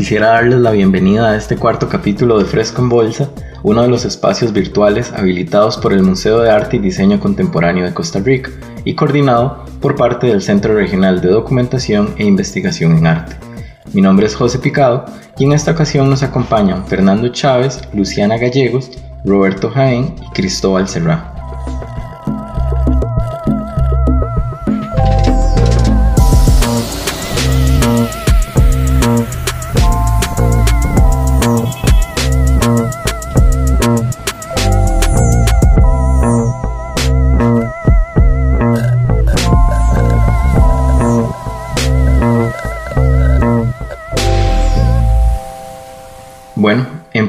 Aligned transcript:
quisiera 0.00 0.28
darles 0.28 0.60
la 0.60 0.70
bienvenida 0.70 1.28
a 1.28 1.36
este 1.36 1.58
cuarto 1.58 1.90
capítulo 1.90 2.38
de 2.38 2.46
Fresco 2.46 2.80
en 2.80 2.88
Bolsa, 2.88 3.28
uno 3.62 3.82
de 3.82 3.88
los 3.88 4.06
espacios 4.06 4.50
virtuales 4.50 5.12
habilitados 5.12 5.76
por 5.76 5.92
el 5.92 6.02
Museo 6.02 6.40
de 6.40 6.50
Arte 6.50 6.76
y 6.76 6.78
Diseño 6.78 7.20
Contemporáneo 7.20 7.84
de 7.84 7.92
Costa 7.92 8.18
Rica 8.18 8.50
y 8.86 8.94
coordinado 8.94 9.62
por 9.78 9.96
parte 9.96 10.28
del 10.28 10.40
Centro 10.40 10.72
Regional 10.72 11.20
de 11.20 11.28
Documentación 11.28 12.14
e 12.16 12.24
Investigación 12.24 12.96
en 12.96 13.08
Arte. 13.08 13.36
Mi 13.92 14.00
nombre 14.00 14.24
es 14.24 14.34
José 14.34 14.58
Picado 14.58 15.04
y 15.36 15.44
en 15.44 15.52
esta 15.52 15.72
ocasión 15.72 16.08
nos 16.08 16.22
acompañan 16.22 16.86
Fernando 16.86 17.28
Chávez, 17.28 17.82
Luciana 17.92 18.38
Gallegos, 18.38 18.90
Roberto 19.26 19.68
Jaén 19.68 20.14
y 20.26 20.32
Cristóbal 20.32 20.88
Serra. 20.88 21.39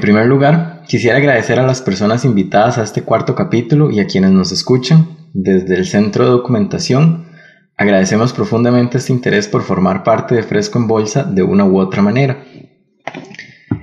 Primer 0.02 0.26
lugar, 0.26 0.84
quisiera 0.88 1.18
agradecer 1.18 1.60
a 1.60 1.66
las 1.66 1.82
personas 1.82 2.26
invitadas 2.26 2.78
a 2.78 2.84
este 2.84 3.04
cuarto 3.04 3.36
capítulo 3.36 3.90
y 3.90 4.02
a 4.02 4.08
quienes 4.08 4.32
nos 4.32 4.52
escuchan 4.52 5.18
desde 5.34 5.76
el 5.76 5.86
Centro 5.86 6.26
de 6.26 6.32
Documentación. 6.32 7.30
Agradecemos 7.78 8.34
profundamente 8.34 8.98
este 8.98 9.14
interés 9.14 9.48
por 9.48 9.62
formar 9.62 10.04
parte 10.04 10.36
de 10.36 10.44
Fresco 10.44 10.78
en 10.78 10.88
Bolsa 10.88 11.24
de 11.24 11.44
una 11.44 11.64
u 11.64 11.80
otra 11.80 12.02
manera. 12.02 12.44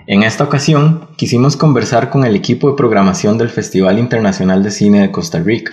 En 0.07 0.23
esta 0.23 0.45
ocasión, 0.45 1.09
quisimos 1.17 1.57
conversar 1.57 2.11
con 2.11 2.25
el 2.25 2.37
equipo 2.37 2.71
de 2.71 2.77
programación 2.77 3.39
del 3.39 3.49
Festival 3.49 3.99
Internacional 3.99 4.63
de 4.63 4.71
Cine 4.71 5.01
de 5.01 5.11
Costa 5.11 5.39
Rica, 5.39 5.73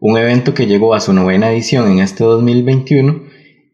un 0.00 0.18
evento 0.18 0.52
que 0.52 0.66
llegó 0.66 0.94
a 0.94 1.00
su 1.00 1.14
novena 1.14 1.50
edición 1.50 1.90
en 1.90 2.00
este 2.00 2.24
2021 2.24 3.22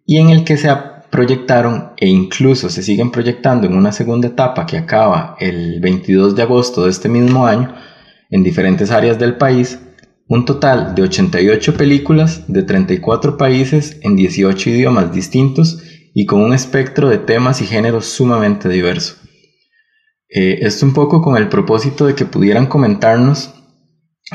y 0.06 0.18
en 0.18 0.30
el 0.30 0.44
que 0.44 0.56
se 0.56 0.68
ha 0.68 0.99
proyectaron 1.10 1.92
e 1.96 2.08
incluso 2.08 2.70
se 2.70 2.82
siguen 2.82 3.10
proyectando 3.10 3.66
en 3.66 3.74
una 3.74 3.92
segunda 3.92 4.28
etapa 4.28 4.66
que 4.66 4.78
acaba 4.78 5.36
el 5.40 5.80
22 5.80 6.36
de 6.36 6.42
agosto 6.42 6.84
de 6.84 6.90
este 6.90 7.08
mismo 7.08 7.46
año 7.46 7.74
en 8.30 8.42
diferentes 8.44 8.90
áreas 8.90 9.18
del 9.18 9.36
país, 9.36 9.80
un 10.28 10.44
total 10.44 10.94
de 10.94 11.02
88 11.02 11.74
películas 11.74 12.44
de 12.46 12.62
34 12.62 13.36
países 13.36 13.98
en 14.02 14.14
18 14.14 14.70
idiomas 14.70 15.12
distintos 15.12 15.82
y 16.14 16.26
con 16.26 16.40
un 16.40 16.54
espectro 16.54 17.08
de 17.08 17.18
temas 17.18 17.60
y 17.60 17.66
géneros 17.66 18.06
sumamente 18.06 18.68
diverso. 18.68 19.16
Eh, 20.28 20.60
esto 20.62 20.86
un 20.86 20.92
poco 20.92 21.20
con 21.22 21.36
el 21.36 21.48
propósito 21.48 22.06
de 22.06 22.14
que 22.14 22.24
pudieran 22.24 22.66
comentarnos 22.66 23.52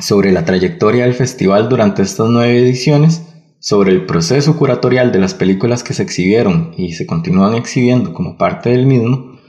sobre 0.02 0.34
la 0.34 0.44
trayectoria 0.44 1.06
del 1.06 1.14
festival 1.14 1.70
durante 1.70 2.02
estas 2.02 2.28
nueve 2.30 2.60
ediciones 2.60 3.25
sobre 3.66 3.92
el 3.92 4.06
proceso 4.06 4.58
curatorial 4.58 5.12
de 5.12 5.18
las 5.18 5.34
películas 5.34 5.84
que 5.84 5.96
se 5.96 6.04
exhibieron 6.04 6.76
y 6.78 6.94
se 6.94 7.08
continúan 7.08 7.56
exhibiendo 7.56 8.14
como 8.14 8.38
parte 8.38 8.70
del 8.70 8.86
mismo, 8.86 9.40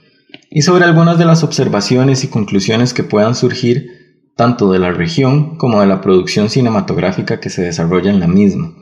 y 0.50 0.62
sobre 0.62 0.86
algunas 0.86 1.18
de 1.18 1.26
las 1.26 1.44
observaciones 1.44 2.24
y 2.24 2.28
conclusiones 2.28 2.94
que 2.94 3.04
puedan 3.04 3.34
surgir 3.34 3.90
tanto 4.34 4.72
de 4.72 4.78
la 4.78 4.90
región 4.90 5.58
como 5.58 5.82
de 5.82 5.86
la 5.86 6.00
producción 6.00 6.48
cinematográfica 6.48 7.40
que 7.40 7.50
se 7.50 7.60
desarrolla 7.60 8.10
en 8.10 8.18
la 8.18 8.26
misma. 8.26 8.72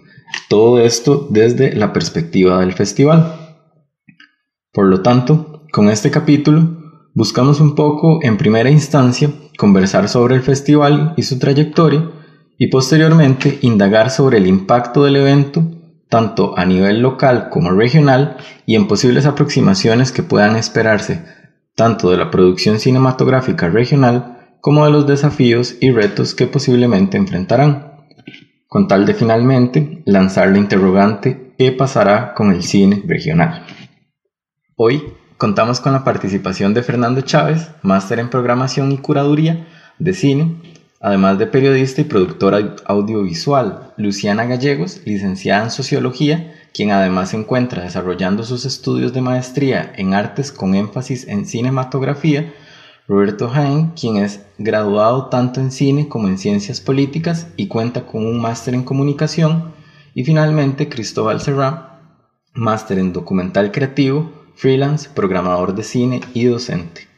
Todo 0.49 0.79
esto 0.79 1.27
desde 1.29 1.75
la 1.75 1.93
perspectiva 1.93 2.61
del 2.61 2.75
festival. 2.75 3.57
Por 4.73 4.87
lo 4.87 5.03
tanto, 5.03 5.65
con 5.73 5.91
este 5.91 6.13
capítulo 6.13 6.79
buscamos 7.13 7.61
un 7.61 7.75
poco, 7.75 8.21
en 8.23 8.37
primera 8.37 8.71
instancia, 8.71 9.33
conversar 9.59 10.09
sobre 10.09 10.37
el 10.37 10.43
festival 10.43 11.13
y 11.17 11.25
su 11.25 11.41
trayectoria, 11.41 12.09
y 12.59 12.69
posteriormente 12.69 13.59
indagar 13.63 14.11
sobre 14.11 14.39
el 14.39 14.47
impacto 14.47 15.05
del 15.05 15.17
evento 15.17 15.65
tanto 16.09 16.57
a 16.57 16.65
nivel 16.65 17.01
local 17.01 17.49
como 17.51 17.71
regional 17.71 18.37
y 18.67 18.77
en 18.77 18.87
posibles 18.87 19.27
aproximaciones 19.27 20.13
que 20.13 20.23
puedan 20.23 20.57
esperarse 20.57 21.25
tanto 21.75 22.11
de 22.11 22.17
la 22.17 22.31
producción 22.31 22.79
cinematográfica 22.79 23.69
regional 23.69 24.57
como 24.61 24.85
de 24.85 24.93
los 24.93 25.07
desafíos 25.07 25.75
y 25.81 25.91
retos 25.91 26.35
que 26.35 26.47
posiblemente 26.47 27.17
enfrentarán, 27.17 28.05
con 28.69 28.87
tal 28.89 29.07
de 29.07 29.15
finalmente 29.15 30.03
lanzar 30.07 30.51
la 30.51 30.59
interrogante 30.59 31.53
¿qué 31.59 31.73
pasará 31.73 32.35
con 32.35 32.53
el 32.53 32.63
cine 32.63 33.03
regional? 33.07 33.65
Hoy 34.77 35.03
contamos 35.37 35.81
con 35.81 35.93
la 35.93 36.05
participación 36.05 36.75
de 36.75 36.83
Fernando 36.83 37.21
Chávez, 37.21 37.71
máster 37.83 38.19
en 38.19 38.31
programación 38.31 38.93
y 38.93 38.99
curaduría 38.99 39.67
de 39.99 40.15
cine, 40.15 40.57
además 41.05 41.39
de 41.39 41.47
periodista 41.47 42.01
y 42.01 42.05
productora 42.05 42.77
audiovisual, 42.87 43.93
Luciana 43.99 44.47
Gallegos, 44.47 45.03
licenciada 45.05 45.65
en 45.65 45.71
Sociología, 45.71 46.55
quien 46.73 46.93
además 46.93 47.29
se 47.29 47.37
encuentra 47.37 47.83
desarrollando 47.83 48.43
sus 48.43 48.65
estudios 48.65 49.13
de 49.13 49.21
maestría 49.21 49.93
en 49.97 50.15
artes 50.15 50.51
con 50.51 50.75
énfasis 50.75 51.29
en 51.29 51.45
cinematografía, 51.45 52.55
Roberto 53.07 53.51
Jaén, 53.51 53.91
quien 53.91 54.17
es 54.17 54.47
graduado 54.57 55.27
tanto 55.27 55.61
en 55.61 55.73
cine 55.73 56.09
como 56.09 56.27
en 56.29 56.39
ciencias 56.39 56.81
políticas 56.81 57.49
y 57.59 57.69
cuenta 57.69 58.07
con 58.07 58.25
un 58.25 58.41
máster 58.41 58.73
en 58.73 58.83
comunicación, 58.83 59.75
y 60.15 60.25
finalmente 60.25 60.89
Cristóbal 60.89 61.43
Serra, 61.43 62.01
máster 62.55 62.99
en 62.99 63.13
documental 63.13 63.73
creativo, 63.73 64.33
freelance, 64.55 65.11
programador 65.15 65.75
de 65.75 65.83
cine 65.83 66.23
y 66.33 66.47
docente. 66.47 67.09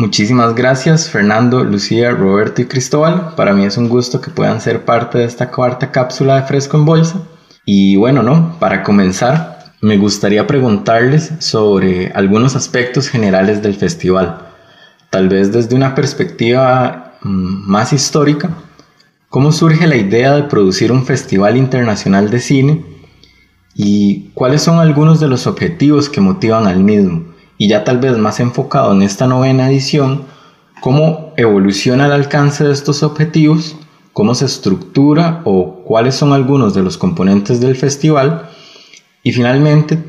Muchísimas 0.00 0.54
gracias 0.54 1.10
Fernando, 1.10 1.62
Lucía, 1.62 2.10
Roberto 2.12 2.62
y 2.62 2.64
Cristóbal. 2.64 3.34
Para 3.36 3.52
mí 3.52 3.66
es 3.66 3.76
un 3.76 3.90
gusto 3.90 4.22
que 4.22 4.30
puedan 4.30 4.62
ser 4.62 4.86
parte 4.86 5.18
de 5.18 5.24
esta 5.24 5.50
cuarta 5.50 5.92
cápsula 5.92 6.36
de 6.36 6.46
Fresco 6.46 6.78
en 6.78 6.86
Bolsa. 6.86 7.20
Y 7.66 7.96
bueno, 7.96 8.22
¿no? 8.22 8.58
Para 8.58 8.82
comenzar, 8.82 9.74
me 9.82 9.98
gustaría 9.98 10.46
preguntarles 10.46 11.34
sobre 11.40 12.12
algunos 12.14 12.56
aspectos 12.56 13.10
generales 13.10 13.62
del 13.62 13.74
festival. 13.74 14.38
Tal 15.10 15.28
vez 15.28 15.52
desde 15.52 15.76
una 15.76 15.94
perspectiva 15.94 17.18
mm, 17.20 17.70
más 17.70 17.92
histórica, 17.92 18.48
¿cómo 19.28 19.52
surge 19.52 19.86
la 19.86 19.96
idea 19.96 20.34
de 20.34 20.44
producir 20.44 20.92
un 20.92 21.04
festival 21.04 21.58
internacional 21.58 22.30
de 22.30 22.40
cine? 22.40 22.84
¿Y 23.74 24.30
cuáles 24.32 24.62
son 24.62 24.78
algunos 24.78 25.20
de 25.20 25.28
los 25.28 25.46
objetivos 25.46 26.08
que 26.08 26.22
motivan 26.22 26.66
al 26.66 26.82
mismo? 26.82 27.29
Y 27.60 27.68
ya 27.68 27.84
tal 27.84 27.98
vez 27.98 28.16
más 28.16 28.40
enfocado 28.40 28.90
en 28.92 29.02
esta 29.02 29.26
novena 29.26 29.68
edición, 29.68 30.22
cómo 30.80 31.34
evoluciona 31.36 32.06
el 32.06 32.12
alcance 32.12 32.64
de 32.64 32.72
estos 32.72 33.02
objetivos, 33.02 33.76
cómo 34.14 34.34
se 34.34 34.46
estructura 34.46 35.42
o 35.44 35.84
cuáles 35.84 36.14
son 36.14 36.32
algunos 36.32 36.72
de 36.72 36.82
los 36.82 36.96
componentes 36.96 37.60
del 37.60 37.76
festival 37.76 38.48
y 39.22 39.32
finalmente 39.32 40.02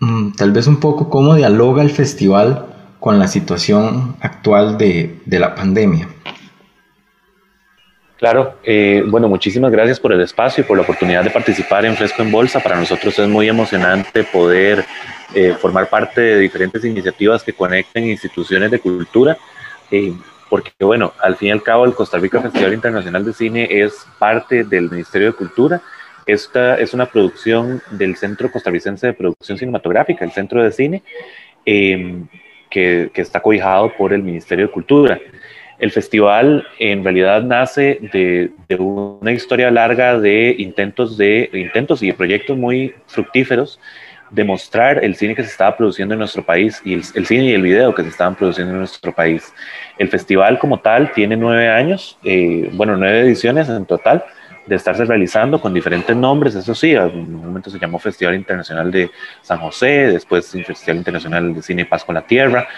mm, 0.00 0.32
tal 0.32 0.52
vez 0.52 0.66
un 0.66 0.76
poco 0.76 1.08
cómo 1.08 1.36
dialoga 1.36 1.82
el 1.82 1.88
festival 1.88 2.66
con 3.00 3.18
la 3.18 3.28
situación 3.28 4.16
actual 4.20 4.76
de, 4.76 5.22
la 5.24 5.54
pandemia. 5.54 6.06
Claro, 8.20 8.56
eh, 8.64 9.02
bueno, 9.06 9.30
muchísimas 9.30 9.72
gracias 9.72 9.98
por 9.98 10.12
el 10.12 10.20
espacio 10.20 10.62
y 10.62 10.66
por 10.66 10.76
la 10.76 10.82
oportunidad 10.82 11.24
de 11.24 11.30
participar 11.30 11.86
en 11.86 11.96
Fresco 11.96 12.20
en 12.20 12.30
Bolsa. 12.30 12.60
Para 12.60 12.76
nosotros 12.76 13.18
es 13.18 13.26
muy 13.26 13.48
emocionante 13.48 14.24
poder 14.24 14.84
eh, 15.34 15.54
formar 15.58 15.88
parte 15.88 16.20
de 16.20 16.38
diferentes 16.38 16.84
iniciativas 16.84 17.42
que 17.42 17.54
conecten 17.54 18.06
instituciones 18.06 18.70
de 18.70 18.78
cultura, 18.78 19.38
eh, 19.90 20.12
porque 20.50 20.70
bueno, 20.80 21.14
al 21.18 21.36
fin 21.36 21.48
y 21.48 21.52
al 21.52 21.62
cabo 21.62 21.86
el 21.86 21.94
Costa 21.94 22.18
Rica 22.18 22.42
Festival 22.42 22.74
Internacional 22.74 23.24
de 23.24 23.32
Cine 23.32 23.66
es 23.70 24.06
parte 24.18 24.64
del 24.64 24.90
Ministerio 24.90 25.28
de 25.28 25.32
Cultura. 25.32 25.80
Esta 26.26 26.78
es 26.78 26.92
una 26.92 27.06
producción 27.06 27.80
del 27.90 28.16
Centro 28.16 28.52
Costarricense 28.52 29.06
de 29.06 29.12
Producción 29.14 29.56
Cinematográfica, 29.56 30.26
el 30.26 30.32
Centro 30.32 30.62
de 30.62 30.72
Cine, 30.72 31.02
em, 31.64 32.26
que, 32.68 33.10
que, 33.14 33.22
está 33.22 33.40
cobijado 33.40 33.90
por 33.96 34.12
el 34.12 34.22
Ministerio 34.22 34.66
de 34.66 34.72
Cultura. 34.72 35.18
El 35.80 35.90
festival 35.90 36.66
en 36.78 37.02
realidad 37.02 37.42
nace 37.42 37.98
de, 38.12 38.50
de, 38.68 38.76
una 38.76 39.32
historia 39.32 39.70
larga 39.70 40.18
de 40.20 40.54
intentos, 40.58 41.16
de 41.16 41.50
intentos 41.52 42.02
y 42.02 42.12
proyectos 42.12 42.56
muy 42.56 42.94
fructíferos 43.06 43.80
demostrar 44.30 45.04
el 45.04 45.16
cine 45.16 45.34
que 45.34 45.42
se 45.42 45.50
estaba 45.50 45.76
produciendo 45.76 46.14
en 46.14 46.20
nuestro 46.20 46.44
país 46.44 46.80
y 46.84 46.94
el, 46.94 47.04
cine 47.04 47.44
y 47.44 47.52
el 47.52 47.62
video 47.62 47.94
que 47.94 48.02
se 48.02 48.08
estaban 48.08 48.36
produciendo 48.36 48.72
en 48.72 48.78
nuestro 48.78 49.12
país. 49.12 49.52
El 49.98 50.08
festival 50.08 50.58
como 50.58 50.78
tal 50.78 51.12
tiene 51.12 51.36
nueve 51.36 51.68
años, 51.68 52.16
eh, 52.24 52.70
bueno, 52.72 52.96
nueve 52.96 53.20
ediciones 53.20 53.68
en 53.68 53.84
total 53.86 54.24
de 54.66 54.76
estarse 54.76 55.04
realizando 55.04 55.60
con 55.60 55.74
diferentes 55.74 56.14
nombres, 56.14 56.54
eso 56.54 56.74
sí, 56.74 56.92
en 56.92 57.34
un 57.34 57.44
momento 57.44 57.70
se 57.70 57.78
llamó 57.78 57.98
Festival 57.98 58.36
Internacional 58.36 58.90
de 58.90 59.10
San 59.42 59.58
José, 59.58 60.12
después 60.12 60.52
Festival 60.64 60.98
Internacional 60.98 61.54
de 61.54 61.62
Cine 61.62 61.82
y 61.82 61.86
Paz 61.86 62.04
con 62.04 62.14
la 62.14 62.22
Tierra, 62.22 62.68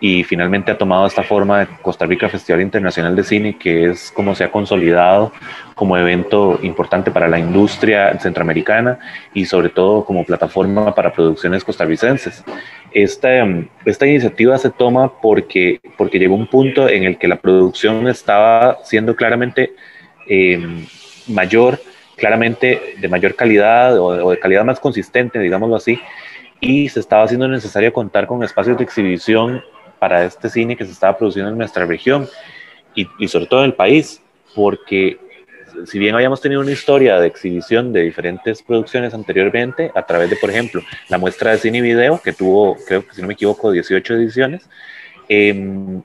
y 0.00 0.24
finalmente 0.24 0.72
ha 0.72 0.78
tomado 0.78 1.06
esta 1.06 1.22
forma 1.22 1.60
de 1.60 1.66
Costa 1.82 2.06
Rica 2.06 2.28
Festival 2.30 2.62
Internacional 2.62 3.14
de 3.14 3.22
Cine, 3.22 3.58
que 3.58 3.90
es 3.90 4.10
como 4.10 4.34
se 4.34 4.44
ha 4.44 4.50
consolidado 4.50 5.30
como 5.74 5.96
evento 5.96 6.58
importante 6.62 7.10
para 7.10 7.28
la 7.28 7.38
industria 7.38 8.18
centroamericana 8.18 8.98
y 9.34 9.44
sobre 9.44 9.68
todo 9.68 10.04
como 10.06 10.24
plataforma 10.24 10.94
para 10.94 11.12
producciones 11.12 11.64
costarricenses. 11.64 12.42
esta, 12.92 13.46
esta 13.84 14.06
iniciativa 14.06 14.56
se 14.56 14.70
toma 14.70 15.20
porque, 15.20 15.80
porque 15.98 16.18
llegó 16.18 16.34
un 16.34 16.46
punto 16.46 16.88
en 16.88 17.04
el 17.04 17.18
que 17.18 17.28
la 17.28 17.36
producción 17.36 18.08
estaba 18.08 18.78
siendo 18.84 19.14
claramente 19.14 19.74
em, 20.26 20.86
mayor, 21.28 21.78
claramente 22.16 22.94
de 22.98 23.08
mayor 23.08 23.34
calidad 23.34 23.98
o, 24.00 24.30
de 24.30 24.38
calidad 24.38 24.64
más 24.64 24.80
consistente, 24.80 25.38
digámoslo 25.38 25.76
así, 25.76 26.00
y 26.58 26.88
se 26.88 27.00
estaba 27.00 27.24
haciendo 27.24 27.48
necesario 27.48 27.92
contar 27.92 28.26
con 28.26 28.42
espacios 28.42 28.78
de 28.78 28.84
exhibición 28.84 29.62
para 30.00 30.24
este 30.24 30.48
cine 30.48 30.76
que 30.76 30.84
se 30.84 30.90
estaba 30.90 31.16
produciendo 31.16 31.52
en 31.52 31.58
nuestra 31.58 31.86
región 31.86 32.28
y, 32.96 33.06
y 33.20 33.28
sobre 33.28 33.46
todo 33.46 33.60
en 33.60 33.66
el 33.66 33.74
país, 33.74 34.20
porque 34.56 35.18
si 35.86 35.98
bien 35.98 36.14
habíamos 36.14 36.40
tenido 36.40 36.60
una 36.60 36.70
historia 36.70 37.18
de 37.20 37.26
exhibición 37.26 37.92
de 37.92 38.02
diferentes 38.02 38.62
producciones 38.62 39.14
anteriormente, 39.14 39.90
a 39.94 40.04
través 40.04 40.30
de, 40.30 40.36
por 40.36 40.50
ejemplo, 40.50 40.82
la 41.08 41.18
muestra 41.18 41.52
de 41.52 41.58
cine 41.58 41.78
y 41.78 41.82
video, 41.82 42.20
que 42.22 42.32
tuvo, 42.32 42.76
creo 42.86 43.06
que 43.06 43.14
si 43.14 43.20
no 43.20 43.28
me 43.28 43.34
equivoco, 43.34 43.70
18 43.70 44.14
ediciones, 44.14 44.68
em, 45.28 46.02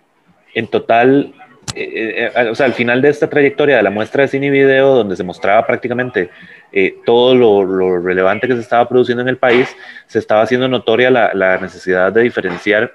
en 0.53 0.67
total, 0.67 1.33
eh, 1.75 2.31
eh, 2.35 2.49
o 2.49 2.55
sea, 2.55 2.65
al 2.65 2.73
final 2.73 3.01
de 3.01 3.09
esta 3.09 3.29
trayectoria 3.29 3.77
de 3.77 3.83
la 3.83 3.89
muestra 3.89 4.23
de 4.23 4.29
cine 4.29 4.47
y 4.47 4.51
video, 4.51 4.95
donde 4.95 5.15
se 5.15 5.23
mostraba 5.23 5.65
prácticamente 5.65 6.29
eh, 6.71 6.95
todo 7.05 7.35
lo, 7.35 7.99
relevante 8.01 8.47
que 8.47 8.55
se 8.55 8.61
estaba 8.61 8.87
produciendo 8.87 9.21
en 9.21 9.29
el 9.29 9.37
país, 9.37 9.75
se 10.07 10.19
estaba 10.19 10.41
haciendo 10.41 10.67
notoria 10.67 11.09
la, 11.09 11.33
la 11.33 11.57
necesidad 11.57 12.11
de 12.11 12.21
diferenciar 12.21 12.93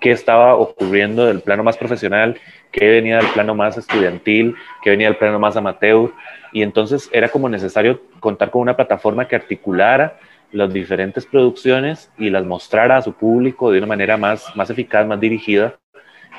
qué 0.00 0.10
estaba 0.10 0.54
ocurriendo 0.54 1.26
del 1.26 1.40
plano 1.40 1.64
más 1.64 1.76
profesional, 1.76 2.38
qué 2.72 2.88
venía 2.88 3.18
del 3.18 3.28
plano 3.28 3.54
más 3.54 3.76
estudiantil, 3.78 4.54
qué 4.82 4.90
venía 4.90 5.08
del 5.08 5.16
plano 5.16 5.38
más 5.38 5.56
amateur. 5.56 6.12
Y 6.52 6.62
entonces 6.62 7.08
era 7.12 7.28
como 7.28 7.48
necesario 7.48 8.00
contar 8.20 8.50
con 8.50 8.62
una 8.62 8.76
plataforma 8.76 9.26
que 9.28 9.36
articulara 9.36 10.18
las 10.52 10.72
diferentes 10.72 11.26
producciones 11.26 12.10
y 12.18 12.30
las 12.30 12.44
mostrara 12.44 12.96
a 12.96 13.02
su 13.02 13.12
público 13.12 13.70
de 13.70 13.78
una 13.78 13.86
manera 13.86 14.16
más, 14.16 14.44
más 14.54 14.70
eficaz, 14.70 15.06
más 15.06 15.20
dirigida 15.20 15.76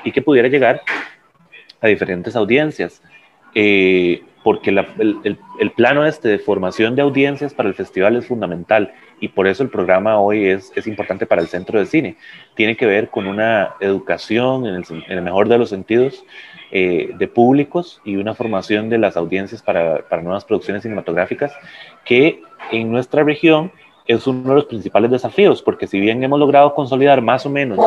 y 0.04 0.12
que 0.12 0.21
pudiera 0.21 0.48
llegar 0.48 0.81
a 1.81 1.88
diferentes 1.88 2.36
audiencias. 2.36 3.01
Eh, 3.54 4.24
porque 4.47 4.69
el, 4.69 5.71
plano 5.75 6.05
este 6.05 6.29
de 6.29 6.39
formación 6.39 6.95
de 6.95 7.01
audiencias 7.01 7.53
para 7.53 7.67
el 7.67 7.75
festival 7.75 8.15
es 8.15 8.27
fundamental 8.27 8.94
y 9.19 9.27
por 9.27 9.45
eso 9.45 9.61
el 9.61 9.67
programa 9.67 10.21
hoy 10.21 10.47
es, 10.47 10.71
importante 10.88 11.25
para 11.25 11.41
el 11.41 11.49
Centro 11.49 11.77
de 11.77 11.85
Cine. 11.85 12.15
Tiene 12.55 12.77
que 12.77 12.85
ver 12.85 13.09
con 13.09 13.27
una 13.27 13.73
educación, 13.81 14.65
en 14.65 14.85
el, 15.09 15.21
mejor 15.21 15.49
de 15.49 15.57
los 15.57 15.67
sentidos, 15.67 16.23
eh, 16.71 17.13
de 17.17 17.27
públicos 17.27 18.01
y 18.05 18.15
una 18.15 18.35
formación 18.35 18.88
de 18.88 18.99
las 18.99 19.17
audiencias 19.17 19.61
para 19.61 20.21
nuevas 20.21 20.45
producciones 20.45 20.83
cinematográficas 20.83 21.51
que 22.05 22.41
en 22.71 22.89
nuestra 22.89 23.25
región 23.25 23.73
es 24.05 24.27
uno 24.27 24.47
de 24.47 24.55
los 24.55 24.65
principales 24.65 25.11
desafíos, 25.11 25.61
porque 25.61 25.88
si 25.88 25.99
bien 25.99 26.23
hemos 26.23 26.39
logrado 26.39 26.73
consolidar 26.73 27.21
más 27.21 27.45
o 27.45 27.49
menos 27.49 27.79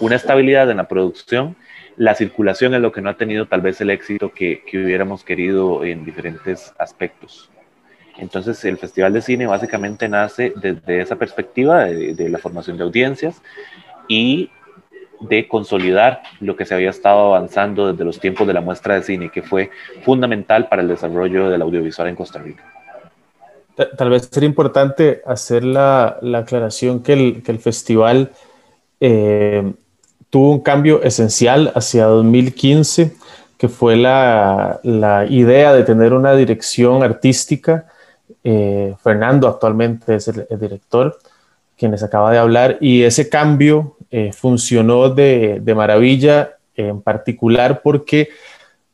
una 0.00 0.16
estabilidad 0.16 0.68
en 0.68 0.78
la 0.78 0.88
producción, 0.88 1.54
la 1.98 2.14
circulación 2.14 2.74
es 2.74 2.80
lo 2.80 2.92
que 2.92 3.02
no 3.02 3.10
ha 3.10 3.16
tenido 3.16 3.46
tal 3.46 3.60
vez 3.60 3.80
el 3.80 3.90
éxito 3.90 4.32
que, 4.32 4.62
hubiéramos 4.72 5.24
querido 5.24 5.84
en 5.84 6.04
diferentes 6.04 6.72
aspectos. 6.78 7.50
Entonces 8.16 8.64
el 8.64 8.78
Festival 8.78 9.12
de 9.12 9.20
Cine 9.20 9.46
básicamente 9.46 10.08
nace 10.08 10.52
desde 10.56 11.00
esa 11.00 11.16
perspectiva 11.16 11.84
de, 11.84 12.28
la 12.28 12.38
formación 12.38 12.76
de 12.76 12.84
audiencias 12.84 13.42
y 14.06 14.50
de 15.20 15.48
consolidar 15.48 16.22
lo 16.38 16.54
que 16.54 16.64
se 16.64 16.74
había 16.74 16.90
estado 16.90 17.34
avanzando 17.34 17.90
desde 17.90 18.04
los 18.04 18.20
tiempos 18.20 18.46
de 18.46 18.52
la 18.52 18.60
muestra 18.60 18.94
de 18.94 19.02
cine, 19.02 19.30
que 19.30 19.42
fue 19.42 19.70
fundamental 20.04 20.68
para 20.68 20.82
el 20.82 20.88
desarrollo 20.88 21.50
del 21.50 21.62
audiovisual 21.62 22.08
en 22.08 22.14
Costa 22.14 22.38
Rica. 22.38 22.64
Tal 23.96 24.10
vez 24.10 24.28
sería 24.30 24.48
importante 24.48 25.20
hacer 25.26 25.64
la, 25.64 26.18
aclaración 26.34 27.02
que 27.02 27.12
el, 27.12 27.42
que 27.42 27.50
el 27.50 27.58
festival 27.58 28.30
eh, 29.00 29.72
tuvo 30.30 30.52
un 30.52 30.60
cambio 30.60 31.02
esencial 31.02 31.72
hacia 31.74 32.04
2015, 32.04 33.12
que 33.56 33.68
fue 33.68 33.96
la, 33.96 34.80
idea 35.28 35.72
de 35.72 35.84
tener 35.84 36.12
una 36.12 36.34
dirección 36.34 37.02
artística. 37.02 37.86
Eh, 38.44 38.94
Fernando 39.02 39.48
actualmente 39.48 40.14
es 40.14 40.28
el, 40.28 40.46
director, 40.60 41.18
quien 41.76 41.92
les 41.92 42.02
acaba 42.02 42.30
de 42.30 42.38
hablar, 42.38 42.78
y 42.80 43.02
ese 43.02 43.28
cambio 43.28 43.96
eh, 44.10 44.32
funcionó 44.32 45.10
de, 45.10 45.62
maravilla, 45.74 46.56
en 46.76 47.00
particular 47.00 47.80
porque 47.82 48.28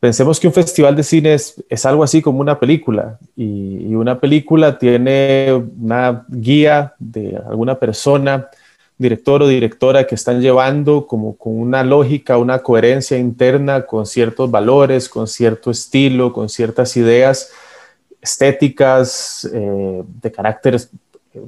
pensemos 0.01 0.41
que 0.41 0.47
un 0.47 0.55
festival 0.55 0.97
de 0.97 1.03
cine 1.03 1.35
es, 1.35 1.87
algo 1.87 2.03
así 2.03 2.23
como 2.23 2.41
una 2.41 2.59
película 2.59 3.19
y, 3.37 3.89
y, 3.89 3.95
una 3.95 4.19
película 4.19 4.79
tiene 4.79 5.53
una 5.53 6.25
guía 6.29 6.95
de 6.99 7.39
alguna 7.47 7.79
persona 7.79 8.49
director 8.97 9.43
o 9.43 9.49
directora 9.49 10.07
que 10.07 10.15
están 10.15 10.41
llevando 10.41 11.07
como 11.07 11.37
con 11.37 11.59
una 11.59 11.83
lógica, 11.83 12.39
una 12.39 12.63
coherencia 12.63 13.19
interna, 13.19 13.87
con 13.87 14.07
ciertos 14.07 14.51
valores, 14.51 15.09
con 15.09 15.27
cierto 15.27 15.71
estilo, 15.71 16.33
con 16.33 16.49
ciertas 16.49 16.97
ideas 16.97 17.51
estéticas, 18.21 19.49
eh, 19.53 20.03
de 20.23 20.33
carácter 20.33 20.81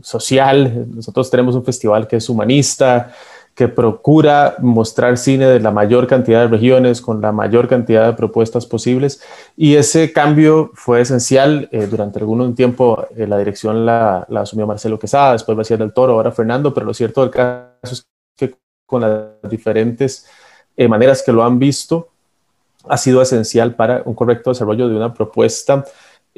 social. 0.02 0.86
Nosotros 0.94 1.30
tenemos 1.30 1.54
un 1.54 1.64
festival 1.64 2.06
que 2.06 2.16
es 2.16 2.28
humanista, 2.28 3.12
que 3.56 3.68
procura 3.68 4.56
mostrar 4.58 5.16
cine 5.16 5.46
de 5.46 5.60
la 5.60 5.70
mayor 5.70 6.06
cantidad 6.06 6.42
de 6.42 6.48
regiones, 6.48 7.00
con 7.00 7.22
la 7.22 7.32
mayor 7.32 7.68
cantidad 7.68 8.06
de 8.06 8.12
propuestas 8.12 8.66
posibles. 8.66 9.22
Y 9.56 9.76
ese 9.76 10.12
cambio 10.12 10.72
fue 10.74 11.00
esencial. 11.00 11.66
Eh, 11.72 11.86
durante 11.86 12.18
algún 12.18 12.54
tiempo 12.54 13.06
eh, 13.16 13.26
la 13.26 13.38
dirección 13.38 13.86
la, 13.86 14.26
asumió 14.36 14.66
Marcelo 14.66 14.98
Quesada, 14.98 15.32
después 15.32 15.56
García 15.56 15.78
del 15.78 15.94
Toro, 15.94 16.12
ahora 16.12 16.32
Fernando, 16.32 16.74
pero 16.74 16.84
lo 16.84 16.92
cierto 16.92 17.22
del 17.22 17.30
caso 17.30 17.70
es 17.82 18.06
que 18.36 18.56
con 18.84 19.00
las 19.00 19.50
diferentes 19.50 20.26
eh, 20.76 20.86
maneras 20.86 21.22
que 21.22 21.32
lo 21.32 21.42
han 21.42 21.58
visto, 21.58 22.10
ha 22.86 22.98
sido 22.98 23.22
esencial 23.22 23.74
para 23.74 24.02
un 24.04 24.14
correcto 24.14 24.50
desarrollo 24.50 24.86
de 24.86 24.96
una 24.96 25.14
propuesta 25.14 25.82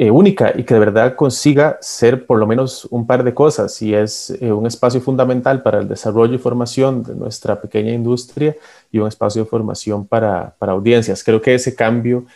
eh, 0.01 0.13
única 0.13 0.53
y 0.57 0.63
que 0.63 0.75
de 0.75 0.79
verdad 0.81 1.17
consiga 1.17 1.77
ser 1.81 2.25
por 2.25 2.39
lo 2.39 2.47
menos 2.47 2.85
un 2.93 3.05
par 3.05 3.25
de 3.25 3.35
cosas 3.35 3.83
y 3.83 3.97
es 3.97 4.31
eh, 4.41 4.53
un 4.53 4.65
espacio 4.65 5.01
fundamental 5.01 5.61
para 5.61 5.81
el 5.81 5.89
desarrollo 5.89 6.35
y 6.37 6.39
formación 6.39 7.03
de 7.03 7.17
nuestra 7.17 7.61
pequeña 7.61 7.93
industria 7.93 8.55
y 8.93 9.01
un 9.01 9.09
espacio 9.09 9.43
de 9.43 9.51
formación 9.51 10.07
para, 10.07 10.55
para 10.57 10.71
audiencias. 10.71 11.25
Creo 11.25 11.43
que 11.43 11.53
ese 11.53 11.75
cambio 11.75 12.27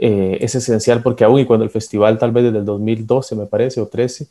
eh, 0.00 0.38
es 0.40 0.56
esencial 0.56 1.00
porque 1.00 1.22
aún 1.22 1.38
y 1.38 1.46
cuando 1.46 1.62
el 1.62 1.70
festival 1.70 2.18
tal 2.18 2.32
vez 2.32 2.42
desde 2.42 2.58
el 2.58 2.64
2012 2.64 3.36
me 3.36 3.46
parece 3.46 3.80
o 3.80 3.86
13 3.86 4.26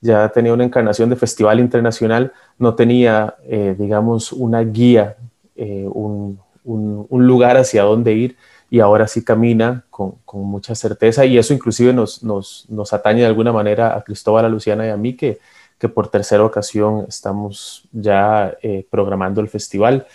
ya 0.00 0.26
tenía 0.30 0.54
una 0.54 0.64
encarnación 0.64 1.10
de 1.10 1.16
festival 1.16 1.60
internacional, 1.60 2.32
no 2.58 2.74
tenía, 2.74 3.36
digamos, 3.78 4.32
una 4.32 4.62
guía, 4.62 5.16
un, 5.54 6.40
un, 6.64 7.06
un 7.08 7.26
lugar 7.26 7.58
hacia 7.58 7.82
dónde 7.82 8.14
ir 8.14 8.36
y 8.72 8.80
ahora 8.80 9.06
sí 9.06 9.22
camina 9.22 9.84
con, 9.90 10.12
con 10.24 10.44
mucha 10.44 10.74
certeza 10.74 11.26
y 11.26 11.36
eso 11.36 11.52
inclusive 11.52 11.92
nos, 11.92 12.22
nos, 12.22 12.64
nos, 12.70 12.94
atañe 12.94 13.20
de 13.20 13.26
alguna 13.26 13.52
manera 13.52 13.94
a 13.94 14.02
Cristóbal, 14.02 14.46
a 14.46 14.48
Luciana 14.48 14.86
y 14.86 14.88
a 14.88 14.96
mí 14.96 15.14
que, 15.14 15.40
que 15.78 15.90
por 15.90 16.08
tercera 16.08 16.42
ocasión 16.42 17.04
estamos 17.06 17.86
ya 17.92 18.56
eh, 18.62 18.86
programando 18.90 19.42
el 19.42 19.50
festival, 19.50 20.06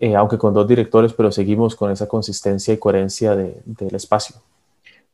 eh, 0.00 0.16
aunque 0.16 0.38
con 0.38 0.54
dos 0.54 0.66
directores, 0.66 1.12
pero 1.12 1.30
seguimos 1.30 1.76
con 1.76 1.90
esa 1.90 2.08
consistencia 2.08 2.72
y 2.72 2.78
coherencia 2.78 3.36
de, 3.36 3.60
del 3.66 3.94
espacio. 3.94 4.36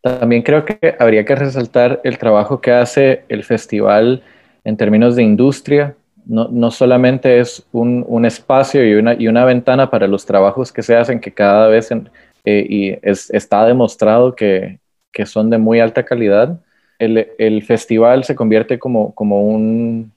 También 0.00 0.42
creo 0.42 0.64
que 0.64 0.94
habría 0.96 1.24
que 1.24 1.34
resaltar 1.34 2.00
el 2.04 2.16
trabajo 2.16 2.60
que 2.60 2.70
hace 2.70 3.24
el 3.28 3.42
festival 3.42 4.22
en 4.62 4.76
términos 4.76 5.16
de 5.16 5.24
industria. 5.24 5.96
No, 6.26 6.46
no 6.48 6.70
solamente 6.70 7.40
es 7.40 7.66
un, 7.72 8.04
un, 8.06 8.24
espacio 8.24 8.88
y 8.88 8.94
una, 8.94 9.14
y 9.14 9.26
una 9.26 9.44
ventana 9.44 9.90
para 9.90 10.06
los 10.06 10.24
trabajos 10.24 10.70
que 10.70 10.84
se 10.84 10.94
hacen, 10.94 11.18
que 11.20 11.34
cada 11.34 11.66
vez 11.66 11.90
en, 11.90 12.08
eh, 12.44 12.66
y 12.68 12.98
está 13.02 13.64
demostrado 13.64 14.34
que, 14.34 14.78
que, 15.12 15.26
son 15.26 15.50
de 15.50 15.58
muy 15.58 15.80
alta 15.80 16.04
calidad. 16.04 16.60
El, 16.98 17.28
el 17.38 17.62
festival 17.62 18.24
se 18.24 18.34
convierte 18.34 18.78
como, 18.78 19.14
como, 19.14 19.42
un, 19.42 20.12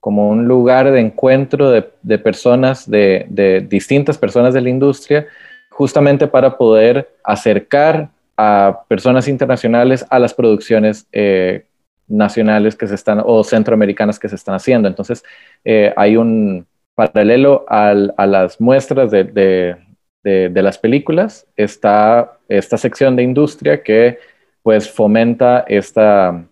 como 0.00 0.28
un 0.28 0.46
lugar 0.46 0.90
de 0.90 1.00
encuentro 1.00 1.70
de, 1.70 1.90
de 2.02 2.18
personas, 2.18 2.88
de, 2.90 3.26
de, 3.28 3.60
distintas 3.60 4.16
personas 4.18 4.54
de 4.54 4.60
la 4.60 4.70
industria, 4.70 5.26
justamente 5.70 6.26
para 6.26 6.56
poder 6.56 7.08
acercar 7.24 8.10
a 8.36 8.84
personas 8.88 9.28
internacionales 9.28 10.04
a 10.08 10.18
las 10.18 10.34
producciones 10.34 11.06
eh, 11.12 11.64
nacionales 12.08 12.76
que 12.76 12.86
se 12.86 12.94
están 12.94 13.22
o 13.24 13.42
centroamericanas 13.44 14.18
que 14.18 14.28
se 14.28 14.36
están 14.36 14.54
haciendo. 14.54 14.88
Entonces, 14.88 15.24
eh, 15.64 15.92
hay 15.96 16.16
un 16.16 16.66
paralelo 16.94 17.64
al, 17.68 18.14
a 18.16 18.26
las 18.26 18.60
muestras 18.60 19.10
de, 19.10 19.24
de, 19.24 19.76
las 20.24 20.78
películas 20.78 21.46
está 21.56 22.38
esta 22.48 22.76
sección 22.76 23.16
de 23.16 23.22
industria 23.22 23.82
que 23.82 24.18
pues 24.62 24.90
fomenta 24.90 25.64
esta, 25.66 26.44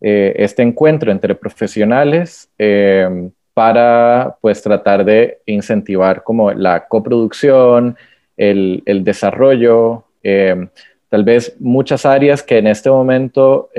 eh, 0.00 0.34
este 0.36 0.62
encuentro 0.62 1.10
entre 1.10 1.34
profesionales 1.34 2.50
eh, 2.58 3.30
para 3.54 4.36
pues 4.40 4.62
tratar 4.62 5.04
de 5.04 5.40
incentivar 5.46 6.22
como 6.22 6.52
la 6.52 6.86
coproducción, 6.86 7.96
el, 8.36 8.82
desarrollo, 9.02 10.04
eh, 10.22 10.68
tal 11.08 11.24
vez 11.24 11.56
muchas 11.58 12.04
áreas 12.04 12.42
que 12.42 12.58
en 12.58 12.66
este 12.66 12.90
momento 12.90 13.70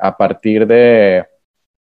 a 0.00 0.16
partir 0.16 0.66
de 0.66 1.26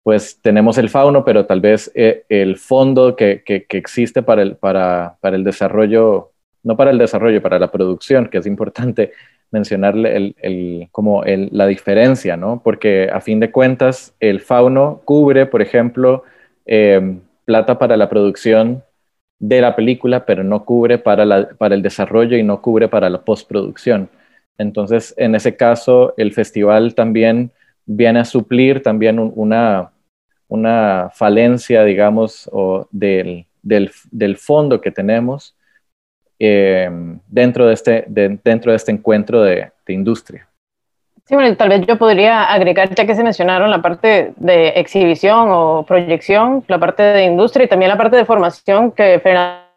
pues 0.03 0.41
tenemos 0.41 0.79
el 0.79 0.89
fauno, 0.89 1.23
pero 1.23 1.45
tal 1.45 1.61
vez 1.61 1.93
el 1.95 2.57
fondo 2.57 3.15
que, 3.15 3.43
que, 3.45 3.67
existe 3.77 4.23
para 4.23 4.41
el, 4.43 4.57
para, 4.57 5.19
para 5.21 5.37
el 5.37 5.45
desarrollo, 5.45 6.33
no 6.69 6.77
para 6.77 6.91
el 6.91 6.99
desarrollo, 6.99 7.41
para 7.41 7.59
la 7.59 7.73
producción, 7.73 8.29
que 8.29 8.37
es 8.39 8.47
importante 8.47 9.13
mencionarle 9.51 10.17
el, 10.17 10.37
el, 10.43 10.89
como 10.93 11.25
el, 11.25 11.49
la 11.51 11.67
diferencia, 11.67 12.37
¿no? 12.37 12.61
Porque 12.63 13.09
a 13.11 13.23
fin 13.23 13.41
de 13.41 13.51
cuentas, 13.51 14.15
el 14.21 14.41
fauno 14.41 15.01
cubre, 15.07 15.47
por 15.47 15.63
ejemplo, 15.63 16.25
eh, 16.67 17.19
plata 17.47 17.79
para 17.79 17.97
la 17.97 18.11
producción 18.11 18.85
de 19.39 19.63
la 19.63 19.75
película, 19.75 20.27
pero 20.27 20.45
no 20.45 20.67
cubre 20.67 20.99
para, 20.99 21.25
la, 21.25 21.49
para 21.49 21.75
el 21.75 21.81
desarrollo 21.81 22.37
y 22.37 22.43
no 22.43 22.61
cubre 22.61 22.89
para 22.89 23.09
la 23.09 23.23
postproducción. 23.23 24.11
Entonces, 24.59 25.15
en 25.17 25.35
ese 25.35 25.57
caso, 25.57 26.13
el 26.19 26.35
festival 26.35 26.95
también 26.95 27.51
viene 27.87 28.21
a 28.21 28.27
suplir 28.27 28.83
también 28.83 29.19
una, 29.19 29.93
una 30.49 31.11
falencia, 31.15 31.85
digamos, 31.85 32.51
o 32.53 32.87
del, 32.91 33.47
del, 33.63 33.91
del 34.11 34.37
fondo 34.37 34.83
que 34.83 34.91
tenemos 34.91 35.55
eh, 36.39 36.91
dentro, 37.27 37.67
de 37.67 37.75
este, 37.75 38.05
dentro 38.09 38.73
de 38.73 38.77
este 38.77 38.93
encuentro 38.93 39.43
de, 39.43 39.71
de 39.87 39.93
industria. 39.93 40.49
Sí, 41.29 41.35
bueno, 41.35 41.55
tal 41.57 41.69
vez 41.69 41.87
yo 41.87 41.99
podría 41.99 42.45
agregar, 42.45 42.95
ya 42.95 43.05
que 43.05 43.15
se 43.15 43.23
mencionaron 43.23 43.71
la 43.71 43.83
parte 43.83 44.33
de 44.37 44.69
exhibición 44.69 45.49
o 45.51 45.85
proyección, 45.87 46.65
la 46.69 46.79
parte 46.79 47.03
de 47.03 47.25
industria 47.25 47.67
y 47.67 47.69
también 47.69 47.91
la 47.91 47.99
parte 47.99 48.17
de 48.17 48.25
formación 48.25 48.93
que 48.93 49.21
Fernando 49.21 49.69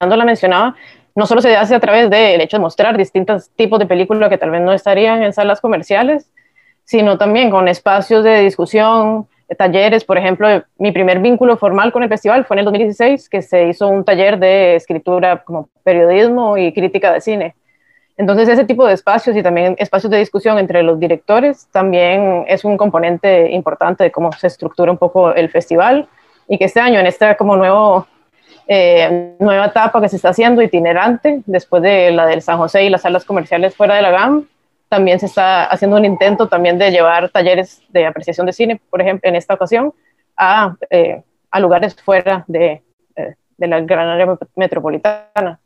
la 0.00 0.24
mencionaba, 0.24 0.76
no 1.14 1.26
solo 1.26 1.42
se 1.42 1.56
hace 1.56 1.74
a 1.74 1.80
través 1.80 2.08
del 2.08 2.40
hecho 2.40 2.56
de 2.56 2.62
mostrar 2.62 2.96
distintos 2.96 3.50
tipos 3.50 3.78
de 3.78 3.86
películas 3.86 4.30
que 4.30 4.38
tal 4.38 4.50
vez 4.50 4.62
no 4.62 4.72
estarían 4.72 5.22
en 5.22 5.34
salas 5.34 5.60
comerciales, 5.60 6.30
sino 6.84 7.18
también 7.18 7.50
con 7.50 7.68
espacios 7.68 8.24
de 8.24 8.40
discusión, 8.40 9.28
talleres. 9.56 10.04
Por 10.04 10.18
ejemplo, 10.18 10.64
mi 10.78 10.92
primer 10.92 11.20
vínculo 11.20 11.56
formal 11.56 11.92
con 11.92 12.02
el 12.02 12.08
festival 12.08 12.44
fue 12.44 12.56
en 12.56 12.58
el 12.60 12.64
2016, 12.66 13.28
que 13.28 13.42
se 13.42 13.68
hizo 13.68 13.88
un 13.88 14.04
taller 14.04 14.38
de 14.38 14.76
escritura 14.76 15.42
como 15.44 15.68
periodismo 15.82 16.56
y 16.56 16.72
crítica 16.72 17.12
de 17.12 17.20
cine. 17.20 17.54
Entonces, 18.16 18.48
ese 18.48 18.64
tipo 18.64 18.86
de 18.86 18.94
espacios 18.94 19.36
y 19.36 19.42
también 19.42 19.74
espacios 19.78 20.10
de 20.10 20.18
discusión 20.18 20.58
entre 20.58 20.82
los 20.82 21.00
directores 21.00 21.66
también 21.72 22.44
es 22.46 22.64
un 22.64 22.76
componente 22.76 23.50
importante 23.50 24.04
de 24.04 24.12
cómo 24.12 24.30
se 24.32 24.46
estructura 24.46 24.92
un 24.92 24.98
poco 24.98 25.34
el 25.34 25.48
festival 25.50 26.08
y 26.48 26.58
que 26.58 26.66
este 26.66 26.80
año, 26.80 27.00
en 27.00 27.06
esta 27.06 27.36
como 27.36 27.56
nuevo, 27.56 28.06
eh, 28.68 29.34
nueva 29.40 29.66
etapa 29.66 30.00
que 30.00 30.08
se 30.08 30.16
está 30.16 30.28
haciendo 30.28 30.62
itinerante, 30.62 31.42
después 31.46 31.82
de 31.82 32.12
la 32.12 32.26
del 32.26 32.40
San 32.40 32.56
José 32.56 32.84
y 32.84 32.90
las 32.90 33.02
salas 33.02 33.24
comerciales 33.24 33.74
fuera 33.74 33.96
de 33.96 34.02
la 34.02 34.10
GAM, 34.12 34.46
también 34.88 35.18
se 35.18 35.26
está 35.26 35.64
haciendo 35.64 35.96
un 35.96 36.04
intento 36.04 36.48
también 36.48 36.78
de 36.78 36.90
llevar 36.90 37.30
talleres 37.30 37.82
de 37.88 38.06
apreciación 38.06 38.46
de 38.46 38.52
cine, 38.52 38.80
por 38.90 39.00
ejemplo, 39.00 39.28
en 39.28 39.36
esta 39.36 39.54
ocasión, 39.54 39.92
a, 40.36 40.76
eh, 40.90 41.22
a 41.50 41.60
lugares 41.60 41.96
fuera 41.96 42.44
de, 42.46 42.82
eh, 43.16 43.34
de 43.56 43.66
la 43.66 43.80
gran 43.80 44.08
área 44.08 44.36
metropolitana. 44.56 45.60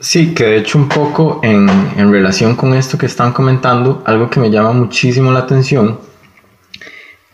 Sí, 0.00 0.34
que 0.34 0.44
de 0.44 0.56
hecho 0.56 0.78
un 0.78 0.88
poco 0.88 1.40
en, 1.42 1.68
en, 1.68 2.10
relación 2.10 2.56
con 2.56 2.72
esto 2.72 2.96
que 2.96 3.04
están 3.04 3.32
comentando, 3.32 4.02
algo 4.06 4.30
que 4.30 4.40
me 4.40 4.50
llama 4.50 4.72
muchísimo 4.72 5.30
la 5.30 5.40
atención 5.40 6.00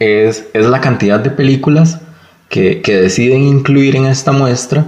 es, 0.00 0.48
es 0.52 0.66
la 0.66 0.80
cantidad 0.80 1.20
de 1.20 1.30
películas 1.30 2.00
que, 2.48 2.82
que 2.82 2.96
deciden 2.96 3.42
incluir 3.42 3.94
en 3.94 4.06
esta 4.06 4.32
muestra 4.32 4.86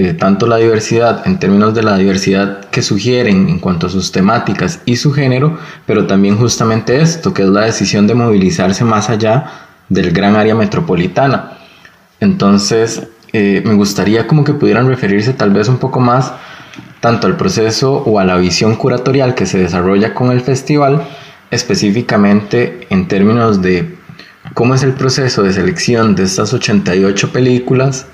eh, 0.00 0.14
tanto 0.14 0.46
la 0.46 0.58
diversidad 0.58 1.26
en 1.26 1.40
términos 1.40 1.74
de 1.74 1.82
la 1.82 1.96
diversidad 1.96 2.60
que 2.66 2.82
sugieren 2.82 3.48
en 3.48 3.58
cuanto 3.58 3.88
a 3.88 3.90
sus 3.90 4.12
temáticas 4.12 4.80
y 4.84 4.94
su 4.94 5.12
género, 5.12 5.58
pero 5.86 6.06
también 6.06 6.36
justamente 6.38 7.00
esto, 7.00 7.34
que 7.34 7.42
es 7.42 7.48
la 7.48 7.62
decisión 7.62 8.06
de 8.06 8.14
movilizarse 8.14 8.84
más 8.84 9.10
allá 9.10 9.50
del 9.88 10.12
gran 10.12 10.36
área 10.36 10.54
metropolitana. 10.54 11.58
Entonces, 12.20 13.08
eh, 13.32 13.60
me 13.64 13.74
gustaría 13.74 14.28
como 14.28 14.44
que 14.44 14.52
pudieran 14.54 14.86
referirse 14.86 15.32
tal 15.32 15.50
vez 15.50 15.68
un 15.68 15.78
poco 15.78 15.98
más 15.98 16.32
tanto 17.00 17.26
al 17.26 17.36
proceso 17.36 17.94
o 17.94 18.20
a 18.20 18.24
la 18.24 18.36
visión 18.36 18.76
curatorial 18.76 19.34
que 19.34 19.46
se 19.46 19.58
desarrolla 19.58 20.14
con 20.14 20.30
el 20.30 20.42
festival, 20.42 21.08
específicamente 21.50 22.86
en 22.90 23.08
términos 23.08 23.62
de 23.62 23.96
cómo 24.54 24.76
es 24.76 24.84
el 24.84 24.92
proceso 24.92 25.42
de 25.42 25.52
selección 25.52 26.14
de 26.14 26.22
estas 26.22 26.54
88 26.54 27.32
películas, 27.32 28.06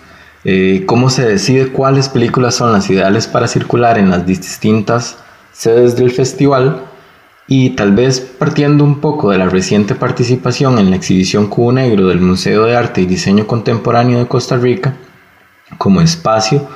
eh, 0.44 0.84
cómo 0.86 1.08
se 1.08 1.26
decide 1.26 1.68
cuáles 1.68 2.10
películas 2.10 2.54
son 2.54 2.72
las 2.72 2.90
ideales 2.90 3.26
para 3.26 3.48
circular 3.48 3.96
en 3.98 4.10
las 4.10 4.26
distintas 4.26 5.16
sedes 5.52 5.96
del 5.96 6.10
festival 6.10 6.82
y 7.46 7.70
tal 7.70 7.92
vez 7.92 8.20
partiendo 8.20 8.84
un 8.84 9.00
poco 9.00 9.30
de 9.30 9.38
la 9.38 9.48
reciente 9.48 9.94
participación 9.94 10.78
en 10.78 10.90
la 10.90 10.96
exhibición 10.96 11.46
Cubo 11.46 11.72
Negro 11.72 12.08
del 12.08 12.20
Museo 12.20 12.64
de 12.64 12.76
Arte 12.76 13.00
y 13.00 13.06
Diseño 13.06 13.46
Contemporáneo 13.46 14.18
de 14.18 14.26
Costa 14.26 14.56
Rica 14.56 14.94
como 15.78 16.02
espacio 16.02 16.68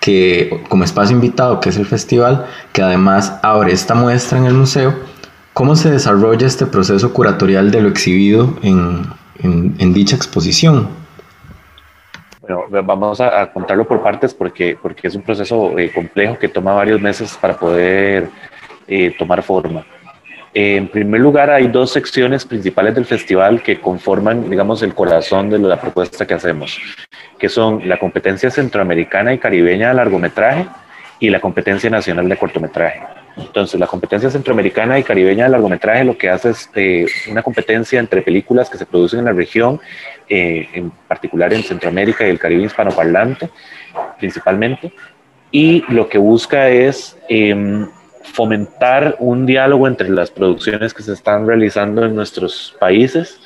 que 0.00 0.62
como 0.70 0.84
espacio 0.84 1.14
invitado 1.14 1.60
que 1.60 1.68
es 1.68 1.76
el 1.76 1.86
festival 1.86 2.46
que 2.72 2.80
además 2.80 3.34
abre 3.42 3.72
esta 3.72 3.94
muestra 3.94 4.38
en 4.38 4.46
el 4.46 4.54
museo 4.54 4.94
cómo 5.52 5.76
se 5.76 5.90
desarrolla 5.90 6.46
este 6.46 6.64
proceso 6.64 7.12
curatorial 7.12 7.70
de 7.70 7.82
lo 7.82 7.88
exhibido 7.88 8.56
en, 8.62 9.06
en 9.42 9.92
dicha 9.92 10.16
exposición 10.16 11.01
bueno, 12.42 12.82
vamos 12.84 13.20
a, 13.20 13.52
contarlo 13.52 13.86
por 13.86 14.02
partes 14.02 14.34
porque, 14.34 14.76
porque 14.80 15.06
es 15.06 15.14
un 15.14 15.22
proceso 15.22 15.78
eh, 15.78 15.92
complejo 15.92 16.38
que 16.38 16.48
toma 16.48 16.74
varios 16.74 17.00
meses 17.00 17.38
para 17.40 17.56
poder 17.56 18.28
eh, 18.88 19.14
tomar 19.16 19.42
forma. 19.42 19.86
en 20.52 20.88
primer 20.88 21.20
lugar, 21.20 21.50
hay 21.50 21.68
dos 21.68 21.92
secciones 21.92 22.44
principales 22.44 22.94
del 22.94 23.06
festival 23.06 23.62
que 23.62 23.80
conforman, 23.80 24.50
digamos, 24.50 24.82
el 24.82 24.92
corazón 24.92 25.50
de 25.50 25.58
la 25.60 25.80
propuesta 25.80 26.26
que 26.26 26.34
hacemos, 26.34 26.78
que 27.38 27.48
son 27.48 27.88
la 27.88 27.98
competencia 27.98 28.50
centroamericana 28.50 29.32
y 29.32 29.38
caribeña 29.38 29.88
de 29.88 29.94
largometraje 29.94 30.66
y 31.20 31.30
la 31.30 31.40
competencia 31.40 31.88
nacional 31.88 32.28
de 32.28 32.36
cortometraje. 32.36 33.21
Entonces, 33.36 33.80
la 33.80 33.86
competencia 33.86 34.30
centroamericana 34.30 34.98
y 34.98 35.02
caribeña 35.02 35.44
de 35.44 35.50
largometraje 35.50 36.04
lo 36.04 36.18
que 36.18 36.28
hace 36.28 36.50
es 36.50 36.70
eh, 36.74 37.06
una 37.30 37.42
competencia 37.42 37.98
entre 37.98 38.22
películas 38.22 38.68
que 38.68 38.78
se 38.78 38.86
producen 38.86 39.20
en 39.20 39.24
la 39.26 39.32
región 39.32 39.80
eh, 40.28 40.68
en 40.74 40.90
particular 41.08 41.52
en 41.52 41.62
Centroamérica 41.62 42.26
y 42.26 42.30
el 42.30 42.38
Caribe 42.38 42.64
hispanoparlante 42.64 43.50
principalmente, 44.18 44.92
y 45.50 45.84
lo 45.92 46.08
que 46.08 46.18
busca 46.18 46.68
es 46.68 47.18
em, 47.28 47.88
fomentar 48.22 49.16
un 49.18 49.46
diálogo 49.46 49.86
entre 49.86 50.08
las 50.08 50.30
producciones 50.30 50.94
que 50.94 51.02
se 51.02 51.12
están 51.12 51.46
realizando 51.46 52.04
en 52.04 52.14
nuestros 52.14 52.74
países, 52.78 53.40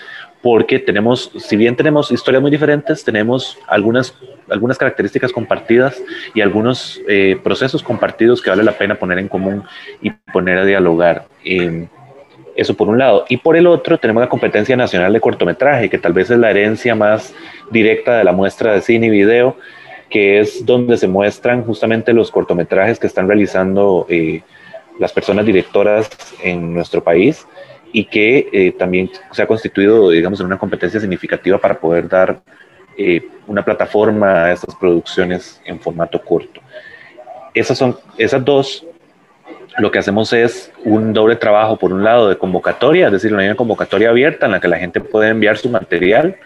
porque 0.46 0.78
tenemos, 0.78 1.32
si 1.38 1.56
bien 1.56 1.74
tenemos 1.74 2.12
historias 2.12 2.40
muy 2.40 2.52
diferentes, 2.52 3.02
tenemos 3.02 3.58
algunas, 3.66 4.14
algunas 4.48 4.78
características 4.78 5.32
compartidas 5.32 6.00
y 6.34 6.40
algunos 6.40 7.00
eh, 7.08 7.36
procesos 7.42 7.82
compartidos 7.82 8.40
que 8.40 8.50
vale 8.50 8.62
la 8.62 8.78
pena 8.78 8.94
poner 8.94 9.18
en 9.18 9.26
común 9.26 9.64
y 10.00 10.10
poner 10.10 10.58
a 10.58 10.64
dialogar. 10.64 11.24
Em, 11.44 11.88
eso 12.54 12.74
por 12.74 12.88
un 12.88 12.96
lado. 12.96 13.24
Y 13.28 13.38
por 13.38 13.56
el 13.56 13.66
otro 13.66 13.98
tenemos 13.98 14.20
la 14.20 14.28
competencia 14.28 14.76
nacional 14.76 15.12
de 15.12 15.20
cortometraje, 15.20 15.90
que 15.90 15.98
tal 15.98 16.12
vez 16.12 16.30
es 16.30 16.38
la 16.38 16.50
herencia 16.50 16.94
más 16.94 17.34
directa 17.72 18.16
de 18.16 18.22
la 18.22 18.30
muestra 18.30 18.72
de 18.72 18.82
cine 18.82 19.08
y 19.08 19.10
video, 19.10 19.56
que 20.08 20.38
es 20.38 20.64
donde 20.64 20.96
se 20.96 21.08
muestran 21.08 21.64
justamente 21.64 22.12
los 22.12 22.30
cortometrajes 22.30 23.00
que 23.00 23.08
están 23.08 23.26
realizando 23.26 24.06
eh, 24.08 24.42
las 25.00 25.12
personas 25.12 25.44
directoras 25.44 26.08
en 26.40 26.72
nuestro 26.72 27.02
país 27.02 27.48
y 27.92 28.04
que 28.04 28.48
eh, 28.52 28.72
también 28.72 29.10
se 29.32 29.42
ha 29.42 29.46
constituido, 29.46 30.10
digamos, 30.10 30.40
en 30.40 30.46
una 30.46 30.58
competencia 30.58 31.00
significativa 31.00 31.58
para 31.58 31.78
poder 31.78 32.08
dar 32.08 32.40
eh, 32.98 33.22
una 33.46 33.64
plataforma 33.64 34.44
a 34.44 34.52
estas 34.52 34.74
producciones 34.74 35.60
en 35.64 35.80
formato 35.80 36.20
corto. 36.22 36.60
Esas 37.54 37.78
son, 37.78 37.96
esas 38.18 38.44
dos 38.44 38.86
lo 39.78 39.90
que 39.90 39.98
hacemos 39.98 40.32
es 40.32 40.72
un 40.84 41.12
doble 41.12 41.36
trabajo, 41.36 41.76
por 41.76 41.92
un 41.92 42.02
lado, 42.02 42.28
de 42.28 42.38
convocatoria, 42.38 43.06
es 43.06 43.12
decir, 43.12 43.32
una 43.34 43.54
convocatoria 43.54 44.10
abierta 44.10 44.46
en 44.46 44.52
la 44.52 44.60
que 44.60 44.68
la 44.68 44.78
gente 44.78 45.00
puede 45.00 45.28
enviar 45.30 45.58
su 45.58 45.68
material. 45.68 46.36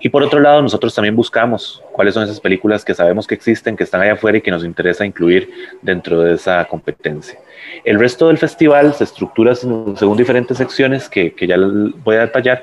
Y 0.00 0.08
por 0.08 0.22
otro 0.22 0.40
lado, 0.40 0.62
nosotros 0.62 0.94
también 0.94 1.16
buscamos 1.16 1.82
cuáles 1.92 2.14
son 2.14 2.24
esas 2.24 2.40
películas 2.40 2.84
que 2.84 2.94
sabemos 2.94 3.26
que 3.26 3.34
existen, 3.34 3.76
que 3.76 3.84
están 3.84 4.00
allá 4.00 4.12
afuera 4.12 4.38
y 4.38 4.40
que 4.42 4.50
nos 4.50 4.64
interesa 4.64 5.06
incluir 5.06 5.50
dentro 5.82 6.20
de 6.20 6.34
esa 6.34 6.64
competencia. 6.66 7.38
El 7.84 7.98
resto 7.98 8.28
del 8.28 8.38
festival 8.38 8.94
se 8.94 9.04
estructura 9.04 9.54
según 9.54 10.16
diferentes 10.16 10.58
secciones 10.58 11.08
que, 11.08 11.32
que 11.32 11.46
ya 11.46 11.56
voy 11.58 12.16
a 12.16 12.20
detallar 12.20 12.62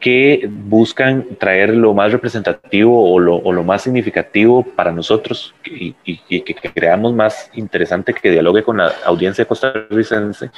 que 0.00 0.48
buscan 0.48 1.26
traer 1.38 1.74
lo 1.74 1.92
más 1.92 2.12
representativo 2.12 3.12
o 3.12 3.18
lo, 3.18 3.36
o 3.36 3.52
lo 3.52 3.64
más 3.64 3.82
significativo 3.82 4.62
para 4.62 4.92
nosotros 4.92 5.54
y, 5.64 5.94
y, 6.04 6.40
que 6.40 6.54
creamos 6.72 7.14
más 7.14 7.50
interesante 7.54 8.14
que 8.14 8.30
dialogue 8.30 8.62
con 8.62 8.76
la 8.76 8.92
audiencia 9.04 9.44
costarricense 9.44 10.50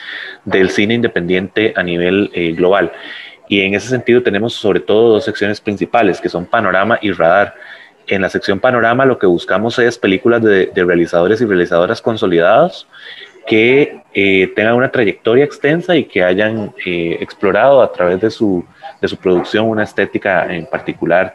del 0.45 0.71
cine 0.71 0.95
independiente 0.95 1.73
a 1.75 1.83
nivel 1.83 2.31
eh, 2.35 2.53
global. 2.53 2.93
Y 3.51 3.63
en 3.63 3.75
ese 3.75 3.89
sentido 3.89 4.23
tenemos 4.23 4.55
sobre 4.55 4.79
todo 4.79 5.15
dos 5.15 5.25
secciones 5.25 5.61
principales, 5.61 6.21
que 6.21 6.29
son 6.29 6.47
Panorama 6.47 7.01
y 7.03 7.11
Radar. 7.11 7.53
En 8.07 8.23
la 8.23 8.29
sección 8.29 8.61
Panorama 8.61 9.05
lo 9.05 9.19
que 9.19 9.27
buscamos 9.27 9.77
es 9.81 9.99
películas 9.99 10.41
de, 10.41 10.71
realizadores 10.73 11.41
y 11.41 11.47
realizadoras 11.47 12.01
consolidados 12.01 12.87
que 13.49 14.03
eh, 14.15 14.53
tengan 14.55 14.77
una 14.77 14.93
trayectoria 14.93 15.45
extensa 15.45 15.97
y 15.97 16.05
que 16.05 16.23
hayan 16.23 16.73
eh, 16.87 17.19
explorado 17.21 17.83
a 17.83 17.93
través 17.93 18.21
de 18.21 18.31
su, 18.31 18.65
de 19.01 19.09
su 19.09 19.17
producción 19.17 19.67
una 19.67 19.83
estética 19.83 20.47
en 20.55 20.67
particular. 20.67 21.35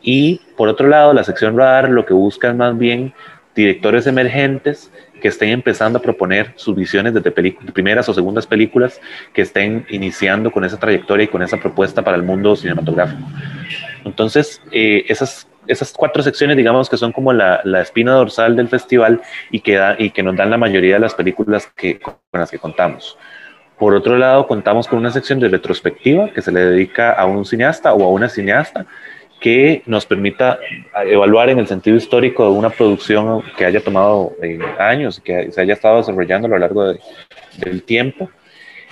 Y 0.00 0.40
por 0.56 0.70
otro 0.70 0.88
lado, 0.88 1.12
la 1.12 1.24
sección 1.24 1.58
radar 1.58 1.90
lo 1.90 2.06
que 2.06 2.14
busca 2.14 2.54
más 2.54 2.78
bien 2.78 3.12
directores 3.54 4.06
emergentes 4.06 4.90
que 5.20 5.28
estén 5.28 5.50
empezando 5.50 5.98
a 5.98 6.02
proponer 6.02 6.52
sus 6.56 6.74
visiones 6.74 7.14
desde 7.14 7.30
primeras 7.30 8.08
o 8.08 8.14
segundas 8.14 8.46
películas, 8.46 9.00
que 9.32 9.42
estén 9.42 9.86
iniciando 9.88 10.50
con 10.50 10.64
esa 10.64 10.78
trayectoria 10.78 11.24
y 11.24 11.28
con 11.28 11.42
esa 11.42 11.58
propuesta 11.58 12.02
para 12.02 12.16
el 12.16 12.22
mundo 12.22 12.56
cinematográfico. 12.56 13.22
Entonces, 14.04 14.60
eh, 14.70 15.04
esas, 15.08 15.48
esas 15.66 15.92
cuatro 15.92 16.22
secciones, 16.22 16.56
digamos 16.56 16.90
que 16.90 16.96
son 16.96 17.12
como 17.12 17.32
la, 17.32 17.60
la 17.64 17.80
espina 17.80 18.12
dorsal 18.12 18.56
del 18.56 18.68
festival 18.68 19.22
y 19.50 19.60
que, 19.60 19.76
da, 19.76 19.96
y 19.98 20.10
que 20.10 20.22
nos 20.22 20.36
dan 20.36 20.50
la 20.50 20.58
mayoría 20.58 20.94
de 20.94 21.00
las 21.00 21.14
películas 21.14 21.72
que, 21.74 21.98
con 21.98 22.16
las 22.32 22.50
que 22.50 22.58
contamos. 22.58 23.16
Por 23.78 23.94
otro 23.94 24.16
lado, 24.16 24.46
contamos 24.46 24.86
con 24.86 24.98
una 24.98 25.10
sección 25.10 25.40
de 25.40 25.48
retrospectiva 25.48 26.30
que 26.30 26.42
se 26.42 26.52
le 26.52 26.60
dedica 26.60 27.12
a 27.12 27.26
un 27.26 27.44
cineasta 27.44 27.92
o 27.92 28.04
a 28.04 28.08
una 28.08 28.28
cineasta 28.28 28.86
que 29.44 29.82
nos 29.84 30.06
permita 30.06 30.58
evaluar 31.04 31.50
en 31.50 31.58
el 31.58 31.66
sentido 31.66 31.98
histórico 31.98 32.44
de 32.44 32.58
una 32.58 32.70
producción 32.70 33.42
que 33.58 33.66
haya 33.66 33.84
tomado 33.84 34.32
eh, 34.42 34.58
años, 34.78 35.20
que 35.20 35.52
se 35.52 35.60
haya 35.60 35.74
estado 35.74 35.98
desarrollando 35.98 36.46
a 36.46 36.48
lo 36.48 36.58
largo 36.58 36.94
del 37.58 37.82
tiempo. 37.82 38.30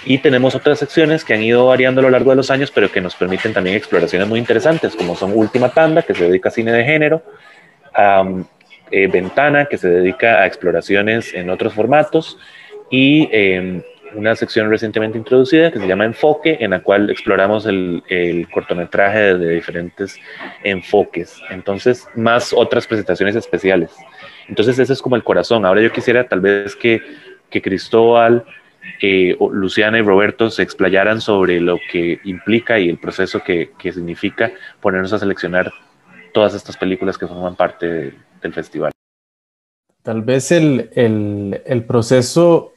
Y 0.05 0.19
tenemos 0.19 0.55
otras 0.55 0.79
secciones 0.79 1.25
que 1.25 1.33
han 1.33 1.43
ido 1.43 1.69
variando 1.69 2.03
a 2.03 2.05
lo 2.05 2.11
largo 2.11 2.33
de 2.33 2.37
los 2.37 2.51
años, 2.51 2.71
pero 2.71 2.93
que 2.93 3.01
nos 3.01 3.17
permiten 3.17 3.55
también 3.55 3.77
exploraciones 3.77 4.29
muy 4.29 4.39
interesantes, 4.39 4.95
como 4.95 5.17
son 5.17 5.33
Última 5.35 5.71
Tanda, 5.71 6.03
que 6.03 6.15
se 6.15 6.25
dedica 6.25 6.51
a 6.51 6.53
cine 6.53 6.71
de 6.71 6.85
género, 6.85 7.23
eh, 8.91 9.07
Ventana, 9.07 9.65
que 9.65 9.79
se 9.79 9.89
dedica 9.89 10.43
a 10.43 10.47
exploraciones 10.47 11.33
en 11.33 11.49
otros 11.49 11.73
formatos, 11.73 12.37
y 12.91 13.27
em, 13.33 13.81
una 14.15 14.35
sección 14.35 14.69
recientemente 14.71 15.19
introducida 15.19 15.71
que 15.71 15.79
se 15.79 15.87
llama 15.87 16.05
Enfoque, 16.05 16.59
en 16.61 16.71
la 16.71 16.83
cual 16.83 17.11
exploramos 17.11 17.67
el, 17.67 18.03
cortometraje 18.53 19.39
de 19.39 19.55
diferentes 19.55 20.19
enfoques. 20.65 21.41
Entonces, 21.51 22.09
más 22.15 22.53
otras 22.53 22.87
presentaciones 22.87 23.37
especiales. 23.37 23.95
Entonces, 24.49 24.79
ese 24.79 24.93
es 24.93 25.03
como 25.03 25.17
el 25.17 25.25
corazón. 25.25 25.65
Ahora 25.65 25.81
yo 25.81 25.93
quisiera 25.93 26.29
tal 26.29 26.41
vez 26.41 26.77
que, 26.77 27.01
que 27.51 27.63
Cristóbal, 27.63 28.45
eh, 29.01 29.37
Luciana 29.53 29.99
y 29.99 30.03
Roberto 30.03 30.51
se 30.51 30.63
explayaran 30.63 31.21
sobre 31.21 31.61
lo 31.61 31.79
que 31.91 32.21
implica 32.25 32.79
y 32.79 32.89
el 32.89 32.99
proceso 32.99 33.43
que, 33.43 33.71
que 33.79 33.93
significa 33.93 34.53
ponernos 34.81 35.13
a 35.13 35.19
seleccionar 35.19 35.73
todas 36.33 36.55
estas 36.55 36.77
películas 36.77 37.19
que 37.19 37.27
forman 37.27 37.57
parte 37.57 38.15
del 38.43 38.53
festival. 38.53 38.93
Tal 40.03 40.23
vez 40.23 40.51
el, 40.51 40.91
el, 40.95 41.63
el 41.65 41.85
proceso 41.85 42.73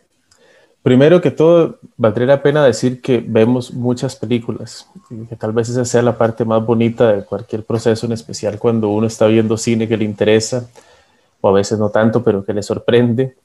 Primero 0.85 1.19
que 1.19 1.31
todo, 1.31 1.79
valdría 1.97 2.27
la 2.27 2.43
pena 2.43 2.63
decir 2.63 3.01
que 3.01 3.17
vemos 3.17 3.73
muchas 3.73 4.15
películas, 4.15 4.87
que 5.27 5.35
tal 5.35 5.51
vez 5.51 5.67
esa 5.67 5.83
sea 5.83 6.03
la 6.03 6.15
parte 6.15 6.45
más 6.45 6.63
bonita 6.63 7.11
de 7.11 7.23
cualquier 7.23 7.63
proceso, 7.63 8.05
en 8.05 8.11
especial 8.11 8.59
cuando 8.59 8.89
uno 8.89 9.07
está 9.07 9.25
viendo 9.25 9.57
cine 9.57 9.87
que 9.87 9.97
le 9.97 10.05
interesa, 10.05 10.69
o 11.41 11.49
a 11.49 11.53
veces 11.53 11.79
no 11.79 11.89
tanto, 11.89 12.23
pero 12.23 12.45
que 12.45 12.53
le 12.53 12.61
sorprende. 12.61 13.35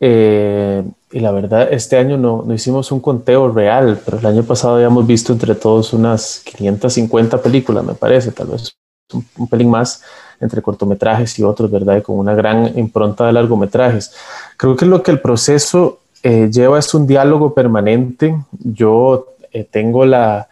Eh, 0.00 0.84
y 1.12 1.20
la 1.20 1.30
verdad, 1.30 1.72
este 1.72 1.96
año 1.96 2.18
no, 2.18 2.44
no, 2.46 2.52
hicimos 2.52 2.92
un 2.92 3.00
conteo 3.00 3.50
real, 3.50 3.98
pero 4.04 4.18
el 4.18 4.26
año 4.26 4.42
pasado 4.42 4.74
habíamos 4.74 5.06
visto 5.06 5.32
entre 5.32 5.54
todos 5.54 5.94
unas 5.94 6.42
550 6.44 7.40
películas, 7.40 7.86
me 7.86 7.94
parece, 7.94 8.32
tal 8.32 8.48
vez 8.48 8.76
un, 9.14 9.26
un 9.38 9.48
pelín 9.48 9.70
más 9.70 10.02
entre 10.40 10.60
cortometrajes 10.60 11.38
y 11.38 11.42
otros, 11.42 11.70
¿verdad? 11.70 11.96
Y 11.96 12.02
con 12.02 12.18
una 12.18 12.34
gran 12.34 12.78
impronta 12.78 13.24
de 13.24 13.32
largometrajes. 13.32 14.14
Creo 14.58 14.76
que 14.76 14.84
lo 14.84 15.02
que 15.02 15.12
el 15.12 15.22
proceso 15.22 16.00
eh, 16.28 16.50
lleva 16.50 16.80
es 16.80 16.92
un 16.92 17.06
diálogo 17.06 17.54
permanente. 17.54 18.36
Yo 18.58 19.36
eh, 19.52 19.62
tengo 19.62 20.04
la, 20.04 20.48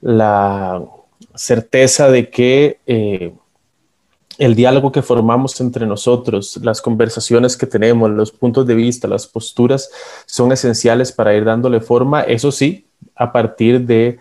la, 0.00 0.80
certeza 1.34 2.08
de 2.08 2.30
que 2.30 2.78
eh, 2.86 3.32
el 4.38 4.54
diálogo 4.54 4.92
que 4.92 5.02
formamos 5.02 5.60
entre 5.60 5.86
nosotros, 5.86 6.60
las 6.62 6.80
conversaciones 6.80 7.56
que 7.56 7.66
tenemos, 7.66 8.08
los 8.10 8.30
puntos 8.30 8.64
de 8.64 8.76
vista, 8.76 9.08
las 9.08 9.26
posturas, 9.26 9.90
son 10.24 10.52
esenciales 10.52 11.10
para 11.10 11.34
ir 11.34 11.44
dándole 11.44 11.80
forma, 11.80 12.22
eso 12.22 12.52
sí, 12.52 12.86
a 13.16 13.32
partir 13.32 13.86
de 13.86 14.20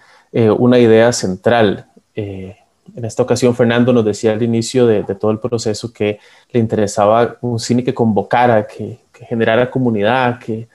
una 0.57 0.79
idea 0.79 1.13
central. 1.13 1.87
en 2.15 2.55
esta 3.03 3.21
ocasión, 3.23 3.55
Fernando 3.55 3.93
nos 3.93 4.05
decía 4.05 4.31
al 4.31 4.41
inicio 4.41 4.87
de, 4.87 5.03
todo 5.03 5.29
el 5.29 5.39
proceso 5.39 5.93
que 5.93 6.19
le 6.51 6.59
interesaba 6.59 7.37
un 7.41 7.59
cine 7.59 7.83
que 7.83 7.93
convocara, 7.93 8.65
que, 8.65 8.99
que 9.11 9.25
generara 9.25 9.69
comunidad, 9.69 10.39
que, 10.39 10.67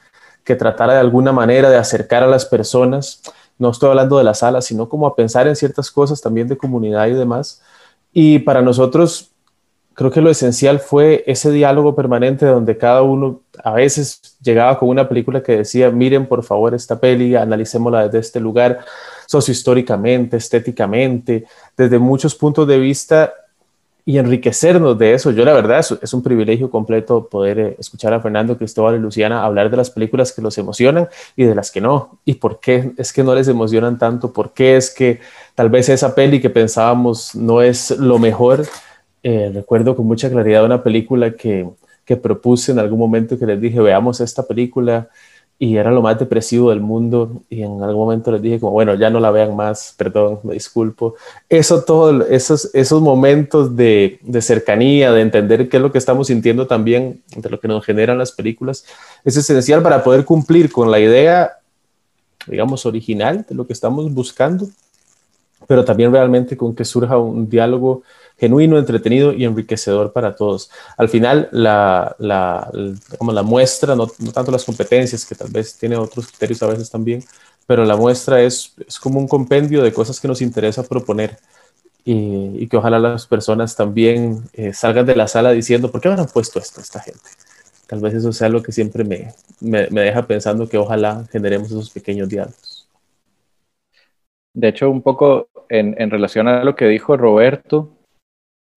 que 0.45 0.57
tratara 0.57 0.95
de 0.95 1.01
alguna 1.01 1.33
manera 1.33 1.71
de 1.71 1.77
acercar 1.77 2.23
a 2.23 2.27
las 2.27 2.45
personas, 2.45 3.23
no 3.59 3.71
estoy 3.71 3.91
hablando 3.91 4.19
de 4.19 4.25
la 4.25 4.35
sala, 4.35 4.61
sino 4.61 4.89
como 4.89 5.07
a 5.07 5.15
pensar 5.15 5.47
en 5.47 5.57
ciertas 5.57 5.91
cosas 5.91 6.21
también 6.21 6.49
de 6.49 6.57
comunidad 6.57 7.07
y 7.07 7.13
demás. 7.13 7.63
Y 8.13 8.41
para 8.41 8.63
nosotros, 8.63 9.31
creo 9.95 10.11
que 10.11 10.21
lo 10.21 10.31
esencial 10.31 10.81
fue 10.81 11.23
ese 11.27 11.51
diálogo 11.51 11.95
permanente 11.95 12.47
donde 12.47 12.77
cada 12.77 13.03
uno 13.03 13.41
a 13.63 13.73
veces 13.73 14.21
llegaba 14.43 14.79
con 14.79 14.89
una 14.89 15.09
película 15.09 15.43
que 15.43 15.59
decía, 15.59 15.91
miren 15.91 16.27
por 16.27 16.43
favor 16.43 16.75
esta 16.75 16.99
peli, 16.99 17.37
analicémosla 17.37 18.05
desde 18.05 18.19
este 18.19 18.41
lugar, 18.41 18.81
sociohistóricamente, 19.27 20.37
estéticamente, 20.37 21.45
desde 21.77 21.99
muchos 21.99 22.35
puntos 22.35 22.67
de 22.67 22.79
vista 22.79 23.33
y 24.05 24.19
enriquecernos 24.19 24.99
de 24.99 25.15
eso. 25.15 25.31
Yo 25.31 25.45
la 25.45 25.53
verdad 25.53 25.79
es, 25.79 26.15
un 26.15 26.23
privilegio 26.23 26.71
completo 26.71 27.29
poder 27.29 27.59
eh, 27.59 27.77
escuchar 27.79 28.13
a 28.13 28.21
Fernando, 28.21 28.59
Cristóbal 28.59 28.97
y 28.97 28.99
Luciana 28.99 29.45
hablar 29.45 29.71
de 29.71 29.77
las 29.77 29.91
películas 29.91 30.33
que 30.33 30.43
los 30.43 30.59
emocionan 30.59 31.09
y 31.37 31.45
de 31.45 31.55
las 31.55 31.71
que 31.71 31.81
no. 31.81 32.19
¿Y 32.25 32.35
por 32.35 32.59
qué 32.59 32.93
es 32.97 33.13
que 33.13 33.23
no 33.23 33.35
les 33.35 33.49
emocionan 33.49 33.99
tanto? 33.99 34.33
¿Por 34.33 34.53
qué 34.53 34.77
es 34.77 34.91
que 34.91 35.21
tal 35.55 35.71
vez 35.71 35.89
esa 35.89 36.15
peli 36.15 36.41
que 36.41 36.51
pensábamos 36.51 37.35
no 37.35 37.63
es 37.63 37.91
lo 37.93 38.19
mejor? 38.19 38.67
Eh, 39.23 39.53
recuerdo 39.55 39.95
con 39.95 40.07
mucha 40.07 40.29
claridad 40.29 40.65
una 40.65 40.83
película 40.83 41.33
que, 41.33 41.69
que 42.05 42.17
propuse 42.17 42.73
en 42.73 42.81
algún 42.81 42.99
momento 42.99 43.39
que 43.39 43.47
les 43.47 43.61
dije, 43.61 43.81
veamos 43.81 44.21
esta 44.21 44.43
película 44.43 45.09
y 45.63 45.77
era 45.77 45.93
lo 45.93 46.03
más 46.03 46.19
depresivo 46.19 46.71
del 46.71 46.81
mundo 46.81 47.45
y 47.49 47.63
en 47.63 47.81
algún 47.85 48.07
momento 48.07 48.33
les 48.33 48.43
dije 48.43 48.59
como, 48.59 48.73
bueno, 48.73 48.97
ya 48.97 49.11
no 49.11 49.21
la 49.21 49.31
vean 49.31 49.55
más, 49.55 49.95
perdón, 49.97 50.41
me 50.43 50.55
disculpo. 50.55 51.15
Eso, 51.49 51.85
todo, 51.85 52.27
esos, 52.27 52.69
esos 52.75 53.01
momentos 53.01 53.77
de, 53.77 54.19
de, 54.23 54.43
cercanía, 54.43 55.13
de 55.13 55.21
entender 55.21 55.69
qué 55.69 55.77
es 55.77 55.83
lo 55.85 55.93
que 55.93 55.99
estamos 55.99 56.27
sintiendo 56.27 56.67
también, 56.67 57.23
de 57.37 57.49
lo 57.49 57.61
que 57.61 57.69
nos 57.69 57.85
generan 57.85 58.19
las 58.19 58.33
películas, 58.33 58.85
es 59.25 59.37
esencial 59.37 59.85
para 59.85 60.03
poder 60.03 60.25
cumplir 60.25 60.73
con 60.73 60.91
la 60.91 60.99
idea, 60.99 61.53
digamos, 62.49 62.85
original 62.85 63.47
de 63.49 63.55
lo 63.55 63.65
que 63.65 63.73
estamos 63.73 64.13
buscando, 64.13 64.67
pero 65.69 65.85
también 65.85 66.11
realmente 66.11 66.57
con 66.57 66.75
que 66.75 66.85
surja 66.85 67.19
un 67.19 67.49
diálogo 67.49 68.03
genuino, 68.43 68.77
entretenido 68.77 69.33
y 69.33 69.45
enriquecedor 69.45 70.13
para 70.13 70.35
todos. 70.35 70.69
Al 70.97 71.09
final, 71.09 71.49
la, 71.53 72.17
la, 72.19 72.69
la 72.73 73.43
muestra, 73.45 73.95
no, 73.95 74.09
no, 74.19 74.33
tanto 74.33 74.51
las 74.51 74.65
competencias, 74.65 75.25
que 75.25 75.37
tal 75.37 75.49
vez 75.49 75.79
tiene 75.79 75.97
otros 75.97 76.27
criterios 76.27 76.61
a 76.65 76.67
veces 76.67 76.91
también, 76.91 77.23
pero 77.69 77.85
la 77.85 77.97
muestra 77.97 78.43
es, 78.43 78.75
es 78.89 78.99
como 78.99 79.21
un 79.21 79.29
compendio 79.29 79.81
de 79.85 79.93
cosas 79.93 80.19
que 80.19 80.27
nos 80.27 80.43
interesa 80.43 80.83
proponer 80.83 81.39
y, 82.05 82.65
y 82.65 82.67
que 82.67 82.77
ojalá 82.77 82.99
las 82.99 83.29
personas 83.29 83.77
también 83.77 84.43
eh, 84.55 84.73
salgan 84.73 85.07
de 85.07 85.15
la 85.15 85.29
sala 85.29 85.53
diciendo, 85.53 85.93
¿por 85.93 86.01
qué 86.01 86.09
habrán 86.09 86.27
puesto 86.27 86.59
esto 86.59 86.81
esta 86.81 86.99
gente? 86.99 87.31
Tal 87.87 88.01
vez 88.01 88.15
eso 88.15 88.33
sea 88.33 88.49
lo 88.49 88.61
que 88.61 88.73
siempre 88.73 89.05
me, 89.05 89.35
me, 89.61 89.89
me 89.91 90.01
deja 90.01 90.27
pensando 90.27 90.69
que 90.69 90.79
ojalá 90.79 91.25
generemos 91.31 91.69
esos 91.71 91.91
pequeños 91.91 92.29
diálogos. 92.29 92.89
De 94.53 94.69
hecho, 94.69 94.91
un 94.91 95.01
poco 95.03 95.47
en, 95.69 95.95
en 95.97 96.11
relación 96.11 96.49
a 96.49 96.65
lo 96.65 96.75
que 96.75 96.87
dijo 96.87 97.17
Roberto, 97.17 98.02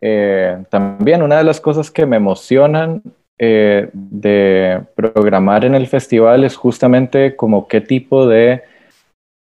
eh, 0.02 0.64
también 0.70 1.24
una 1.24 1.38
de 1.38 1.44
las 1.44 1.60
cosas 1.60 1.90
que 1.90 2.06
me 2.06 2.18
emocionan 2.18 3.02
eh, 3.38 3.90
de 3.94 4.82
programar 4.96 5.66
en 5.66 5.76
el 5.76 5.88
festival 5.88 6.44
es 6.44 6.56
justamente 6.56 7.36
como 7.36 7.68
qué 7.68 7.82
tipo 7.82 8.28
de, 8.28 8.64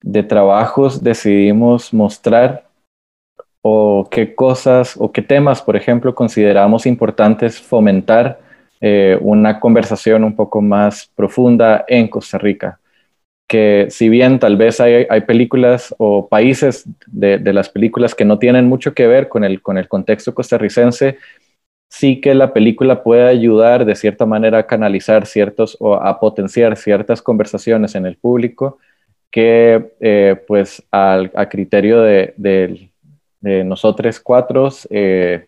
de 0.01 0.23
trabajos 0.23 1.03
decidimos 1.03 1.93
mostrar 1.93 2.65
o 3.61 4.07
qué 4.11 4.35
cosas 4.35 4.95
o 4.99 5.11
qué 5.11 5.21
temas, 5.21 5.61
por 5.61 5.75
ejemplo, 5.75 6.13
consideramos 6.13 6.85
importantes 6.85 7.59
fomentar 7.59 8.39
eh, 8.81 9.17
una 9.21 9.59
conversación 9.59 10.23
un 10.23 10.35
poco 10.35 10.61
más 10.61 11.09
profunda 11.15 11.85
en 11.87 12.07
Costa 12.07 12.37
Rica 12.37 12.79
que 13.47 13.87
si 13.89 14.09
bien 14.09 14.39
tal 14.39 14.57
vez 14.57 14.79
hay, 14.79 15.05
películas 15.21 15.93
o 15.97 16.27
países 16.27 16.85
de, 17.05 17.39
las 17.53 17.69
películas 17.69 18.15
que 18.15 18.25
no 18.25 18.39
tienen 18.39 18.65
mucho 18.65 18.93
que 18.93 19.07
ver 19.07 19.29
con 19.29 19.43
el, 19.43 19.61
con 19.61 19.77
el 19.77 19.87
contexto 19.87 20.33
costarricense, 20.33 21.17
sí 21.89 22.19
que 22.21 22.33
la 22.33 22.53
película 22.53 23.03
puede 23.03 23.27
ayudar 23.27 23.85
de 23.85 23.95
cierta 23.95 24.25
manera 24.25 24.59
a 24.59 24.67
canalizar 24.67 25.27
ciertos 25.27 25.77
o 25.79 25.95
a 25.95 26.19
potenciar 26.19 26.75
ciertas 26.75 27.21
conversaciones 27.21 27.95
en 27.95 28.05
el 28.05 28.17
público 28.17 28.79
que 29.31 29.93
eh, 29.99 30.41
pues 30.47 30.83
al, 30.91 31.31
a 31.35 31.47
criterio 31.49 32.01
de, 32.01 32.33
de, 32.37 33.63
nosotros 33.63 34.19
cuatro 34.19 34.69
eh, 34.89 35.47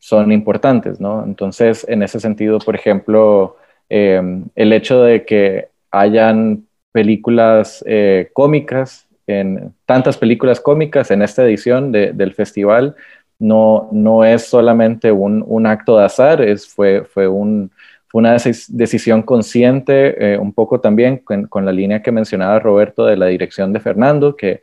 son 0.00 0.32
importantes, 0.32 1.00
¿no? 1.00 1.22
Entonces, 1.24 1.84
en 1.88 2.02
ese 2.02 2.18
sentido, 2.18 2.58
por 2.60 2.74
ejemplo, 2.74 3.56
el 3.90 4.72
hecho 4.72 5.02
de 5.02 5.24
que 5.24 5.68
hayan 5.90 6.66
películas 6.94 7.84
cómicas, 8.32 9.08
en 9.26 9.74
tantas 9.84 10.16
películas 10.16 10.60
cómicas 10.60 11.10
en 11.10 11.22
esta 11.22 11.44
edición 11.44 11.90
del 11.90 12.32
festival, 12.34 12.94
no, 13.38 13.88
no 13.90 14.24
es 14.24 14.44
solamente 14.46 15.10
un, 15.10 15.66
acto 15.66 15.98
de 15.98 16.04
azar, 16.04 16.40
es, 16.40 16.68
fue, 16.68 17.04
fue 17.04 17.26
un, 17.26 17.70
una 18.14 18.36
decisión 18.68 19.22
consciente, 19.22 20.34
eh, 20.34 20.38
un 20.38 20.52
poco 20.52 20.80
también 20.80 21.18
con, 21.18 21.64
la 21.64 21.72
línea 21.72 22.00
que 22.00 22.12
mencionaba 22.12 22.60
Roberto 22.60 23.04
de 23.06 23.16
la 23.16 23.26
dirección 23.26 23.72
de 23.72 23.80
Fernando, 23.80 24.36
que 24.36 24.62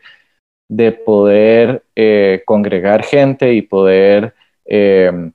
de 0.69 0.93
poder 0.93 1.83
eh, 1.93 2.43
congregar 2.45 3.03
gente 3.03 3.53
y 3.53 3.61
poder 3.61 4.33
em, 4.63 5.33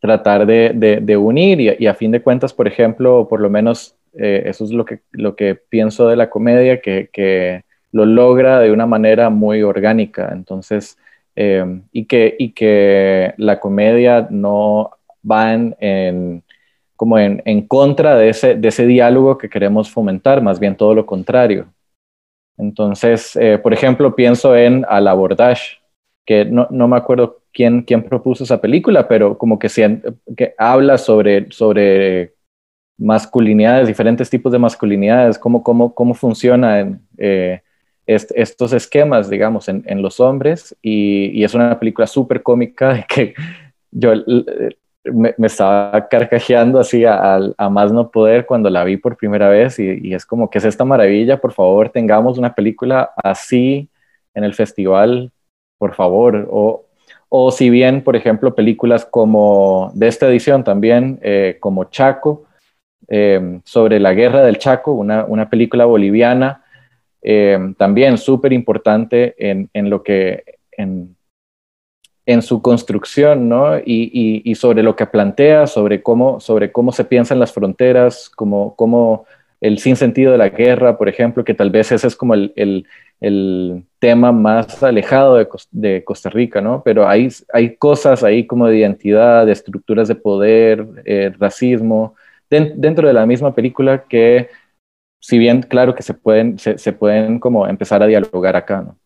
tratar 0.00 0.44
de, 0.44 1.16
unir 1.16 1.78
y, 1.80 1.86
a 1.86 1.94
fin 1.94 2.10
de 2.10 2.20
cuentas, 2.20 2.52
por 2.52 2.68
ejemplo, 2.68 3.26
por 3.26 3.40
lo 3.40 3.48
menos 3.48 3.96
eh, 4.18 4.42
eso 4.46 4.64
es 4.64 4.70
lo 4.70 4.84
que, 4.84 5.00
lo 5.12 5.36
que 5.36 5.54
pienso 5.54 6.08
de 6.08 6.16
la 6.16 6.30
comedia, 6.30 6.80
que, 6.80 7.10
que 7.12 7.64
lo 7.92 8.06
logra 8.06 8.60
de 8.60 8.72
una 8.72 8.86
manera 8.86 9.30
muy 9.30 9.62
orgánica. 9.62 10.30
Entonces, 10.32 10.98
em, 11.36 11.82
y, 11.92 12.06
que, 12.06 12.34
y 12.38 12.52
que 12.52 13.34
la 13.38 13.60
comedia 13.60 14.26
no 14.30 14.90
va 15.28 15.54
en 15.54 16.42
como 16.96 17.18
en, 17.18 17.66
contra 17.66 18.16
de 18.16 18.28
ese, 18.28 18.54
de 18.54 18.68
ese 18.68 18.86
diálogo 18.86 19.36
que 19.36 19.48
queremos 19.48 19.90
fomentar, 19.90 20.40
más 20.42 20.60
bien 20.60 20.76
todo 20.76 20.94
lo 20.94 21.04
contrario. 21.04 21.66
Entonces, 22.56 23.36
eh, 23.36 23.58
por 23.58 23.72
ejemplo, 23.72 24.14
pienso 24.14 24.56
en 24.56 24.86
Al 24.88 25.08
Abordage, 25.08 25.78
que 26.24 26.44
no, 26.44 26.68
no, 26.70 26.86
me 26.86 26.96
acuerdo 26.96 27.42
quién, 27.52 27.82
quién 27.82 28.04
propuso 28.04 28.44
esa 28.44 28.60
película, 28.60 29.08
pero 29.08 29.36
como 29.36 29.58
que, 29.58 29.68
que 30.36 30.54
habla 30.56 30.96
sobre, 30.96 31.50
sobre 31.50 32.33
masculinidades, 32.96 33.88
diferentes 33.88 34.30
tipos 34.30 34.52
de 34.52 34.58
masculinidades, 34.58 35.38
cómo, 35.38 35.62
cómo, 35.62 35.94
cómo 35.94 36.14
funcionan 36.14 37.00
eh, 37.18 37.60
estos 38.06 38.72
esquemas, 38.72 39.30
digamos, 39.30 39.68
en, 39.68 39.82
en 39.86 40.02
los 40.02 40.20
hombres. 40.20 40.76
Y, 40.82 41.42
es 41.42 41.54
una 41.54 41.78
película 41.78 42.06
súper 42.06 42.42
cómica 42.42 43.04
que 43.08 43.34
yo 43.90 44.12
me, 45.04 45.34
estaba 45.38 46.08
carcajeando 46.08 46.78
así 46.78 47.04
a, 47.06 47.38
más 47.70 47.92
no 47.92 48.10
poder 48.10 48.46
cuando 48.46 48.70
la 48.70 48.84
vi 48.84 48.96
por 48.96 49.16
primera 49.16 49.48
vez. 49.48 49.78
Y, 49.78 50.14
es 50.14 50.26
como 50.26 50.50
que 50.50 50.58
es 50.58 50.64
esta 50.64 50.84
maravilla, 50.84 51.40
por 51.40 51.52
favor 51.52 51.90
tengamos 51.90 52.38
una 52.38 52.54
película 52.54 53.12
así 53.16 53.88
en 54.34 54.44
el 54.44 54.54
festival, 54.54 55.30
por 55.78 55.94
favor, 55.94 56.48
o, 56.50 56.84
o 57.28 57.50
si 57.50 57.70
bien, 57.70 58.02
por 58.02 58.16
ejemplo, 58.16 58.54
películas 58.54 59.04
como 59.04 59.92
de 59.94 60.08
esta 60.08 60.28
edición 60.28 60.64
también, 60.64 61.20
eh, 61.22 61.56
como 61.60 61.84
Chaco, 61.84 62.44
eh, 63.08 63.60
sobre 63.64 64.00
la 64.00 64.14
guerra 64.14 64.42
del 64.42 64.58
Chaco, 64.58 64.92
una, 64.92 65.24
una 65.24 65.48
película 65.50 65.84
boliviana, 65.84 66.62
eh, 67.22 67.58
también 67.78 68.18
súper 68.18 68.52
importante 68.52 69.34
en, 69.38 69.70
en, 69.72 69.88
lo 69.88 70.02
que, 70.02 70.44
en, 70.72 71.16
en 72.26 72.42
su 72.42 72.62
construcción, 72.62 73.48
¿no? 73.48 73.78
Y, 73.78 74.54
sobre 74.54 74.82
lo 74.82 74.96
que 74.96 75.06
plantea, 75.06 75.66
sobre 75.66 76.02
cómo, 76.02 76.40
sobre 76.40 76.72
cómo 76.72 76.92
se 76.92 77.04
piensan 77.04 77.38
las 77.38 77.52
fronteras, 77.52 78.30
como, 78.30 78.74
como 78.76 79.26
el 79.60 79.78
sinsentido 79.78 80.32
de 80.32 80.38
la 80.38 80.48
guerra, 80.48 80.96
por 80.96 81.08
ejemplo, 81.08 81.44
que 81.44 81.54
tal 81.54 81.70
vez 81.70 81.92
ese 81.92 82.06
es 82.06 82.16
como 82.16 82.34
el, 82.34 82.86
tema 83.98 84.32
más 84.32 84.82
alejado 84.82 85.42
de, 85.70 86.04
Costa 86.04 86.28
Rica, 86.28 86.60
¿no? 86.60 86.82
Pero 86.84 87.08
hay, 87.08 87.28
hay 87.52 87.76
cosas 87.76 88.22
ahí 88.22 88.46
como 88.46 88.66
de 88.68 88.78
identidad, 88.78 89.46
de 89.46 89.52
estructuras 89.52 90.08
de 90.08 90.14
poder, 90.14 90.86
eh, 91.06 91.32
racismo, 91.38 92.14
dentro 92.60 93.08
de 93.08 93.14
la 93.14 93.26
misma 93.26 93.54
película 93.54 94.04
que, 94.04 94.50
si 95.20 95.38
bien 95.38 95.62
claro 95.62 95.94
que 95.94 96.02
se 96.02 96.14
pueden, 96.14 96.58
se, 96.58 96.78
se 96.78 96.92
pueden 96.92 97.38
como 97.38 97.66
empezar 97.66 98.02
a 98.02 98.06
dialogar 98.06 98.56
acá, 98.56 98.82
¿no? 98.82 98.96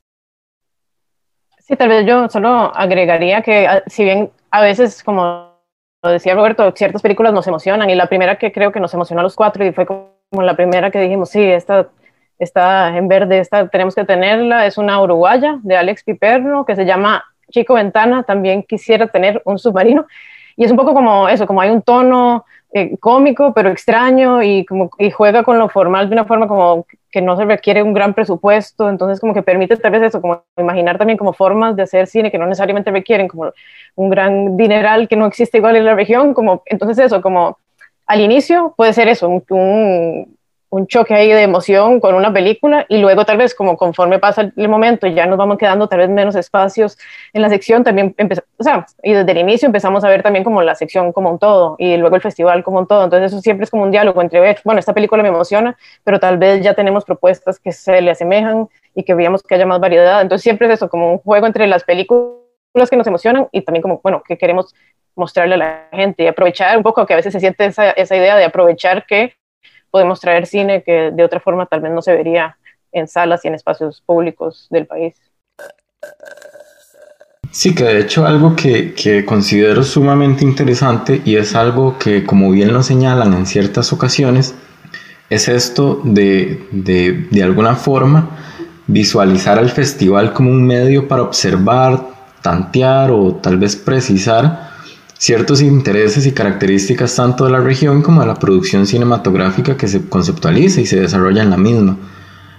Sí, 1.69 1.77
tal 1.77 1.91
vez 1.91 2.07
yo 2.07 2.31
solo 2.31 2.75
agregaría 2.75 3.43
que 3.43 3.67
ah, 3.67 3.83
si 3.87 4.03
bien 4.03 4.31
a 4.51 4.63
veces, 4.63 5.03
como 5.03 5.61
lo 6.03 6.11
decía 6.11 6.35
Roberto, 6.35 6.73
ciertas 6.75 7.03
películas 7.03 7.35
nos 7.35 7.47
emocionan 7.47 7.91
y 7.91 7.95
la 7.95 8.07
primera 8.07 8.39
que 8.39 8.53
creo 8.53 8.73
que 8.73 8.81
nos 8.81 8.95
emocionó 8.95 9.21
a 9.21 9.25
los 9.25 9.37
cuatro 9.37 9.67
y 9.67 9.73
fue 9.73 9.85
como 9.85 10.11
la 10.33 10.57
primera 10.57 10.91
que 10.91 10.99
dijimos, 10.99 11.29
sí, 11.29 11.43
esta 11.43 11.89
está 12.39 12.97
en 12.97 13.07
verde, 13.09 13.41
esta 13.41 13.69
tenemos 13.69 13.95
que 13.95 14.05
tenerla, 14.05 14.65
es 14.65 14.79
una 14.79 14.99
uruguaya 15.03 15.59
de 15.63 15.77
Alex 15.77 16.05
Piperno 16.05 16.65
que 16.65 16.75
se 16.75 16.87
llama 16.87 17.23
Chico 17.51 17.75
Ventana, 17.75 18.23
también 18.23 18.63
quisiera 18.63 19.07
tener 19.07 19.43
un 19.45 19.59
submarino 19.59 20.07
y 20.57 20.65
es 20.65 20.71
un 20.71 20.77
poco 20.79 20.95
como 20.95 21.29
eso, 21.29 21.47
como 21.47 21.61
hay 21.61 21.69
un 21.69 21.83
tono 21.83 22.47
eh, 22.73 22.97
cómico, 22.99 23.55
pero 23.55 23.71
extraño 23.71 24.43
y, 24.43 24.65
como, 24.67 24.91
y 24.99 25.11
juega 25.11 25.43
con 25.43 25.59
lo 25.59 25.69
formal 25.69 26.09
de 26.09 26.15
una 26.15 26.27
forma 26.27 26.47
como 26.47 26.87
que 27.11 27.23
no 27.23 27.37
se 27.37 27.45
requiere 27.45 27.83
un 27.83 27.95
gran 27.95 28.13
presupuesto, 28.13 28.89
entonces 28.89 29.21
como 29.21 29.33
que 29.33 29.43
permite 29.43 29.77
tal 29.77 29.93
vez 29.93 30.03
eso, 30.03 30.21
como 30.21 30.45
imaginar 30.57 30.99
también 30.99 31.17
como 31.17 31.33
formas 31.33 31.77
de 31.77 31.83
hacer 31.83 32.07
cine 32.07 32.31
que 32.31 32.39
no 32.39 32.47
necesariamente 32.47 32.91
requieren 32.91 33.29
como 33.29 33.53
un 33.95 34.11
gran 34.11 34.57
dineral 34.57 35.09
que 35.09 35.17
no 35.17 35.27
existe 35.27 35.59
igual 35.59 35.77
en 35.77 35.87
la 35.87 35.95
región, 35.95 36.35
como 36.35 36.63
entonces 36.67 37.07
eso, 37.07 37.23
como 37.23 37.59
al 38.07 38.21
inicio 38.21 38.75
puede 38.77 38.93
ser 38.93 39.09
eso, 39.09 39.29
un, 39.29 39.43
un 39.49 40.38
choque 40.87 41.15
ahí 41.15 41.33
de 41.33 41.43
emoción 41.43 42.01
con 42.01 42.15
una 42.15 42.33
película 42.33 42.85
y 42.89 42.99
luego 42.99 43.25
tal 43.25 43.39
vez 43.39 43.55
como 43.55 43.77
conforme 43.77 44.19
pasa 44.19 44.53
el 44.55 44.69
momento 44.69 45.07
ya 45.07 45.27
nos 45.27 45.39
vamos 45.39 45.57
quedando 45.59 45.89
tal 45.89 46.01
vez 46.01 46.11
menos 46.11 46.37
espacios 46.37 46.99
en 47.33 47.43
la 47.43 47.49
sección 47.49 47.85
también 47.85 48.15
o 48.59 48.63
sea, 48.63 48.87
y 49.03 49.13
desde 49.13 49.31
el 49.33 49.39
inicio 49.39 49.67
empezamos 49.67 50.05
a 50.05 50.09
ver 50.09 50.23
también 50.23 50.45
como 50.45 50.63
la 50.63 50.75
sección 50.75 51.13
como 51.13 51.31
un 51.31 51.39
todo 51.39 51.77
y 51.79 51.97
luego 51.97 52.17
el 52.17 52.23
festival 52.23 52.63
como 52.63 52.81
un 52.81 52.87
todo, 52.87 53.05
entonces 53.05 53.33
eso 53.33 53.41
siempre 53.41 53.65
es 53.65 53.71
como 53.71 53.85
un 53.85 53.91
diálogo 53.91 54.21
entre, 54.21 54.57
bueno, 54.65 54.79
esta 54.79 54.93
película 54.93 55.23
me 55.23 55.29
emociona, 55.29 55.77
pero 56.05 56.21
tal 56.21 56.39
vez 56.39 56.63
ya 56.63 56.75
tenemos 56.75 57.05
propuestas 57.05 57.59
que 57.59 57.73
se 57.73 58.01
le 58.01 58.11
asemejan 58.11 58.69
y 58.95 59.05
que 59.05 59.15
veamos 59.15 59.43
que 59.43 59.55
haya 59.55 59.67
más 59.67 59.81
variedad, 59.81 60.21
entonces 60.21 60.43
siempre 60.43 60.67
es 60.67 60.75
eso, 60.75 60.89
como 60.89 61.13
un 61.13 61.19
juego 61.19 61.47
entre 61.47 61.67
las 61.67 61.85
películas 61.85 62.91
que 62.91 62.97
nos 62.97 63.07
emocionan 63.07 63.49
y 63.53 63.63
también 63.63 63.83
como, 63.83 64.01
bueno, 64.03 64.23
que 64.27 64.37
queremos 64.37 64.75
mostrarle 65.17 65.55
a 65.55 65.59
la 65.59 65.89
gente 65.93 66.25
y 66.25 66.27
aprovechar 66.27 66.77
un 66.77 66.83
poco 66.83 67.05
que 67.07 67.13
a 67.13 67.17
veces 67.17 67.33
se 67.33 67.41
siente 67.41 67.65
esa, 67.65 67.91
esa 67.91 68.17
idea 68.17 68.37
de 68.37 68.45
aprovechar 68.45 69.07
que 69.07 69.35
podemos 69.90 70.20
traer 70.20 70.46
cine 70.46 70.83
que 70.83 71.11
de 71.12 71.24
otra 71.24 71.40
forma 71.40 71.66
tal 71.66 71.81
vez 71.81 71.92
no 71.92 72.03
se 72.03 72.14
vería 72.14 72.57
en 72.92 73.09
salas 73.09 73.44
y 73.44 73.48
en 73.48 73.55
espacios 73.55 74.03
públicos 74.05 74.66
del 74.70 74.87
país. 74.87 75.14
Sí, 77.51 77.74
que 77.74 77.85
de 77.85 78.01
hecho 78.01 78.27
algo 78.27 78.55
que, 78.55 78.94
que, 78.94 79.24
considero 79.24 79.83
sumamente 79.83 80.44
interesante 80.44 81.22
y 81.24 81.37
es 81.37 81.55
algo 81.55 81.98
que 81.98 82.24
como 82.24 82.51
bien 82.51 82.72
lo 82.72 82.83
señalan 82.83 83.33
en 83.33 83.46
ciertas 83.46 83.92
ocasiones, 83.92 84.55
es 85.31 85.48
esto 85.48 86.01
de, 86.05 86.66
de, 86.70 87.27
de 87.31 87.42
alguna 87.42 87.74
forma 87.74 88.31
visualizar 88.87 89.59
al 89.59 89.70
festival 89.70 90.33
como 90.33 90.51
un 90.51 90.66
medio 90.66 91.09
para 91.09 91.22
observar, 91.22 92.01
tantear 92.42 93.11
o 93.11 93.35
tal 93.37 93.59
vez 93.59 93.77
precisar 93.77 94.68
ciertos 95.19 95.61
intereses 95.61 96.27
y 96.27 96.33
características 96.33 97.17
tanto 97.17 97.45
de 97.45 97.51
la 97.51 97.61
región 97.61 98.03
como 98.03 98.21
de 98.21 98.29
la 98.29 98.37
producción 98.37 98.87
cinematográfica 98.87 99.77
que 99.77 99.89
se 99.89 100.09
conceptualiza 100.09 100.81
y 100.81 100.87
se 100.87 101.01
desarrolla 101.01 101.43
en 101.43 101.51
la 101.51 101.57
misma. 101.57 101.99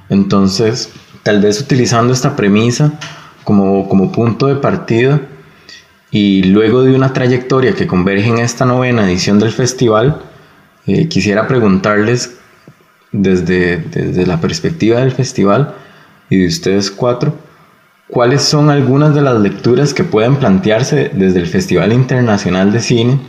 Entonces, 0.09 0.91
tal 1.23 1.41
vez 1.41 1.61
utilizando 1.61 2.13
esta 2.13 2.35
premisa 2.35 2.99
como, 3.43 3.87
como 3.87 4.11
punto 4.11 4.47
de 4.47 4.55
partida 4.55 5.21
y 6.11 6.43
luego 6.43 6.83
de 6.83 6.95
una 6.95 7.13
trayectoria 7.13 7.73
que 7.73 7.87
converge 7.87 8.29
en 8.29 8.39
esta 8.39 8.65
novena 8.65 9.05
edición 9.09 9.39
del 9.39 9.51
festival, 9.51 10.21
eh, 10.85 11.07
quisiera 11.07 11.47
preguntarles 11.47 12.37
desde, 13.11 13.77
desde 13.77 14.25
la 14.25 14.41
perspectiva 14.41 14.99
del 14.99 15.11
festival 15.11 15.75
y 16.29 16.39
de 16.39 16.47
ustedes 16.47 16.91
cuatro, 16.91 17.35
¿Cuáles 18.09 18.41
son 18.41 18.71
algunas 18.71 19.13
de 19.13 19.21
las 19.21 19.39
lecturas 19.39 19.93
que 19.93 20.03
pueden 20.03 20.37
plantearse 20.37 21.11
desde 21.13 21.41
el 21.41 21.45
Festival 21.45 21.93
Internacional 21.93 22.71
de 22.71 22.79
Cine, 22.79 23.19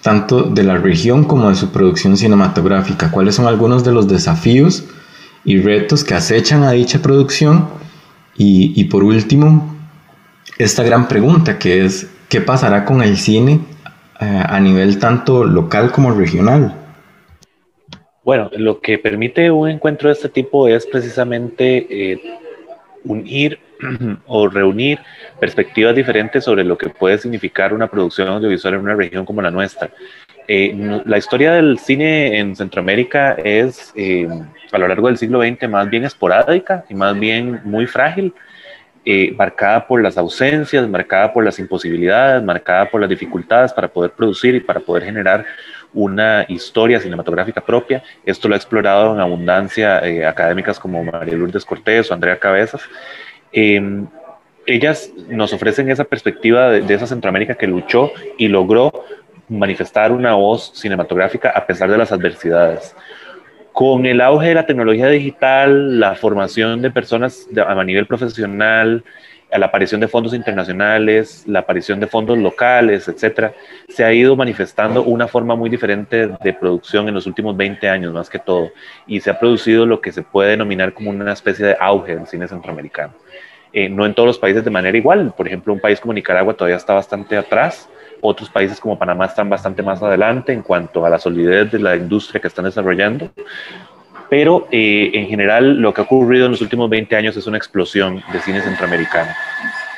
tanto 0.00 0.44
de 0.44 0.62
la 0.62 0.78
región 0.78 1.24
como 1.24 1.50
de 1.50 1.56
su 1.56 1.70
producción 1.70 2.16
cinematográfica? 2.16 3.10
¿Cuáles 3.10 3.34
son 3.34 3.46
algunos 3.46 3.84
de 3.84 3.92
los 3.92 4.08
desafíos 4.08 4.88
y 5.44 5.60
retos 5.60 6.04
que 6.04 6.14
acechan 6.14 6.62
a 6.62 6.70
dicha 6.70 7.02
producción? 7.02 7.68
Y, 8.34 8.82
por 8.84 9.04
último, 9.04 9.76
esta 10.56 10.82
gran 10.84 11.06
pregunta 11.06 11.58
que 11.58 11.84
es, 11.84 12.10
¿qué 12.30 12.40
pasará 12.40 12.86
con 12.86 13.02
el 13.02 13.18
cine 13.18 13.60
eh, 14.20 14.42
a 14.42 14.58
nivel 14.58 14.98
tanto 14.98 15.44
local 15.44 15.92
como 15.92 16.12
regional? 16.12 16.74
Bueno, 18.24 18.50
lo 18.56 18.80
que 18.80 18.96
permite 18.96 19.50
un 19.50 19.68
encuentro 19.68 20.08
de 20.08 20.14
este 20.14 20.30
tipo 20.30 20.66
es 20.66 20.86
precisamente 20.86 22.12
eh, 22.12 22.22
unir 23.04 23.58
o 24.26 24.48
reunir 24.48 24.98
perspectivas 25.38 25.94
diferentes 25.94 26.44
sobre 26.44 26.64
lo 26.64 26.76
que 26.76 26.88
puede 26.88 27.18
significar 27.18 27.72
una 27.72 27.86
producción 27.86 28.28
audiovisual 28.28 28.74
en 28.74 28.80
una 28.80 28.94
región 28.94 29.24
como 29.24 29.42
la 29.42 29.50
nuestra. 29.50 29.90
Eh, 30.48 31.02
la 31.04 31.18
historia 31.18 31.52
del 31.52 31.78
cine 31.78 32.38
en 32.38 32.56
Centroamérica 32.56 33.34
es 33.34 33.92
eh, 33.94 34.28
a 34.72 34.78
lo 34.78 34.88
largo 34.88 35.06
del 35.06 35.16
siglo 35.16 35.42
XX 35.42 35.68
más 35.68 35.88
bien 35.88 36.04
esporádica 36.04 36.84
y 36.88 36.94
más 36.94 37.18
bien 37.18 37.60
muy 37.64 37.86
frágil. 37.86 38.34
eh, 39.04 39.32
marcada 39.36 39.86
por 39.86 40.02
las 40.02 40.18
ausencias, 40.18 40.86
marcada 40.86 41.32
por 41.32 41.42
las 41.44 41.58
imposibilidades, 41.58 42.42
marcada 42.42 42.90
por 42.90 43.00
las 43.00 43.08
dificultades 43.08 43.72
para 43.72 43.88
poder 43.88 44.10
producir 44.10 44.54
y 44.54 44.60
para 44.60 44.80
poder 44.80 45.04
generar 45.04 45.46
una 45.92 46.44
historia 46.48 47.00
cinematográfica 47.00 47.60
propia. 47.60 48.02
Esto 48.24 48.48
lo 48.48 48.54
ha 48.54 48.58
explorado 48.58 49.14
en 49.14 49.20
abundancia 49.20 50.00
eh, 50.00 50.24
académicas 50.24 50.78
como 50.78 51.02
María 51.02 51.34
Lourdes 51.34 51.64
Cortés 51.64 52.10
o 52.10 52.14
Andrea 52.14 52.38
Cabezas. 52.38 52.82
Em, 53.52 54.06
ellas 54.66 55.12
nos 55.28 55.52
ofrecen 55.52 55.90
esa 55.90 56.04
perspectiva 56.04 56.70
de, 56.70 56.94
esa 56.94 57.06
Centroamérica 57.06 57.54
que 57.54 57.66
luchó 57.66 58.12
y 58.38 58.48
logró 58.48 59.04
manifestar 59.48 60.12
una 60.12 60.34
voz 60.34 60.72
cinematográfica 60.74 61.50
a 61.50 61.66
pesar 61.66 61.90
de 61.90 61.98
las 61.98 62.12
adversidades. 62.12 62.94
Con 63.72 64.06
el 64.06 64.20
auge 64.20 64.48
de 64.48 64.54
la 64.54 64.66
tecnología 64.66 65.08
digital, 65.08 65.98
la 65.98 66.14
formación 66.14 66.82
de 66.82 66.90
personas 66.90 67.48
a 67.56 67.84
nivel 67.84 68.06
profesional, 68.06 69.04
la 69.58 69.66
aparición 69.66 70.00
de 70.00 70.08
fondos 70.08 70.34
internacionales, 70.34 71.44
la 71.46 71.60
aparición 71.60 72.00
de 72.00 72.06
fondos 72.06 72.38
locales, 72.38 73.08
etcétera, 73.08 73.52
se 73.88 74.04
ha 74.04 74.12
ido 74.12 74.36
manifestando 74.36 75.02
una 75.02 75.26
forma 75.26 75.56
muy 75.56 75.68
diferente 75.68 76.28
de 76.28 76.52
producción 76.52 77.08
en 77.08 77.14
los 77.14 77.26
últimos 77.26 77.56
20 77.56 77.88
años, 77.88 78.12
más 78.12 78.30
que 78.30 78.38
todo, 78.38 78.70
y 79.06 79.20
se 79.20 79.30
ha 79.30 79.38
producido 79.38 79.86
lo 79.86 80.00
que 80.00 80.12
se 80.12 80.22
puede 80.22 80.50
denominar 80.50 80.94
como 80.94 81.10
una 81.10 81.32
especie 81.32 81.66
de 81.66 81.76
auge 81.80 82.16
del 82.16 82.26
cine 82.26 82.46
centroamericano. 82.46 83.12
Eh, 83.72 83.88
no 83.88 84.04
en 84.04 84.14
todos 84.14 84.26
los 84.26 84.38
países 84.38 84.64
de 84.64 84.70
manera 84.70 84.96
igual. 84.96 85.32
Por 85.36 85.46
ejemplo, 85.46 85.72
un 85.72 85.80
país 85.80 86.00
como 86.00 86.12
Nicaragua 86.12 86.54
todavía 86.54 86.76
está 86.76 86.94
bastante 86.94 87.36
atrás. 87.36 87.88
Otros 88.20 88.50
países 88.50 88.80
como 88.80 88.98
Panamá 88.98 89.26
están 89.26 89.48
bastante 89.48 89.82
más 89.82 90.02
adelante 90.02 90.52
en 90.52 90.62
cuanto 90.62 91.06
a 91.06 91.10
la 91.10 91.18
solidez 91.18 91.70
de 91.70 91.78
la 91.78 91.96
industria 91.96 92.40
que 92.40 92.48
están 92.48 92.64
desarrollando. 92.64 93.30
Pero 94.30 94.68
eh, 94.70 95.10
en 95.12 95.26
general 95.26 95.76
lo 95.82 95.92
que 95.92 96.00
ha 96.00 96.04
ocurrido 96.04 96.46
en 96.46 96.52
los 96.52 96.62
últimos 96.62 96.88
20 96.88 97.14
años 97.16 97.36
es 97.36 97.46
una 97.46 97.58
explosión 97.58 98.22
de 98.32 98.40
cine 98.40 98.62
centroamericano. 98.62 99.30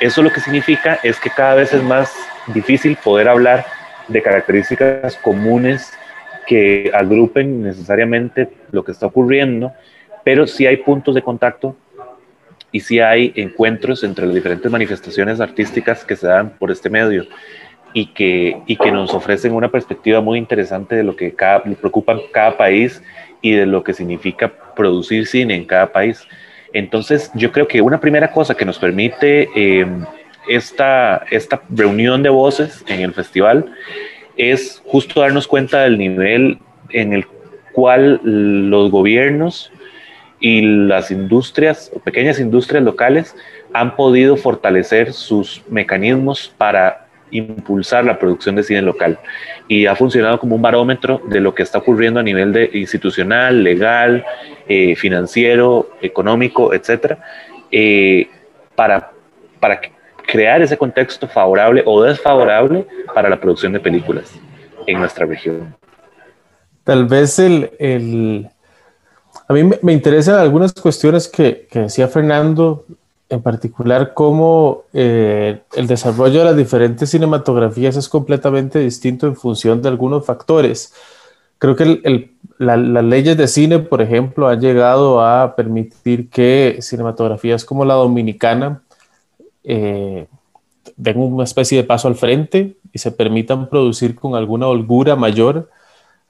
Eso 0.00 0.22
lo 0.22 0.32
que 0.32 0.40
significa 0.40 0.98
es 1.04 1.20
que 1.20 1.30
cada 1.30 1.54
vez 1.54 1.72
es 1.72 1.82
más 1.82 2.12
difícil 2.48 2.96
poder 2.96 3.28
hablar 3.28 3.64
de 4.08 4.22
características 4.22 5.16
comunes 5.18 5.92
que 6.46 6.90
agrupen 6.92 7.62
necesariamente 7.62 8.48
lo 8.72 8.82
que 8.82 8.92
está 8.92 9.06
ocurriendo, 9.06 9.72
pero 10.24 10.46
sí 10.46 10.66
hay 10.66 10.78
puntos 10.78 11.14
de 11.14 11.22
contacto 11.22 11.76
y 12.72 12.80
sí 12.80 13.00
hay 13.00 13.32
encuentros 13.36 14.02
entre 14.02 14.26
las 14.26 14.34
diferentes 14.34 14.70
manifestaciones 14.70 15.40
artísticas 15.40 16.04
que 16.04 16.16
se 16.16 16.26
dan 16.26 16.50
por 16.58 16.70
este 16.70 16.90
medio 16.90 17.26
y 17.92 18.06
que, 18.06 18.56
y 18.66 18.76
que 18.76 18.90
nos 18.90 19.12
ofrecen 19.12 19.52
una 19.52 19.70
perspectiva 19.70 20.20
muy 20.20 20.38
interesante 20.38 20.96
de 20.96 21.04
lo 21.04 21.14
que 21.14 21.34
cada, 21.34 21.62
preocupa 21.62 22.18
cada 22.32 22.56
país 22.56 23.02
y 23.42 23.52
de 23.52 23.66
lo 23.66 23.82
que 23.82 23.92
significa 23.92 24.50
producir 24.74 25.26
cine 25.26 25.54
en 25.54 25.66
cada 25.66 25.92
país. 25.92 26.26
Entonces, 26.72 27.30
yo 27.34 27.52
creo 27.52 27.68
que 27.68 27.82
una 27.82 28.00
primera 28.00 28.32
cosa 28.32 28.54
que 28.54 28.64
nos 28.64 28.78
permite 28.78 29.48
eh, 29.54 29.86
esta, 30.48 31.24
esta 31.30 31.60
reunión 31.68 32.22
de 32.22 32.30
voces 32.30 32.82
en 32.88 33.00
el 33.00 33.12
festival 33.12 33.66
es 34.36 34.82
justo 34.86 35.20
darnos 35.20 35.46
cuenta 35.46 35.82
del 35.82 35.98
nivel 35.98 36.58
en 36.90 37.12
el 37.12 37.26
cual 37.72 38.20
los 38.22 38.90
gobiernos 38.90 39.70
y 40.40 40.62
las 40.62 41.10
industrias, 41.10 41.92
pequeñas 42.04 42.40
industrias 42.40 42.82
locales, 42.82 43.36
han 43.72 43.96
podido 43.96 44.36
fortalecer 44.36 45.12
sus 45.12 45.62
mecanismos 45.68 46.52
para 46.58 47.01
impulsar 47.32 48.04
la 48.04 48.18
producción 48.18 48.54
de 48.54 48.62
cine 48.62 48.82
local 48.82 49.18
y 49.68 49.86
ha 49.86 49.96
funcionado 49.96 50.38
como 50.38 50.56
un 50.56 50.62
barómetro 50.62 51.20
de 51.28 51.40
lo 51.40 51.54
que 51.54 51.62
está 51.62 51.78
ocurriendo 51.78 52.20
a 52.20 52.22
nivel 52.22 52.52
de 52.52 52.70
institucional, 52.74 53.64
legal, 53.64 54.24
eh, 54.68 54.94
financiero, 54.94 55.90
económico, 56.00 56.72
etcétera, 56.72 57.18
eh, 57.70 58.28
para, 58.74 59.10
para 59.58 59.80
crear 60.26 60.62
ese 60.62 60.76
contexto 60.76 61.26
favorable 61.26 61.82
o 61.86 62.02
desfavorable 62.02 62.86
para 63.14 63.28
la 63.28 63.40
producción 63.40 63.72
de 63.72 63.80
películas 63.80 64.32
en 64.86 65.00
nuestra 65.00 65.26
región. 65.26 65.74
Tal 66.84 67.06
vez 67.06 67.38
el, 67.38 67.70
el 67.78 68.48
a 69.48 69.52
mí 69.52 69.70
me, 69.82 69.92
interesan 69.92 70.36
algunas 70.36 70.72
cuestiones 70.72 71.28
que, 71.28 71.68
decía 71.72 72.08
Fernando, 72.08 72.86
en 73.32 73.40
particular 73.40 74.12
cómo 74.12 74.82
eh, 74.92 75.62
el 75.74 75.86
desarrollo 75.86 76.40
de 76.40 76.44
las 76.44 76.56
diferentes 76.56 77.08
cinematografías 77.08 77.96
es 77.96 78.06
completamente 78.10 78.78
distinto 78.78 79.26
en 79.26 79.36
función 79.36 79.80
de 79.80 79.88
algunos 79.88 80.26
factores. 80.26 80.92
Creo 81.56 81.74
que 81.74 82.28
las 82.58 83.04
leyes 83.04 83.38
de 83.38 83.48
cine, 83.48 83.78
por 83.78 84.02
ejemplo, 84.02 84.48
han 84.48 84.60
llegado 84.60 85.24
a 85.24 85.56
permitir 85.56 86.28
que 86.28 86.76
cinematografías 86.82 87.64
como 87.64 87.86
la 87.86 87.94
dominicana 87.94 88.82
eh, 89.64 90.26
den 90.96 91.18
una 91.18 91.44
especie 91.44 91.78
de 91.78 91.84
paso 91.84 92.08
al 92.08 92.16
frente 92.16 92.76
y 92.92 92.98
se 92.98 93.12
permitan 93.12 93.70
producir 93.70 94.14
con 94.14 94.34
alguna 94.34 94.68
holgura 94.68 95.16
mayor 95.16 95.70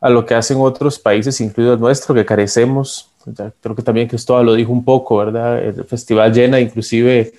a 0.00 0.08
lo 0.08 0.24
que 0.24 0.36
hacen 0.36 0.58
otros 0.60 1.00
países, 1.00 1.40
incluido 1.40 1.74
el 1.74 1.80
nuestro, 1.80 2.14
que 2.14 2.24
carecemos 2.24 3.12
creo 3.61 3.74
que 3.74 3.82
también 3.82 4.08
Cristóbal 4.08 4.46
lo 4.46 4.54
dijo 4.54 4.72
un 4.72 4.85
poco, 4.85 5.16
¿verdad? 5.18 5.62
El 5.62 5.85
festival 5.85 6.32
llena 6.32 6.61
inclusive 6.61 7.32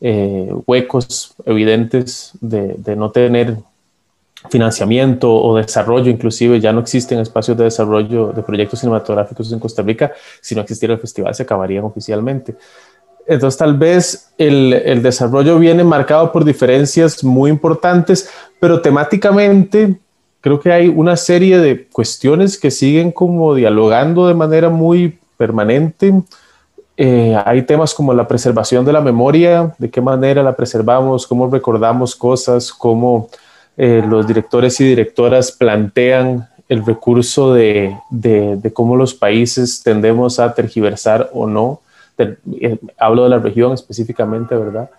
eh, 0.00 0.52
huecos 0.66 1.34
evidentes 1.44 2.32
de, 2.40 2.74
de, 2.78 2.94
no 2.94 3.10
tener 3.10 3.56
financiamiento 4.48 5.34
o 5.34 5.56
desarrollo, 5.56 6.10
inclusive 6.10 6.60
ya 6.60 6.72
no 6.72 6.80
existen 6.80 7.18
espacios 7.18 7.56
de 7.56 7.64
desarrollo 7.64 8.32
de 8.32 8.42
proyectos 8.42 8.78
cinematográficos 8.78 9.50
en 9.52 9.58
Costa 9.58 9.82
Rica, 9.82 10.12
si 10.40 10.54
no 10.54 10.60
existiera 10.60 10.94
el 10.94 11.00
festival 11.00 11.34
se 11.34 11.42
acabarían 11.42 11.84
oficialmente. 11.84 12.54
Entonces 13.26 13.58
tal 13.58 13.76
vez 13.76 14.30
el, 14.38 14.72
el 14.72 15.02
desarrollo 15.02 15.58
viene 15.58 15.84
marcado 15.84 16.30
por 16.32 16.44
diferencias 16.44 17.22
muy 17.24 17.50
importantes, 17.50 18.30
pero 18.60 18.80
temáticamente 18.80 19.98
creo 20.40 20.60
que 20.60 20.72
hay 20.72 20.88
una 20.88 21.16
serie 21.16 21.58
de 21.58 21.86
cuestiones 21.88 22.56
que 22.56 22.70
siguen 22.70 23.12
como 23.12 23.54
dialogando 23.54 24.28
de 24.28 24.34
manera 24.34 24.70
muy 24.70 25.18
permanente. 25.38 26.12
Eh, 27.00 27.40
hay 27.46 27.62
temas 27.62 27.94
como 27.94 28.12
la 28.12 28.26
preservación 28.26 28.84
de 28.84 28.92
la 28.92 29.00
memoria, 29.00 29.72
de 29.78 29.88
qué 29.88 30.00
manera 30.00 30.42
la 30.42 30.56
preservamos, 30.56 31.28
cómo 31.28 31.48
recordamos 31.48 32.16
cosas, 32.16 32.72
cómo 32.72 33.30
eh, 33.76 34.02
los 34.06 34.26
directores 34.26 34.80
y 34.80 34.84
directoras 34.84 35.52
plantean 35.52 36.48
el 36.68 36.84
recurso 36.84 37.54
de, 37.54 37.96
de, 38.10 38.72
cómo 38.74 38.96
los 38.96 39.14
países 39.14 39.80
tendemos 39.82 40.40
a 40.40 40.52
tergiversar 40.52 41.30
o 41.32 41.46
no. 41.46 41.80
Eh, 42.18 42.76
hablo 42.98 43.22
de 43.22 43.30
la 43.30 43.38
región 43.38 43.72
específicamente, 43.72 44.54
¿verdad? 44.56 44.90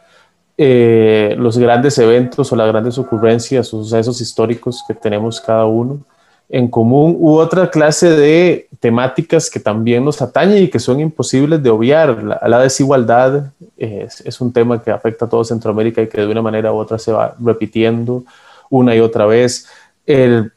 los 1.37 1.57
grandes 1.57 1.97
eventos 1.99 2.51
o 2.51 2.55
las 2.57 2.67
grandes 2.67 2.97
ocurrencias 2.97 3.73
o 3.73 3.81
sucesos 3.81 4.19
históricos 4.19 4.83
que 4.85 4.93
tenemos 4.93 5.39
cada 5.39 5.65
uno 5.65 6.01
en 6.49 6.67
común 6.67 7.15
u 7.19 7.35
otra 7.35 7.69
clase 7.69 8.09
de 8.09 8.67
temáticas 8.79 9.49
que 9.49 9.59
también 9.59 10.03
nos 10.03 10.21
atañen 10.21 10.63
y 10.63 10.67
que 10.67 10.79
son 10.79 10.99
imposibles 10.99 11.61
de 11.61 11.69
obviar. 11.69 12.23
La, 12.23 12.59
desigualdad 12.59 13.51
es, 13.77 14.41
un 14.41 14.51
tema 14.51 14.81
que 14.81 14.89
afecta 14.89 15.25
a 15.25 15.29
todo 15.29 15.43
Centroamérica 15.43 16.01
y 16.01 16.09
que 16.09 16.21
de 16.21 16.27
una 16.27 16.41
manera 16.41 16.73
u 16.73 16.77
otra 16.77 16.97
se 16.97 17.11
va 17.11 17.35
repitiendo 17.39 18.23
una 18.69 18.95
y 18.95 18.99
otra 18.99 19.25
vez. 19.25 19.67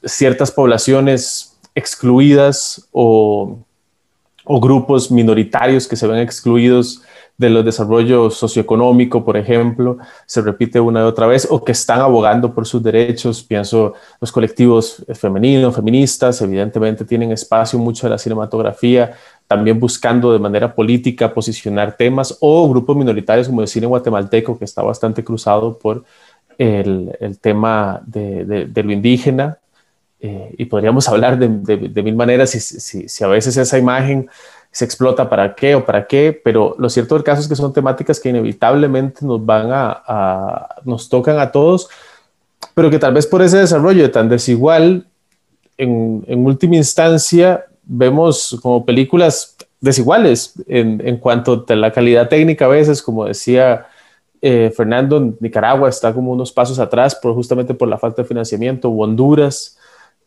ciertas 0.05 0.51
poblaciones 0.51 1.59
excluidas 1.75 2.89
o, 2.93 3.59
o 4.45 4.61
grupos 4.61 5.11
minoritarios 5.11 5.87
que 5.87 5.97
se 5.97 6.07
ven 6.07 6.19
excluidos 6.19 7.03
de 7.39 7.51
los 7.51 7.65
desarrollos 7.65 8.37
socioeconómico, 8.37 9.25
por 9.25 9.37
ejemplo, 9.37 9.99
se 10.27 10.43
repite 10.43 10.79
una 10.79 11.01
y 11.01 11.03
otra 11.05 11.27
vez, 11.27 11.49
o 11.51 11.65
que 11.65 11.73
están 11.73 12.01
abogando 12.01 12.55
por 12.55 12.67
sus 12.67 12.83
derechos. 12.83 13.43
Pienso 13.43 13.95
los 14.21 14.31
colectivos 14.31 15.05
femeninos, 15.15 15.75
feministas, 15.75 16.41
evidentemente 16.43 17.05
tienen 17.05 17.33
espacio 17.33 17.79
mucho 17.79 18.07
de 18.07 18.11
la 18.11 18.19
cinematografía, 18.19 19.15
también 19.47 19.81
buscando 19.81 20.33
de 20.33 20.39
manera 20.39 20.75
política 20.75 21.33
posicionar 21.33 21.97
temas, 21.97 22.37
o 22.41 22.69
grupos 22.69 22.97
minoritarios 22.97 23.49
como 23.49 23.63
el 23.63 23.69
cine 23.69 23.87
guatemalteco, 23.87 24.59
que 24.59 24.65
está 24.65 24.83
bastante 24.83 25.25
cruzado 25.25 25.79
por 25.79 26.05
el, 26.59 27.39
tema 27.41 28.03
de, 28.07 28.71
lo 28.75 28.93
indígena. 28.93 29.59
Eh, 30.25 30.55
y 30.57 30.67
podríamos 30.67 31.09
hablar 31.09 31.37
de, 31.37 31.49
de 31.49 32.03
mil 32.03 32.15
maneras 32.15 32.51
si, 32.51 32.61
si, 32.61 33.09
si 33.09 33.25
a 33.25 33.27
veces 33.27 33.57
esa 33.57 33.77
imagen 33.77 34.31
se 34.73 34.87
explota 34.87 35.29
para 35.29 35.55
qué 35.55 35.75
o 35.75 35.85
para 35.85 36.07
qué, 36.07 36.41
pero 36.45 36.75
lo 36.79 36.89
cierto 36.89 37.15
del 37.15 37.23
caso 37.23 37.43
es 37.43 37.49
que 37.49 37.55
son 37.55 37.75
temáticas 37.75 38.19
que 38.19 38.31
inevitablemente 38.31 39.25
nos 39.25 39.45
van 39.45 39.69
a, 39.71 40.77
nos 40.85 41.11
tocan 41.11 41.39
a 41.39 41.53
todos, 41.53 41.89
pero 42.75 42.89
que 42.89 42.99
tal 42.99 43.13
vez 43.13 43.27
por 43.27 43.43
ese 43.43 43.59
desarrollo 43.59 44.11
tan 44.11 44.31
desigual, 44.31 45.07
en, 45.77 46.25
en 46.27 46.47
última 46.47 46.77
instancia 46.77 47.67
vemos 47.83 48.59
como 48.63 48.87
películas 48.87 49.57
desiguales 49.81 50.55
en, 50.67 51.03
en, 51.07 51.19
cuanto 51.19 51.67
a 51.69 51.75
la 51.75 51.93
calidad 51.93 52.29
técnica 52.29 52.65
a 52.65 52.69
veces, 52.69 53.03
como 53.03 53.27
decía 53.27 53.87
eh, 54.41 54.73
Fernando, 54.75 55.35
Nicaragua 55.41 55.89
está 55.89 56.15
como 56.15 56.33
unos 56.33 56.51
pasos 56.51 56.79
atrás 56.79 57.15
por, 57.15 57.35
justamente 57.35 57.75
por 57.75 57.89
la 57.89 57.99
falta 57.99 58.23
de 58.23 58.29
financiamiento, 58.29 58.89
Honduras 58.89 59.77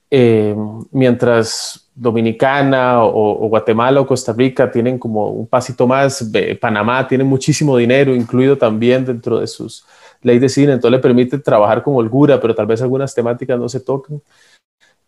eh, 0.10 0.56
mientras 0.92 1.88
Dominicana 1.96 3.04
o, 3.04 3.48
Guatemala 3.48 4.02
o 4.02 4.08
Costa 4.08 4.34
Rica 4.34 4.70
tienen 4.70 5.00
como 5.00 5.30
un 5.30 5.48
pasito 5.48 5.88
más, 5.88 6.30
Panamá 6.60 7.08
tiene 7.08 7.24
muchísimo 7.24 7.78
dinero 7.78 8.14
incluido 8.14 8.58
también 8.58 9.06
dentro 9.06 9.40
de 9.40 9.48
sus 9.48 9.86
leyes 10.22 10.42
de 10.42 10.50
cine, 10.50 10.74
entonces 10.74 10.98
le 10.98 11.02
permite 11.02 11.38
trabajar 11.38 11.84
con 11.84 11.96
holgura, 11.96 12.40
pero 12.42 12.56
tal 12.56 12.66
vez 12.66 12.82
algunas 12.82 13.14
temáticas 13.14 13.60
no 13.60 13.70
se 13.70 13.80
tocan. 13.80 14.22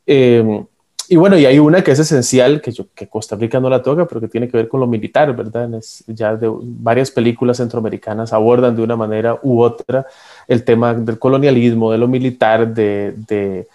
Eh, 0.05 0.63
y 1.10 1.15
bueno, 1.15 1.38
y 1.38 1.45
hay 1.45 1.57
una 1.57 1.83
que 1.83 1.91
es 1.91 1.99
esencial, 1.99 2.60
que, 2.62 2.71
yo, 2.71 2.88
que 2.93 3.07
Costa 3.07 3.38
Rica 3.38 3.62
no 3.62 3.69
la 3.69 3.81
toca, 3.81 4.05
pero 4.05 4.19
que 4.19 4.27
tiene 4.27 4.49
que 4.49 4.57
ver 4.57 4.67
con 4.67 4.81
lo 4.81 4.88
militar, 4.88 5.33
¿verdad? 5.33 5.73
Es, 5.75 6.03
ya 6.07 6.36
de 6.36 6.51
varias 6.51 7.12
películas 7.12 7.57
centroamericanas 7.57 8.33
abordan 8.33 8.75
de 8.75 8.81
una 8.81 8.97
manera 8.97 9.39
u 9.41 9.62
otra 9.62 10.05
el 10.49 10.65
tema 10.65 10.93
del 10.93 11.17
colonialismo, 11.17 11.91
de 11.93 11.97
lo 11.97 12.10
militar, 12.10 12.73
de, 12.73 13.13
de, 13.25 13.69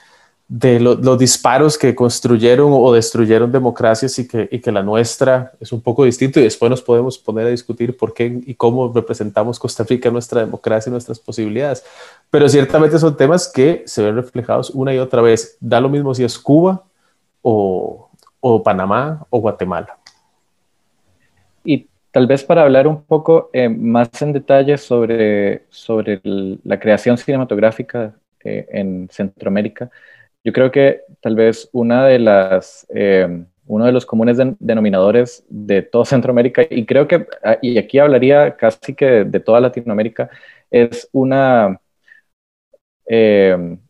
de 0.48 0.80
los 0.80 1.18
disparos 1.18 1.78
que 1.78 1.94
construyeron 1.94 2.70
o 2.72 2.92
destruyeron 2.92 3.50
democracias 3.50 4.18
y 4.18 4.28
que, 4.28 4.48
y 4.50 4.60
que 4.60 4.70
la 4.70 4.82
nuestra 4.82 5.52
es 5.60 5.72
un 5.72 5.80
poco 5.80 6.04
distinto 6.04 6.40
y 6.40 6.42
después 6.42 6.68
nos 6.68 6.82
podemos 6.82 7.16
poner 7.16 7.46
a 7.46 7.50
discutir 7.50 7.96
por 7.96 8.12
qué 8.12 8.40
y 8.44 8.54
cómo 8.54 8.92
representamos 8.92 9.58
Costa 9.58 9.82
Rica, 9.84 10.10
nuestra 10.10 10.42
democracia 10.42 10.90
y 10.90 10.92
nuestras 10.92 11.18
posibilidades. 11.18 11.82
Pero 12.30 12.48
ciertamente 12.48 12.98
son 12.98 13.16
temas 13.16 13.50
que 13.50 13.82
se 13.86 14.02
ven 14.02 14.14
reflejados 14.14 14.70
una 14.70 14.94
y 14.94 14.98
otra 14.98 15.22
vez. 15.22 15.56
Da 15.58 15.80
lo 15.80 15.88
mismo 15.88 16.14
si 16.14 16.22
es 16.22 16.38
Cuba, 16.38 16.82
o, 17.42 18.62
Panamá 18.64 19.26
o 19.30 19.40
Guatemala. 19.40 19.96
Y 21.64 21.86
tal 22.10 22.26
vez 22.26 22.44
para 22.44 22.62
hablar 22.62 22.86
un 22.86 23.02
poco 23.02 23.50
eh, 23.52 23.68
más 23.68 24.10
en 24.20 24.32
detalle 24.32 24.78
sobre, 24.78 25.64
sobre 25.70 26.20
la 26.24 26.78
creación 26.78 27.18
cinematográfica 27.18 28.14
eh, 28.44 28.66
en 28.70 29.08
Centroamérica, 29.10 29.90
yo 30.44 30.52
creo 30.52 30.70
que 30.70 31.02
tal 31.20 31.36
vez 31.36 31.68
una 31.72 32.06
de 32.06 32.18
las, 32.18 32.86
eh, 32.94 33.44
uno 33.66 33.86
de 33.86 33.92
los 33.92 34.06
comunes 34.06 34.38
denominadores 34.58 35.44
de 35.48 35.82
toda 35.82 36.04
Centroamérica, 36.06 36.62
y 36.68 36.84
creo 36.84 37.08
que, 37.08 37.26
ah, 37.44 37.58
y 37.62 37.78
aquí 37.78 37.98
hablaría 37.98 38.56
casi 38.56 38.94
que 38.94 39.24
de 39.24 39.40
toda 39.40 39.60
Latinoamérica, 39.60 40.30
es 40.70 41.08
una, 41.12 41.80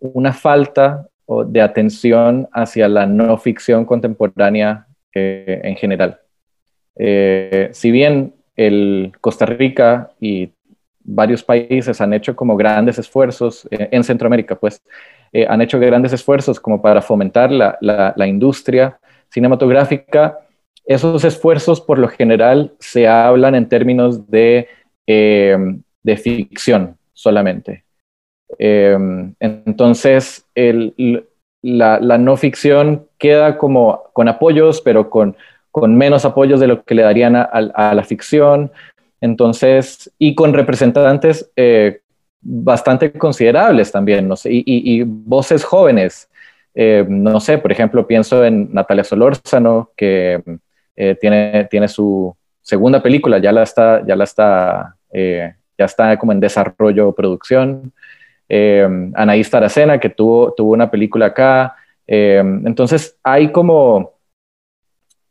una 0.01 0.33
falta 0.33 1.07
de 1.47 1.61
atención 1.61 2.49
hacia 2.53 2.89
la 2.89 3.07
no 3.07 3.39
ficción 3.39 3.85
contemporánea 3.85 4.87
eh, 5.15 5.61
en 5.65 5.77
general. 5.77 6.21
Eh, 6.97 7.71
si 7.73 7.91
bien 7.91 8.35
el 8.57 9.13
Costa 9.21 9.47
Rica 9.47 10.13
y 10.21 10.53
varios 11.05 11.43
países 11.43 12.01
han 12.01 12.13
hecho 12.13 12.35
como 12.37 12.57
grandes 12.57 12.99
esfuerzos, 12.99 13.67
eh, 13.71 13.89
en 13.91 14.05
Centroamérica 14.05 14.57
pues, 14.57 14.83
han 15.49 15.63
hecho 15.63 15.79
grandes 15.79 16.13
esfuerzos 16.13 16.61
como 16.61 16.83
para 16.83 17.01
fomentar 17.01 17.51
la, 17.51 18.27
industria 18.27 18.99
cinematográfica, 19.31 20.39
esos 20.85 21.25
esfuerzos 21.25 21.81
por 21.81 21.99
lo 21.99 22.09
general 22.09 22.75
se 22.79 23.09
hablan 23.09 23.55
en 23.55 23.67
términos 23.67 24.31
de, 24.31 24.69
de 25.07 26.17
ficción 26.19 26.99
solamente. 27.15 27.85
Em, 28.59 29.35
entonces, 29.41 30.47
la, 31.63 32.19
no 32.19 32.37
ficción 32.37 33.07
queda 33.19 33.59
como 33.59 34.05
con 34.13 34.29
apoyos, 34.29 34.81
pero 34.81 35.11
con, 35.11 35.37
menos 35.89 36.25
apoyos 36.25 36.61
de 36.61 36.67
lo 36.67 36.83
que 36.85 36.95
le 36.95 37.03
darían 37.03 37.37
a, 37.37 37.95
la 37.95 38.05
ficción. 38.05 38.71
Entonces, 39.23 40.13
y 40.19 40.35
con 40.35 40.53
representantes 40.53 41.49
eh, 41.55 42.01
bastante 42.41 43.13
considerables 43.13 43.93
también, 43.93 44.27
no 44.27 44.35
sé, 44.35 44.51
y, 44.53 45.03
voces 45.05 45.63
jóvenes. 45.63 46.29
Eh, 46.75 47.07
no 47.09 47.39
sé, 47.39 47.59
por 47.59 47.71
ejemplo, 47.71 48.05
pienso 48.05 48.45
en 48.45 48.75
Natalia 48.75 49.05
Solórzano, 49.05 49.91
que 49.97 50.43
eh, 50.97 51.17
tiene, 51.21 51.69
tiene 51.71 51.87
su 51.87 52.35
segunda 52.63 53.01
película, 53.01 53.39
ya 53.39 53.53
la 53.53 53.63
está, 53.63 54.05
ya 54.05 54.17
la 54.17 54.25
está, 54.25 54.97
ya 55.13 55.85
está 55.85 56.19
como 56.19 56.33
en 56.33 56.41
desarrollo, 56.41 57.13
producción 57.13 57.93
eh, 58.49 58.89
Anaís 59.15 59.49
Taracena, 59.49 60.01
que 60.01 60.11
tuvo, 60.11 60.53
tuvo 60.53 60.73
una 60.73 60.91
película 60.91 61.27
acá. 61.27 61.77
Entonces 62.09 63.17
hay 63.23 63.53
como, 63.53 64.15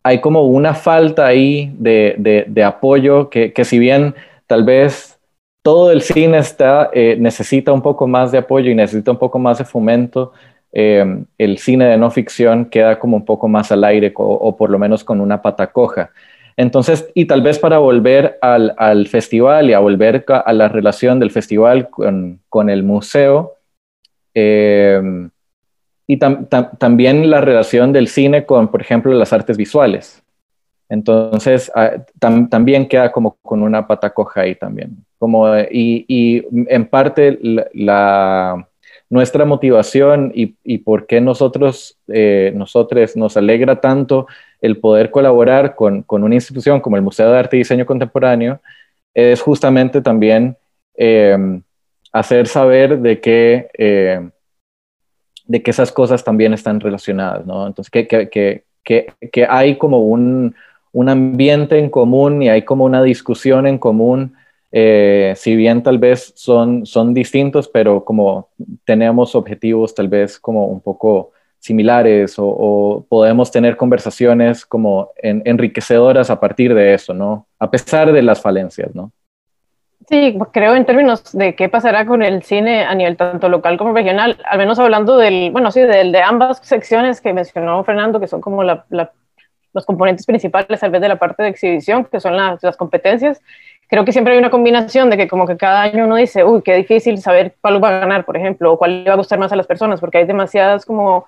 hay 0.04 0.20
como 0.20 0.44
una 0.44 0.74
falta 0.74 1.28
ahí 1.28 1.74
de, 1.78 2.46
de, 2.48 2.64
apoyo 2.64 3.30
que, 3.30 3.54
que, 3.54 3.66
si 3.66 3.78
bien 3.78 4.16
tal 4.48 4.64
vez 4.64 5.20
todo 5.62 5.92
el 5.92 6.02
cine 6.02 6.40
está, 6.40 6.90
eh, 6.94 7.16
necesita 7.20 7.72
un 7.72 7.82
poco 7.82 8.08
más 8.08 8.32
de 8.32 8.40
apoyo 8.40 8.72
y 8.72 8.76
necesita 8.76 9.12
un 9.12 9.20
poco 9.20 9.38
más 9.38 9.60
de 9.60 9.66
fomento, 9.66 10.34
eh, 10.72 11.24
el 11.38 11.58
cine 11.58 11.86
de 11.86 11.98
no 11.98 12.10
ficción 12.10 12.66
queda 12.66 12.98
como 12.98 13.18
un 13.18 13.26
poco 13.26 13.48
más 13.48 13.72
al 13.72 13.84
aire 13.84 14.12
o, 14.16 14.56
por 14.56 14.70
lo 14.70 14.80
menos 14.80 15.04
con 15.04 15.22
una 15.22 15.42
pata 15.42 15.68
coja. 15.68 16.12
Entonces, 16.58 17.10
y 17.14 17.26
tal 17.26 17.42
vez 17.42 17.60
para 17.60 17.78
volver 17.78 18.38
al, 18.42 19.08
festival 19.08 19.70
y 19.70 19.74
a 19.74 19.80
volver 19.80 20.26
a 20.28 20.54
la 20.54 20.68
relación 20.68 21.20
del 21.20 21.32
festival 21.32 21.90
con, 21.90 22.70
el 22.70 22.84
museo, 22.84 23.54
eh, 24.34 25.02
y 26.12 26.18
también 26.18 27.30
la 27.30 27.40
relación 27.40 27.94
del 27.94 28.10
cine 28.10 28.46
con, 28.46 28.68
por 28.68 28.82
ejemplo, 28.82 29.14
las 29.14 29.32
artes 29.32 29.56
visuales. 29.56 30.22
Entonces, 30.90 31.72
ah, 31.74 32.04
también 32.20 32.90
queda 32.90 33.14
como 33.14 33.38
con 33.42 33.64
una 33.64 33.88
pata 33.88 34.10
coja 34.10 34.42
ahí 34.42 34.56
también. 34.56 35.06
Como, 35.18 35.48
y, 35.72 36.46
en 36.68 36.86
parte 36.88 37.40
la, 37.74 38.68
nuestra 39.10 39.46
motivación 39.46 40.34
y, 40.36 40.78
por 40.80 41.08
qué 41.08 41.22
nosotros, 41.22 41.98
eh, 42.10 42.52
nosotros 42.54 43.16
nos 43.16 43.38
alegra 43.38 43.80
tanto 43.80 44.28
el 44.60 44.80
poder 44.80 45.12
colaborar 45.12 45.76
con, 45.76 46.04
una 46.10 46.36
institución 46.36 46.82
como 46.82 46.98
el 46.98 47.04
Museo 47.04 47.32
de 47.32 47.40
Arte 47.40 47.56
y 47.56 47.60
Diseño 47.60 47.86
Contemporáneo 47.86 48.60
es 49.14 49.42
justamente 49.42 50.02
también 50.02 50.58
em, 50.96 51.62
hacer 52.12 52.48
saber 52.48 53.00
de 53.00 53.22
que, 53.22 53.70
em, 53.76 54.32
de 55.46 55.62
que 55.62 55.72
esas 55.72 55.92
cosas 55.92 56.24
también 56.24 56.54
están 56.54 56.80
relacionadas, 56.80 57.46
¿no? 57.46 57.68
Entonces, 57.68 57.92
que, 57.92 58.08
que, 58.08 58.64
que, 58.84 59.14
que 59.32 59.46
hay 59.50 59.78
como 59.78 60.00
un, 60.00 60.56
un, 60.92 61.10
ambiente 61.10 61.78
en 61.78 61.90
común 61.90 62.42
y 62.42 62.50
hay 62.50 62.64
como 62.64 62.86
una 62.86 63.04
discusión 63.04 63.68
en 63.68 63.78
común, 63.78 64.34
eh, 64.72 65.34
si 65.36 65.56
bien 65.56 65.84
tal 65.84 65.98
vez 65.98 66.34
son, 66.36 66.86
son 66.86 67.14
distintos, 67.14 67.68
pero 67.68 68.06
como 68.06 68.50
tenemos 68.86 69.36
objetivos 69.36 69.94
tal 69.94 70.08
vez 70.08 70.40
como 70.40 70.68
un 70.68 70.80
poco 70.80 71.32
similares 71.60 72.36
o, 72.38 73.06
podemos 73.08 73.52
tener 73.52 73.78
conversaciones 73.78 74.66
como 74.66 75.12
enriquecedoras 75.22 76.30
a 76.30 76.40
partir 76.40 76.74
de 76.74 76.94
eso, 76.94 77.14
¿no? 77.14 77.48
A 77.60 77.70
pesar 77.70 78.12
de 78.12 78.22
las 78.24 78.42
falencias, 78.42 78.96
¿no? 78.96 79.12
Sí, 80.08 80.38
creo 80.52 80.76
en 80.76 80.86
términos 80.86 81.32
de 81.32 81.56
qué 81.56 81.70
pasará 81.70 82.06
con 82.06 82.24
el 82.24 82.44
cine 82.44 82.84
a 82.84 82.96
nivel 82.96 83.16
tanto 83.18 83.48
local 83.50 83.78
como 83.78 83.94
regional, 83.94 84.38
al 84.46 84.58
menos 84.58 84.80
hablando 84.80 85.18
del, 85.18 85.52
bueno, 85.52 85.72
sí, 85.72 85.80
del, 85.82 86.12
de 86.12 86.22
ambas 86.22 86.60
secciones 86.64 87.22
que 87.22 87.34
mencionó 87.34 87.84
Fernando, 87.84 88.20
que 88.20 88.28
son 88.28 88.42
como 88.42 88.64
los 88.64 89.86
componentes 89.86 90.26
principales, 90.26 90.80
tal 90.80 90.90
vez 90.92 91.02
de 91.02 91.08
la 91.08 91.20
parte 91.20 91.44
de 91.44 91.50
exhibición, 91.50 92.06
que 92.06 92.20
son 92.20 92.36
las, 92.36 92.62
las 92.64 92.78
competencias, 92.78 93.42
creo 93.88 94.04
que 94.04 94.12
siempre 94.12 94.34
hay 94.34 94.40
una 94.40 94.50
combinación 94.50 95.10
de 95.10 95.18
que 95.18 95.28
como 95.28 95.46
que 95.48 95.56
cada 95.56 95.84
año 95.84 96.06
uno 96.06 96.16
dice, 96.16 96.44
uy, 96.44 96.62
qué 96.64 96.76
difícil 96.76 97.20
saber 97.20 97.56
cuál 97.62 97.82
va 97.84 97.90
a 97.90 98.00
ganar, 98.00 98.26
por 98.26 98.36
ejemplo, 98.36 98.74
o 98.74 98.78
cuál 98.78 99.04
le 99.04 99.10
va 99.10 99.14
a 99.14 99.18
gustar 99.18 99.38
más 99.40 99.52
a 99.52 99.56
las 99.56 99.68
personas, 99.68 100.00
porque 100.00 100.18
hay 100.18 100.26
demasiadas 100.26 100.86
como 100.86 101.26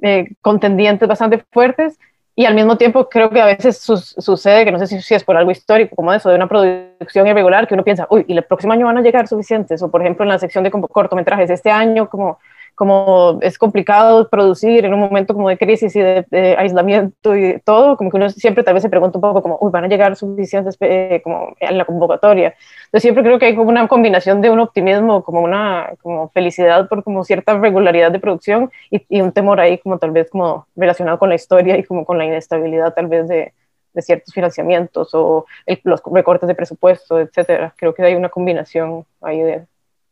eh, 0.00 0.28
contendientes 0.40 1.08
bastante 1.08 1.38
fuertes 1.50 1.98
y 2.34 2.46
al 2.46 2.54
mismo 2.54 2.76
tiempo 2.78 3.08
creo 3.08 3.30
que 3.30 3.40
a 3.40 3.46
veces 3.46 3.78
sucede 3.78 4.64
que 4.64 4.72
no 4.72 4.78
sé 4.78 4.86
si, 4.86 5.02
si, 5.02 5.14
es 5.14 5.22
por 5.22 5.36
algo 5.36 5.50
histórico 5.50 5.94
como 5.94 6.12
eso, 6.12 6.30
de 6.30 6.36
una 6.36 6.48
producción 6.48 7.26
irregular, 7.26 7.68
que 7.68 7.74
uno 7.74 7.84
piensa, 7.84 8.06
uy, 8.08 8.24
y 8.26 8.36
el 8.36 8.44
próximo 8.44 8.72
año 8.72 8.86
van 8.86 8.98
a 8.98 9.02
llegar 9.02 9.28
suficientes, 9.28 9.82
o 9.82 9.90
por 9.90 10.00
ejemplo 10.00 10.24
en 10.24 10.30
la 10.30 10.38
sección 10.38 10.64
de 10.64 10.70
cortometrajes, 10.70 11.50
este 11.50 11.70
año 11.70 12.08
como 12.08 12.38
como 12.74 13.38
es 13.42 13.58
complicado 13.58 14.28
producir 14.28 14.84
en 14.84 14.94
un 14.94 15.00
momento 15.00 15.34
como 15.34 15.48
de 15.48 15.58
crisis 15.58 15.94
y 15.96 16.00
de, 16.00 16.56
aislamiento 16.58 17.36
y 17.36 17.60
todo, 17.64 17.96
como 17.96 18.10
que 18.10 18.16
uno 18.16 18.30
siempre 18.30 18.64
tal 18.64 18.74
vez 18.74 18.82
se 18.82 18.88
pregunta 18.88 19.18
un 19.18 19.22
poco 19.22 19.42
como, 19.42 19.58
uy, 19.60 19.70
van 19.70 19.84
a 19.84 19.88
llegar 19.88 20.16
suficientes 20.16 20.76
eh, 20.80 21.20
como 21.22 21.54
en 21.60 21.78
la 21.78 21.84
convocatoria. 21.84 22.54
Entonces 22.86 23.02
siempre 23.02 23.22
creo 23.22 23.38
que 23.38 23.46
hay 23.46 23.56
como 23.56 23.68
una 23.70 23.86
combinación 23.88 24.40
de 24.40 24.50
un 24.50 24.60
optimismo, 24.60 25.22
como 25.24 25.40
una 25.42 25.90
como 26.02 26.28
felicidad 26.30 26.88
por 26.88 27.04
como 27.04 27.24
cierta 27.24 27.58
regularidad 27.58 28.12
de 28.12 28.20
producción 28.20 28.70
y, 28.90 29.04
y 29.08 29.20
un 29.20 29.32
temor 29.32 29.60
ahí 29.60 29.78
como 29.78 29.98
tal 29.98 30.10
vez 30.10 30.30
como 30.30 30.66
relacionado 30.76 31.18
con 31.18 31.28
la 31.28 31.34
historia 31.34 31.78
y 31.78 31.84
como 31.84 32.04
con 32.04 32.18
la 32.18 32.24
inestabilidad 32.24 32.94
tal 32.94 33.06
vez 33.06 33.28
de, 33.28 33.52
de 33.92 34.02
ciertos 34.02 34.32
financiamientos 34.32 35.10
o 35.14 35.46
los 35.84 36.02
recortes 36.10 36.46
de 36.46 36.54
presupuesto, 36.54 37.20
etcétera. 37.20 37.74
Creo 37.76 37.94
que 37.94 38.02
hay 38.02 38.14
una 38.14 38.28
combinación 38.28 39.06
ahí 39.20 39.40
de 39.40 39.66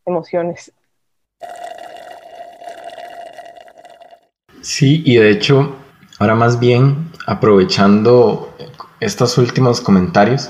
emociones. 0.05 0.73
Sí, 4.61 5.01
y 5.05 5.15
de 5.15 5.31
hecho, 5.31 5.75
ahora 6.19 6.35
más 6.35 6.59
bien, 6.59 7.09
aprovechando 7.27 8.55
estos 8.99 9.37
últimos 9.37 9.81
comentarios, 9.81 10.49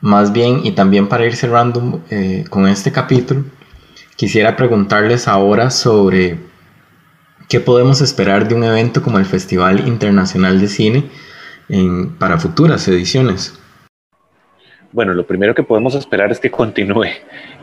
más 0.00 0.32
bien, 0.32 0.60
y 0.64 0.72
también 0.72 1.08
para 1.08 1.26
ir 1.26 1.36
cerrando 1.36 2.02
eh, 2.10 2.44
con 2.50 2.66
este 2.66 2.92
capítulo, 2.92 3.44
quisiera 4.16 4.56
preguntarles 4.56 5.28
ahora 5.28 5.70
sobre 5.70 6.38
¿Qué 7.48 7.60
podemos 7.60 8.00
esperar 8.00 8.48
de 8.48 8.56
un 8.56 8.64
evento 8.64 9.02
como 9.02 9.18
el 9.18 9.24
Festival 9.24 9.86
Internacional 9.86 10.60
de 10.60 10.66
Cine 10.66 11.10
para 12.18 12.38
futuras 12.38 12.88
ediciones? 12.88 13.56
Bueno, 14.96 15.12
lo 15.12 15.26
primero 15.26 15.54
que 15.54 15.62
podemos 15.62 15.94
esperar 15.94 16.32
es 16.32 16.40
que 16.40 16.50
continúe. 16.50 17.08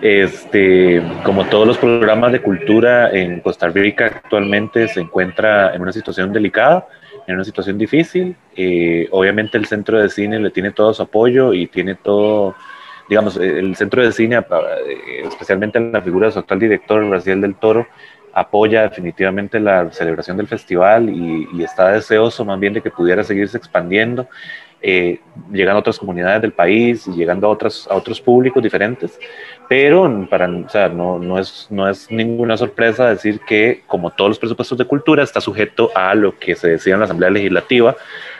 Este, 0.03 1.01
como 1.23 1.45
todos 1.45 1.65
los 1.65 1.79
programas 1.79 2.31
de 2.31 2.43
cultura 2.43 3.09
en 3.09 3.39
Costa 3.39 3.69
Rica 3.69 4.05
actualmente 4.05 4.87
se 4.87 5.01
encuentra 5.01 5.73
en 5.73 5.81
una 5.81 5.91
situación 5.91 6.31
delicada, 6.31 6.87
en 7.25 7.33
una 7.33 7.43
situación 7.43 7.79
difícil. 7.79 8.35
Eh, 8.55 9.07
obviamente 9.09 9.57
el 9.57 9.65
centro 9.65 9.99
de 9.99 10.09
cine 10.09 10.39
le 10.39 10.51
tiene 10.51 10.73
todo 10.73 10.93
su 10.93 11.01
apoyo 11.01 11.53
y 11.53 11.65
tiene 11.65 11.95
todo, 11.95 12.53
digamos, 13.09 13.35
el 13.37 13.75
centro 13.77 14.03
de 14.03 14.11
cine, 14.11 14.35
eh, 14.37 15.23
especialmente 15.25 15.79
en 15.79 15.91
la 15.91 16.03
figura 16.03 16.27
de 16.27 16.33
su 16.33 16.37
actual 16.39 16.59
director, 16.59 17.03
Brasil 17.09 17.41
del 17.41 17.55
Toro, 17.55 17.87
apoya 18.31 18.83
definitivamente 18.83 19.59
la 19.59 19.91
celebración 19.91 20.37
del 20.37 20.47
festival 20.47 21.09
y, 21.09 21.47
y, 21.51 21.63
está 21.63 21.93
deseoso 21.93 22.45
más 22.45 22.59
bien 22.59 22.73
de 22.73 22.81
que 22.81 22.91
pudiera 22.91 23.23
seguirse 23.23 23.57
expandiendo 23.57 24.27
eh, 24.85 25.21
llegando 25.49 25.77
a 25.77 25.79
otras 25.79 25.97
comunidades 25.97 26.41
del 26.41 26.51
país 26.51 27.07
y 27.07 27.11
llegando 27.13 27.47
a, 27.47 27.49
otras, 27.51 27.87
a 27.89 27.95
otros 27.95 28.19
públicos 28.19 28.61
diferentes. 28.61 29.17
Pero 29.69 30.27
para, 30.29 30.49
o 30.49 30.67
sea, 30.67 30.89
no, 30.89 31.17
no, 31.17 31.39
es, 31.39 31.67
no 31.69 31.89
es 31.89 32.11
ninguna 32.11 32.57
sorpresa 32.57 33.07
decir 33.07 33.39
que, 33.47 33.81
como 33.87 34.11
todos 34.11 34.31
los 34.31 34.39
presupuestos 34.39 34.77
de 34.77 34.83
cultura, 34.83 35.23
está 35.23 35.39
sujeto 35.39 35.89
a 35.95 36.13
lo 36.15 36.37
que 36.37 36.55
se 36.55 36.67
decía 36.67 36.95
en 36.95 36.99
la 36.99 37.05
Asamblea 37.05 37.29
Legislativa 37.29 37.95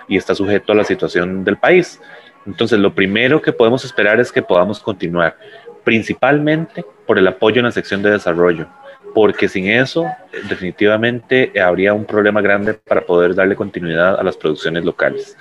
y 0.10 0.18
está 0.18 0.36
sujeto 0.36 0.74
a 0.74 0.76
la 0.76 0.84
situación 0.84 1.46
del 1.46 1.56
país. 1.56 2.02
Entonces, 2.46 2.78
lo 2.78 2.94
primero 2.94 3.42
que 3.42 3.54
podemos 3.54 3.86
esperar 3.86 4.20
es 4.20 4.30
que 4.30 4.42
podamos 4.42 4.82
continuar, 4.82 5.38
principalmente 5.86 6.84
por 7.08 7.18
el 7.18 7.28
apoyo 7.28 7.60
en 7.60 7.66
la 7.66 7.72
sección 7.72 8.02
de 8.02 8.12
desarrollo, 8.12 8.68
porque 9.14 9.48
sin 9.48 9.70
eso 9.70 10.08
definitivamente 10.50 11.54
habría 11.58 11.94
un 11.94 12.04
problema 12.04 12.42
grande 12.42 12.74
para 12.74 13.00
poder 13.00 13.34
darle 13.34 13.56
continuidad 13.56 14.20
a 14.20 14.24
las 14.24 14.36
producciones 14.36 14.84
locales. 14.84 15.38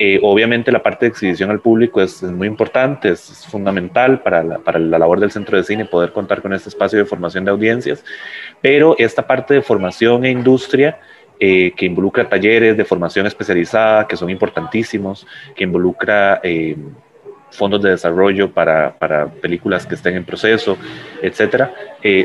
Eh, 0.00 0.20
obviamente 0.22 0.70
la 0.70 0.80
parte 0.80 1.06
de 1.06 1.10
exhibición 1.10 1.50
al 1.50 1.58
público 1.58 2.00
es, 2.00 2.22
muy 2.22 2.46
importante, 2.46 3.10
es, 3.10 3.44
fundamental 3.50 4.22
para 4.22 4.44
la, 4.44 4.58
para 4.58 4.78
la, 4.78 4.96
labor 4.96 5.18
del 5.18 5.32
centro 5.32 5.56
de 5.56 5.64
cine 5.64 5.86
poder 5.86 6.12
contar 6.12 6.40
con 6.40 6.52
este 6.52 6.68
espacio 6.68 7.00
de 7.00 7.04
formación 7.04 7.44
de 7.44 7.50
audiencias, 7.50 8.04
pero 8.60 8.94
esta 8.96 9.26
parte 9.26 9.54
de 9.54 9.62
formación 9.62 10.24
e 10.24 10.30
industria 10.30 11.00
eh, 11.40 11.72
que 11.76 11.86
involucra 11.86 12.28
talleres 12.28 12.76
de 12.76 12.84
formación 12.84 13.26
especializada 13.26 14.06
que 14.06 14.16
son 14.16 14.30
importantísimos, 14.30 15.26
que 15.56 15.64
involucra 15.64 16.40
eh, 16.44 16.76
fondos 17.50 17.82
de 17.82 17.90
desarrollo 17.90 18.52
para, 18.52 18.96
para, 18.96 19.26
películas 19.26 19.84
que 19.84 19.96
estén 19.96 20.14
en 20.14 20.24
proceso, 20.24 20.76
etcétera, 21.22 21.72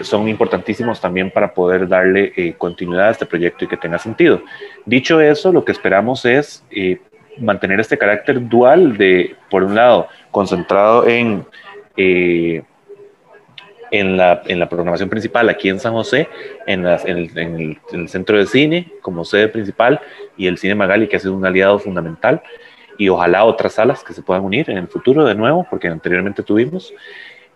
son 0.02 0.28
importantísimos 0.28 1.00
también 1.00 1.32
para 1.32 1.54
poder 1.54 1.88
darle 1.88 2.54
continuidad 2.58 3.08
a 3.08 3.12
este 3.12 3.26
proyecto 3.26 3.64
y 3.64 3.70
que 3.70 3.78
tenga 3.78 3.98
sentido. 3.98 4.42
Dicho 4.86 5.22
eso, 5.22 5.54
lo 5.54 5.64
que 5.64 5.72
esperamos 5.72 6.26
es 6.26 6.66
mantener 7.38 7.80
este 7.80 7.98
carácter 7.98 8.48
dual 8.48 8.98
de, 8.98 9.36
por 9.50 9.64
un 9.64 9.76
lado, 9.76 10.08
concentrado 10.32 11.08
en, 11.08 11.46
eh, 11.98 12.64
en, 13.92 14.18
la, 14.18 14.42
en, 14.46 14.60
la, 14.60 14.70
programación 14.70 15.10
principal 15.10 15.50
aquí 15.50 15.70
en 15.70 15.80
San 15.80 15.94
José, 15.94 16.28
en, 16.68 16.86
en, 16.86 17.78
el, 17.92 18.10
centro 18.10 18.38
de 18.38 18.46
cine 18.46 18.92
como 19.02 19.26
sede 19.26 19.48
principal 19.48 20.02
y 20.38 20.48
el 20.48 20.58
Cine 20.58 20.76
Magali, 20.76 21.08
que 21.08 21.18
ha 21.18 21.20
sido 21.20 21.36
un 21.36 21.46
aliado 21.46 21.80
fundamental, 21.80 22.42
y 22.98 23.10
ojalá 23.10 23.44
otras 23.44 23.74
salas 23.74 24.04
que 24.04 24.14
se 24.14 24.22
puedan 24.22 24.44
unir 24.44 24.70
en 24.70 24.78
el 24.78 24.88
futuro 24.88 25.26
de 25.26 25.36
nuevo, 25.36 25.66
porque 25.70 25.88
anteriormente 25.88 26.44
tuvimos, 26.44 26.94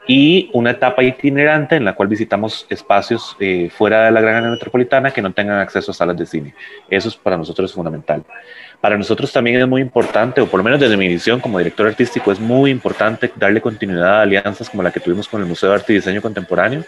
y 0.07 0.49
una 0.53 0.71
etapa 0.71 1.03
itinerante 1.03 1.75
en 1.75 1.83
la 1.83 1.93
cual 1.93 2.07
visitamos 2.07 2.65
espacios 2.69 3.35
eh, 3.39 3.69
fuera 3.69 4.05
de 4.05 4.11
la 4.11 4.21
gran 4.21 4.35
área 4.35 4.51
metropolitana 4.51 5.11
que 5.11 5.21
no 5.21 5.33
tengan 5.33 5.59
acceso 5.59 5.91
a 5.91 5.93
salas 5.93 6.17
de 6.17 6.25
cine. 6.25 6.55
Eso 6.89 7.09
es 7.09 7.15
para 7.17 7.37
nosotros 7.37 7.73
fundamental. 7.73 8.23
Para 8.79 8.97
nosotros 8.97 9.31
también 9.33 9.59
es 9.59 9.67
muy 9.67 9.81
importante, 9.81 10.39
o 10.39 10.47
por 10.47 10.59
lo 10.59 10.63
menos 10.63 10.79
desde 10.79 10.95
mi 10.95 11.07
visión 11.07 11.39
como 11.41 11.57
director 11.57 11.87
artístico, 11.87 12.31
es 12.31 12.39
muy 12.39 12.71
importante 12.71 13.31
darle 13.35 13.59
continuidad 13.59 14.19
a 14.19 14.21
alianzas 14.21 14.69
como 14.69 14.81
la 14.81 14.91
que 14.91 14.99
tuvimos 14.99 15.27
con 15.27 15.41
el 15.41 15.47
Museo 15.47 15.69
de 15.69 15.75
Arte 15.75 15.93
y 15.93 15.95
Diseño 15.97 16.21
Contemporáneo, 16.21 16.85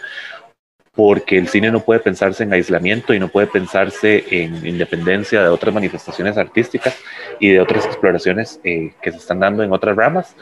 porque 0.94 1.38
el 1.38 1.48
cine 1.48 1.70
no 1.70 1.80
puede 1.80 2.00
pensarse 2.00 2.42
en 2.42 2.52
aislamiento 2.52 3.12
y 3.12 3.18
no 3.18 3.28
puede 3.28 3.46
pensarse 3.48 4.24
en 4.30 4.66
independencia 4.66 5.42
de 5.42 5.48
otras 5.48 5.74
manifestaciones 5.74 6.36
artísticas 6.36 6.96
y 7.38 7.50
de 7.50 7.60
otras 7.60 7.86
exploraciones 7.86 8.60
eh, 8.64 8.92
que 9.02 9.12
se 9.12 9.18
están 9.18 9.40
dando 9.40 9.62
en 9.62 9.72
otras 9.72 9.96
ramas. 9.96 10.36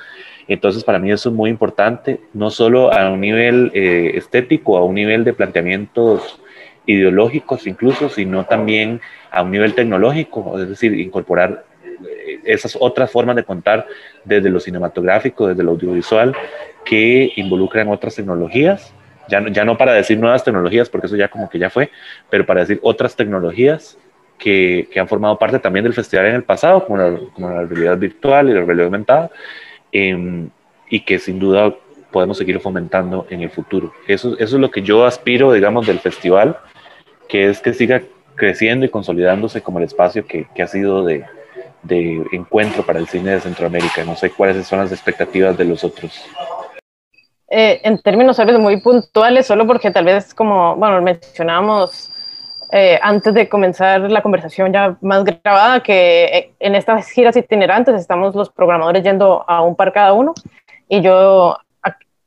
Entonces, 0.49 0.83
para 0.83 0.99
mí 0.99 1.13
eso 1.13 1.29
es 1.29 1.35
muy 1.35 1.51
importante, 1.51 2.21
no 2.33 2.51
solo 2.51 2.93
a 2.93 3.11
un 3.11 3.21
nivel 3.21 3.71
eh, 3.75 4.13
estético, 4.15 4.79
a 4.79 4.85
un 4.85 4.95
nivel 4.95 5.23
de 5.23 5.35
planteamientos 5.35 6.41
ideológicos 6.87 7.67
incluso, 7.67 8.09
sino 8.09 8.47
también 8.47 9.03
a 9.31 9.43
un 9.43 9.51
nivel 9.51 9.75
tecnológico, 9.75 10.59
es 10.59 10.71
decir, 10.71 10.99
incorporar 10.99 11.67
eh, 11.85 12.41
esas 12.45 12.79
otras 12.81 13.11
formas 13.11 13.37
de 13.37 13.45
contar 13.45 13.87
desde 14.25 14.49
lo 14.49 14.59
cinematográfico, 14.59 15.49
desde 15.49 15.63
lo 15.63 15.73
audiovisual, 15.73 16.35
que 16.83 17.31
involucran 17.37 17.89
otras 17.89 18.15
tecnologías, 18.15 18.95
ya 19.29 19.41
no, 19.41 19.49
ya 19.49 19.67
no 19.67 19.77
para 19.77 19.93
decir 19.93 20.19
nuevas 20.19 20.45
tecnologías, 20.45 20.89
porque 20.89 21.09
eso 21.09 21.17
ya 21.17 21.29
como 21.29 21.51
que 21.51 21.59
ya 21.59 21.69
fue, 21.69 21.91
pero 22.31 22.47
para 22.47 22.61
decir 22.61 22.81
otras 22.83 23.15
tecnologías 23.15 23.99
que, 24.39 24.89
que 24.91 24.99
han 24.99 25.09
formado 25.09 25.39
parte 25.39 25.59
también 25.59 25.85
del 25.85 25.93
festival 25.93 26.25
en 26.25 26.37
el 26.37 26.45
pasado, 26.45 26.87
como 26.87 26.97
la, 26.97 27.19
como 27.35 27.51
la 27.51 27.65
realidad 27.65 27.99
virtual 27.99 28.49
y 28.49 28.55
la 28.55 28.63
realidad 28.63 28.87
aumentada, 28.87 29.31
em, 29.93 30.51
y 30.91 31.01
que 31.01 31.19
sin 31.19 31.39
duda 31.39 31.75
podemos 32.11 32.39
seguir 32.39 32.59
fomentando 32.61 33.27
en 33.31 33.43
el 33.43 33.51
futuro. 33.51 33.93
Eso, 34.07 34.35
eso 34.39 34.57
es 34.57 34.61
lo 34.61 34.71
que 34.71 34.83
yo 34.83 35.05
aspiro, 35.05 35.53
digamos, 35.53 35.87
del 35.87 35.99
festival, 35.99 36.57
que 37.29 37.49
es 37.49 37.61
que 37.61 37.75
siga 37.75 38.03
creciendo 38.35 38.87
y 38.87 38.89
consolidándose 38.89 39.61
como 39.63 39.79
el 39.79 39.85
espacio 39.85 40.27
que, 40.27 40.47
que 40.55 40.63
ha 40.63 40.67
sido 40.67 41.05
de, 41.05 41.25
de, 41.83 42.25
encuentro 42.33 42.85
para 42.85 42.99
el 42.99 43.09
cine 43.09 43.33
de 43.33 43.41
Centroamérica. 43.41 44.05
No 44.05 44.17
sé 44.17 44.31
cuáles 44.31 44.67
son 44.67 44.79
las 44.79 44.93
expectativas 44.93 45.57
de 45.59 45.65
los 45.65 45.85
otros. 45.85 46.25
Eh, 47.51 47.81
en 47.83 48.01
términos 48.01 48.39
tal 48.39 48.59
muy 48.59 48.81
puntuales, 48.81 49.47
solo 49.47 49.67
porque 49.67 49.91
tal 49.91 50.05
vez 50.05 50.35
como, 50.35 50.77
bueno, 50.77 51.01
mencionamos 51.03 52.11
eh, 52.73 52.99
antes 53.03 53.35
de 53.35 53.49
comenzar 53.49 54.01
la 54.11 54.23
conversación 54.23 54.73
ya 54.73 54.97
más 55.01 55.25
grabada, 55.25 55.81
que 55.81 56.25
eh, 56.25 56.53
en 56.61 56.75
estas 56.75 57.09
giras 57.11 57.37
itinerantes 57.37 57.95
estamos 57.95 58.35
los 58.35 58.51
programadores 58.51 59.03
yendo 59.03 59.45
a 59.49 59.63
un 59.63 59.75
par 59.75 59.93
cada 59.93 60.13
uno 60.13 60.35
y 60.89 61.01
yo 61.01 61.57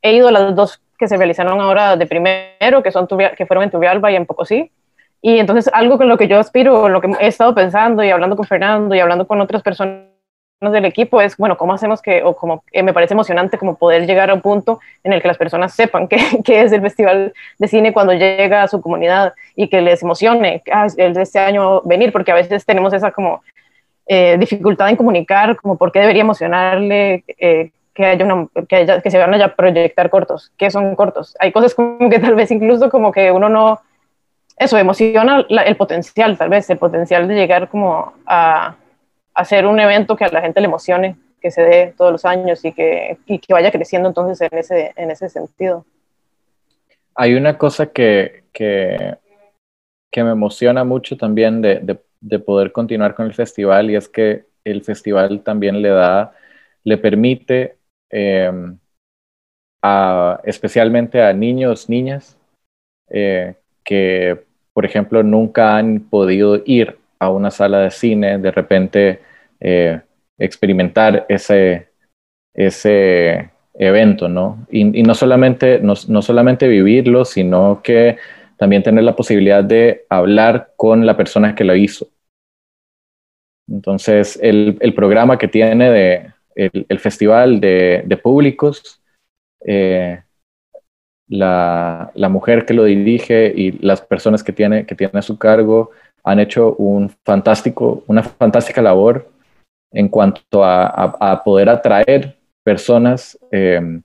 he 0.02 0.14
ido 0.14 0.28
a 0.28 0.32
las 0.32 0.54
dos 0.54 0.80
que 0.98 1.08
se 1.08 1.16
realizaron 1.16 1.60
ahora 1.60 1.96
de 1.96 2.06
primero, 2.06 2.82
que, 2.82 2.90
son 2.90 3.06
que 3.06 3.46
fueron 3.46 3.64
en 3.64 3.70
Tubialba 3.70 4.10
y 4.10 4.16
en 4.16 4.26
Pocosí, 4.26 4.70
y 5.20 5.38
entonces 5.38 5.70
algo 5.72 5.96
con 5.96 6.08
lo 6.08 6.18
que 6.18 6.28
yo 6.28 6.38
aspiro, 6.38 6.88
lo 6.88 7.00
que 7.00 7.10
he 7.20 7.28
estado 7.28 7.54
pensando 7.54 8.02
y 8.02 8.10
hablando 8.10 8.36
con 8.36 8.46
Fernando 8.46 8.94
y 8.94 9.00
hablando 9.00 9.26
con 9.26 9.40
otras 9.40 9.62
personas 9.62 10.11
del 10.70 10.84
equipo 10.84 11.20
es, 11.20 11.36
bueno, 11.36 11.56
¿cómo 11.56 11.72
hacemos 11.72 12.00
que, 12.00 12.22
o 12.22 12.36
como 12.36 12.62
eh, 12.70 12.82
me 12.82 12.92
parece 12.92 13.14
emocionante 13.14 13.58
como 13.58 13.76
poder 13.76 14.06
llegar 14.06 14.30
a 14.30 14.34
un 14.34 14.40
punto 14.40 14.80
en 15.02 15.12
el 15.12 15.20
que 15.20 15.28
las 15.28 15.38
personas 15.38 15.74
sepan 15.74 16.08
qué, 16.08 16.16
es 16.46 16.72
el 16.72 16.80
Festival 16.80 17.32
de 17.58 17.68
Cine 17.68 17.92
cuando 17.92 18.12
llega 18.12 18.62
a 18.62 18.68
su 18.68 18.80
comunidad 18.80 19.34
y 19.56 19.68
que 19.68 19.80
les 19.80 20.02
emocione 20.02 20.62
ah, 20.70 20.86
el 20.96 21.14
de 21.14 21.22
este 21.22 21.38
año 21.38 21.80
venir, 21.82 22.12
porque 22.12 22.32
a 22.32 22.36
veces 22.36 22.64
tenemos 22.64 22.92
esa 22.92 23.10
como 23.10 23.42
eh, 24.06 24.36
dificultad 24.38 24.88
en 24.88 24.96
comunicar, 24.96 25.56
como 25.56 25.76
por 25.76 25.90
qué 25.90 26.00
debería 26.00 26.22
emocionarle 26.22 27.24
eh, 27.38 27.70
que, 27.94 28.06
haya 28.06 28.24
una, 28.24 28.46
que, 28.68 29.00
que 29.02 29.10
se 29.10 29.18
van 29.18 29.34
a 29.40 29.54
proyectar 29.54 30.10
cortos, 30.10 30.52
que 30.56 30.70
son 30.70 30.94
cortos. 30.94 31.34
Hay 31.40 31.50
cosas 31.50 31.74
como 31.74 32.08
que 32.08 32.18
tal 32.18 32.34
vez 32.34 32.50
incluso 32.50 32.90
como 32.90 33.10
que 33.10 33.32
uno 33.32 33.48
no 33.48 33.80
eso 34.56 34.78
emociona 34.78 35.44
el 35.48 35.76
potencial, 35.76 36.36
tal 36.38 36.48
vez, 36.48 36.68
el 36.70 36.78
potencial 36.78 37.26
de 37.26 37.34
llegar 37.34 37.68
como 37.68 38.12
a, 38.26 38.76
hacer 39.34 39.66
un 39.66 39.80
evento 39.80 40.16
que 40.16 40.24
a 40.24 40.28
la 40.28 40.40
gente 40.40 40.60
le 40.60 40.66
emocione, 40.66 41.16
que 41.40 41.50
se 41.50 41.62
dé 41.62 41.94
todos 41.96 42.12
los 42.12 42.24
años 42.24 42.64
y 42.64 42.72
que, 42.72 43.18
y 43.26 43.38
que 43.38 43.52
vaya 43.52 43.70
creciendo 43.70 44.08
entonces 44.08 44.40
en 44.50 44.58
ese, 44.58 44.92
en 44.96 45.10
ese 45.10 45.28
sentido. 45.28 45.84
Hay 47.14 47.34
una 47.34 47.58
cosa 47.58 47.86
que, 47.86 48.44
que, 48.52 49.16
que 50.10 50.24
me 50.24 50.30
emociona 50.30 50.84
mucho 50.84 51.16
también 51.16 51.60
de, 51.60 51.80
de, 51.80 51.98
de, 52.20 52.38
poder 52.38 52.72
continuar 52.72 53.14
con 53.14 53.26
el 53.26 53.34
festival 53.34 53.90
y 53.90 53.96
es 53.96 54.08
que 54.08 54.46
el 54.64 54.82
festival 54.82 55.42
también 55.42 55.82
le 55.82 55.90
da, 55.90 56.32
le 56.84 56.96
permite 56.96 57.76
em, 58.10 58.78
especialmente 60.44 61.20
a 61.20 61.32
niños, 61.32 61.88
niñas, 61.88 62.38
eh, 63.10 63.56
que 63.84 64.44
por 64.72 64.86
ejemplo, 64.86 65.22
nunca 65.22 65.76
han 65.76 66.00
podido 66.00 66.62
ir 66.64 66.98
a 67.22 67.30
una 67.30 67.52
sala 67.52 67.78
de 67.78 67.90
cine, 67.92 68.38
de 68.38 68.50
repente 68.50 69.20
eh, 69.60 70.00
experimentar 70.38 71.24
ese, 71.28 71.86
ese 72.52 73.50
evento, 73.74 74.28
¿no? 74.28 74.66
Y, 74.72 75.04
no, 75.04 75.14
solamente, 75.14 75.78
no, 75.80 75.94
solamente 75.94 76.66
vivirlo, 76.66 77.24
sino 77.24 77.80
que 77.80 78.16
también 78.58 78.82
tener 78.82 79.04
la 79.04 79.14
posibilidad 79.14 79.62
de 79.62 80.04
hablar 80.08 80.72
con 80.76 81.06
la 81.06 81.16
persona 81.16 81.54
que 81.54 81.62
lo 81.62 81.76
hizo. 81.76 82.08
Entonces, 83.68 84.36
el, 84.42 84.92
programa 84.96 85.38
que 85.38 85.46
tiene 85.46 85.90
de, 85.90 86.32
el, 86.56 86.98
festival 86.98 87.60
de, 87.60 88.20
públicos 88.20 89.00
eh, 89.64 90.20
la, 91.28 92.10
la, 92.14 92.28
mujer 92.28 92.66
que 92.66 92.74
lo 92.74 92.82
dirige 92.82 93.52
y 93.54 93.78
las 93.78 94.00
personas 94.00 94.42
que 94.42 94.52
tiene, 94.52 94.86
que 94.86 94.96
tiene 94.96 95.20
a 95.20 95.22
su 95.22 95.38
cargo 95.38 95.92
han 96.24 96.40
hecho 96.40 96.74
un 96.76 97.10
fantástico, 97.24 98.04
una 98.06 98.22
fantástica 98.22 98.80
labor 98.82 99.28
en 99.92 100.08
cuanto 100.08 100.64
a, 100.64 101.42
poder 101.44 101.68
atraer 101.68 102.36
personas 102.64 103.38
eh, 103.50 104.00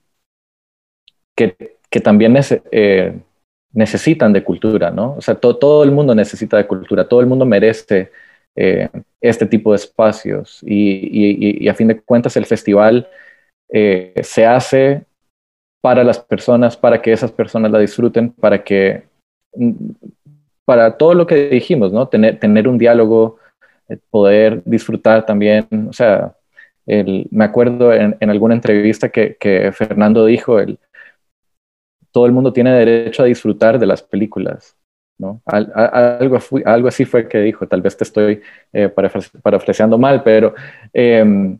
que, 1.36 1.76
que, 1.88 2.00
también 2.00 2.36
eh, 2.72 3.18
necesitan 3.72 4.32
de 4.32 4.44
cultura, 4.44 4.90
¿no? 4.90 5.14
O 5.14 5.20
sea, 5.20 5.34
todo 5.34 5.84
el 5.84 5.92
mundo 5.92 6.14
necesita 6.14 6.56
de 6.56 6.66
cultura, 6.66 7.08
todo 7.08 7.20
el 7.20 7.26
mundo 7.26 7.46
merece 7.46 8.10
eh, 8.56 8.88
este 9.20 9.46
tipo 9.46 9.70
de 9.70 9.76
espacios 9.76 10.62
y, 10.62 11.62
y, 11.64 11.68
a 11.68 11.74
fin 11.74 11.88
de 11.88 12.00
cuentas 12.00 12.36
el 12.36 12.46
festival 12.46 13.08
se 13.70 14.46
hace 14.46 15.04
para 15.82 16.02
las 16.02 16.18
personas, 16.18 16.76
para 16.76 17.00
que 17.00 17.12
esas 17.12 17.30
personas 17.30 17.70
la 17.70 17.78
disfruten, 17.78 18.30
para 18.32 18.64
que, 18.64 19.04
para 20.68 20.98
todo 20.98 21.14
lo 21.14 21.26
que 21.26 21.48
dijimos, 21.48 21.94
¿no? 21.94 22.08
Tener, 22.08 22.38
tener 22.38 22.68
un 22.68 22.76
diálogo, 22.76 23.38
eh, 23.88 23.96
poder 24.10 24.60
disfrutar 24.66 25.24
también, 25.24 25.66
o 25.88 25.94
sea, 25.94 26.34
me 26.86 27.44
acuerdo 27.44 27.94
en, 27.94 28.16
alguna 28.20 28.54
entrevista 28.54 29.08
que, 29.08 29.72
Fernando 29.72 30.26
dijo, 30.26 30.60
el, 30.60 30.78
todo 32.12 32.26
el 32.26 32.32
mundo 32.32 32.52
tiene 32.52 32.72
derecho 32.72 33.22
a 33.22 33.26
disfrutar 33.26 33.78
de 33.78 33.86
las 33.86 34.02
películas, 34.02 34.76
¿no? 35.18 35.40
algo, 35.46 36.38
algo 36.66 36.88
así 36.88 37.06
fue 37.06 37.28
que 37.28 37.38
dijo, 37.38 37.66
tal 37.66 37.80
vez 37.80 37.96
te 37.96 38.04
estoy 38.04 38.42
eh, 38.74 38.90
parafraseando 39.42 39.96
mal, 39.96 40.22
pero 40.22 40.54
eh, 40.92 41.56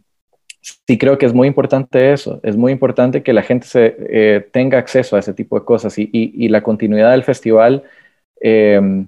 sí 0.61 0.99
creo 0.99 1.19
que 1.19 1.27
es 1.27 1.35
muy 1.35 1.49
importante 1.49 2.13
eso, 2.13 2.41
es 2.43 2.57
muy 2.57 2.73
importante 2.73 3.23
que 3.23 3.33
la 3.33 3.43
gente 3.43 3.67
eh, 3.75 4.49
tenga 4.53 4.79
acceso 4.79 5.17
a 5.17 5.19
ese 5.21 5.35
tipo 5.35 5.59
de 5.59 5.65
cosas 5.65 5.95
y, 5.99 6.49
la 6.49 6.63
continuidad 6.63 7.13
del 7.13 7.25
festival, 7.25 7.85
em, 8.41 9.07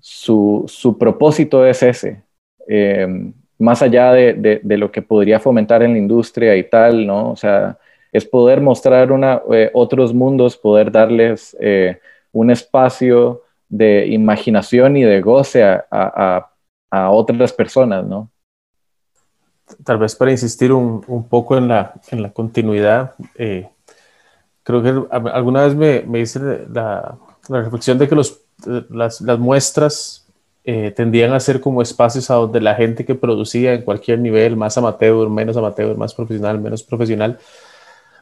su, 0.00 0.64
su, 0.68 0.98
propósito 0.98 1.66
es 1.66 1.82
ese, 1.82 2.22
em, 2.66 3.32
más 3.58 3.82
allá 3.82 4.12
de, 4.12 4.60
de, 4.62 4.76
lo 4.78 4.92
que 4.92 5.02
podría 5.02 5.40
fomentar 5.40 5.82
en 5.82 5.92
la 5.92 5.98
industria 5.98 6.56
y 6.56 6.64
tal, 6.64 7.06
¿no? 7.06 7.32
O 7.32 7.36
sea, 7.36 7.78
es 8.12 8.24
poder 8.24 8.60
mostrar 8.60 9.12
una, 9.12 9.42
eh, 9.52 9.70
otros 9.74 10.14
mundos, 10.14 10.56
poder 10.56 10.90
darles 10.90 11.56
eh, 11.60 12.00
un 12.32 12.50
espacio 12.50 13.42
de 13.68 14.06
imaginación 14.06 14.96
y 14.96 15.02
de 15.04 15.20
goce 15.20 15.64
a, 15.64 15.86
a, 15.90 16.50
a 16.90 17.10
otras 17.10 17.52
personas, 17.52 18.06
¿no? 18.06 18.30
tal 19.84 19.98
vez 19.98 20.14
para 20.14 20.30
insistir 20.30 20.72
un, 20.72 21.04
un 21.06 21.28
poco 21.28 21.56
en 21.56 21.68
la, 21.68 21.94
en 22.10 22.22
la 22.22 22.32
continuidad, 22.32 23.14
eh, 23.34 23.68
creo 24.62 24.82
que 24.82 25.16
alguna 25.32 25.62
vez 25.62 25.74
me, 25.74 26.02
me 26.02 26.20
hice 26.20 26.66
la, 26.72 27.18
la, 27.48 27.62
reflexión 27.62 27.98
de 27.98 28.08
que 28.08 28.14
los, 28.14 28.42
las, 28.90 29.20
las 29.20 29.38
muestras 29.38 30.26
eh, 30.64 30.90
tendían 30.90 31.32
a 31.32 31.38
ser 31.38 31.60
como 31.60 31.80
espacios 31.80 32.30
a 32.30 32.34
donde 32.34 32.60
la 32.60 32.74
gente 32.74 33.04
que 33.04 33.14
producía 33.14 33.74
en 33.74 33.82
cualquier 33.82 34.18
nivel, 34.18 34.56
más 34.56 34.76
amateur, 34.76 35.28
menos 35.28 35.56
amateur, 35.56 35.96
más 35.96 36.12
profesional, 36.12 36.60
menos 36.60 36.82
profesional, 36.82 37.38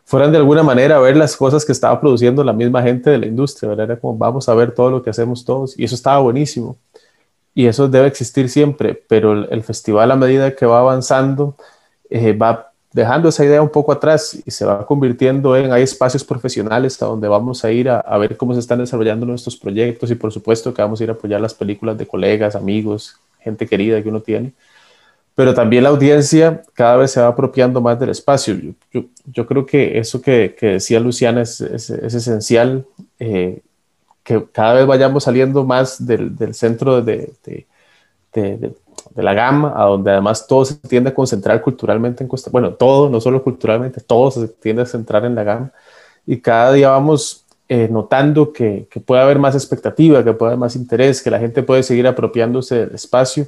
fueran 0.04 0.30
de 0.30 0.38
alguna 0.38 0.62
manera 0.62 0.96
a 0.96 1.00
ver 1.00 1.16
las 1.16 1.36
cosas 1.36 1.64
que 1.64 1.72
estaba 1.72 1.98
produciendo 2.00 2.44
la 2.44 2.52
misma 2.52 2.82
gente 2.82 3.08
de 3.08 3.16
la 3.16 3.26
industria, 3.26 3.70
¿verdad? 3.70 3.92
Era 3.92 3.96
como 3.98 4.18
vamos 4.18 4.48
a 4.48 4.54
ver 4.54 4.72
todo 4.72 4.90
lo 4.90 5.02
que 5.02 5.10
hacemos 5.10 5.44
todos 5.44 5.78
y 5.78 5.84
eso 5.84 5.94
estaba 5.94 6.18
buenísimo 6.20 6.76
y 7.54 7.66
eso 7.66 7.88
debe 7.88 8.08
existir 8.08 8.50
siempre, 8.50 8.94
pero 9.08 9.32
el, 9.32 9.62
festival 9.62 10.10
a 10.10 10.16
medida 10.16 10.54
que 10.54 10.66
va 10.66 10.80
avanzando 10.80 11.56
eh, 12.10 12.34
va 12.34 12.73
dejando 12.94 13.28
esa 13.28 13.44
idea 13.44 13.60
un 13.60 13.68
poco 13.68 13.90
atrás 13.90 14.38
y 14.46 14.50
se 14.52 14.64
va 14.64 14.86
convirtiendo 14.86 15.56
en, 15.56 15.72
hay 15.72 15.82
espacios 15.82 16.22
profesionales 16.22 17.02
a 17.02 17.06
donde 17.06 17.26
vamos 17.26 17.64
a 17.64 17.72
ir 17.72 17.90
a, 17.90 18.18
ver 18.18 18.36
cómo 18.36 18.54
se 18.54 18.60
están 18.60 18.78
desarrollando 18.78 19.26
nuestros 19.26 19.56
proyectos 19.56 20.12
y 20.12 20.14
por 20.14 20.32
supuesto 20.32 20.72
que 20.72 20.80
vamos 20.80 21.00
a 21.00 21.04
ir 21.04 21.10
a 21.10 21.14
apoyar 21.14 21.40
las 21.40 21.52
películas 21.52 21.98
de 21.98 22.06
colegas, 22.06 22.54
amigos, 22.54 23.18
gente 23.40 23.66
querida 23.66 24.00
que 24.00 24.08
uno 24.08 24.20
tiene. 24.20 24.52
Pero 25.34 25.52
también 25.52 25.82
la 25.82 25.88
audiencia 25.88 26.62
cada 26.72 26.96
vez 26.96 27.10
se 27.10 27.20
va 27.20 27.26
apropiando 27.26 27.80
más 27.80 27.98
del 27.98 28.10
espacio. 28.10 28.56
Yo, 29.24 29.46
creo 29.46 29.66
que 29.66 29.98
eso 29.98 30.22
que, 30.22 30.54
decía 30.60 31.00
Luciana 31.00 31.42
es, 31.42 31.60
es, 31.60 31.90
esencial. 31.90 32.86
Eh, 33.18 33.60
que 34.22 34.44
cada 34.52 34.74
vez 34.74 34.86
vayamos 34.86 35.24
saliendo 35.24 35.64
más 35.64 36.06
del, 36.06 36.36
del 36.36 36.54
centro 36.54 37.02
de, 37.02 37.32
la 39.22 39.34
gama, 39.34 39.72
a 39.76 39.84
donde 39.84 40.10
además 40.10 40.46
todo 40.46 40.64
se 40.64 40.74
tiende 40.74 41.10
a 41.10 41.14
concentrar 41.14 41.60
culturalmente 41.62 42.24
en 42.24 42.28
Costa 42.28 42.50
Bueno, 42.50 42.74
todo, 42.74 43.08
no 43.08 43.20
solo 43.20 43.42
culturalmente, 43.42 44.00
todo 44.00 44.30
se 44.30 44.48
tiende 44.48 44.82
a 44.82 44.86
centrar 44.86 45.24
en 45.24 45.34
la 45.34 45.44
gama. 45.44 45.72
Y 46.26 46.38
cada 46.40 46.72
día 46.72 46.90
vamos 46.90 47.44
eh, 47.68 47.88
notando 47.90 48.52
que, 48.52 48.88
que, 48.90 49.00
puede 49.00 49.22
haber 49.22 49.38
más 49.38 49.54
expectativa, 49.54 50.24
que 50.24 50.32
puede 50.32 50.50
haber 50.50 50.58
más 50.58 50.76
interés, 50.76 51.22
que 51.22 51.30
la 51.30 51.38
gente 51.38 51.62
puede 51.62 51.82
seguir 51.82 52.06
apropiándose 52.06 52.86
del 52.86 52.94
espacio. 52.94 53.46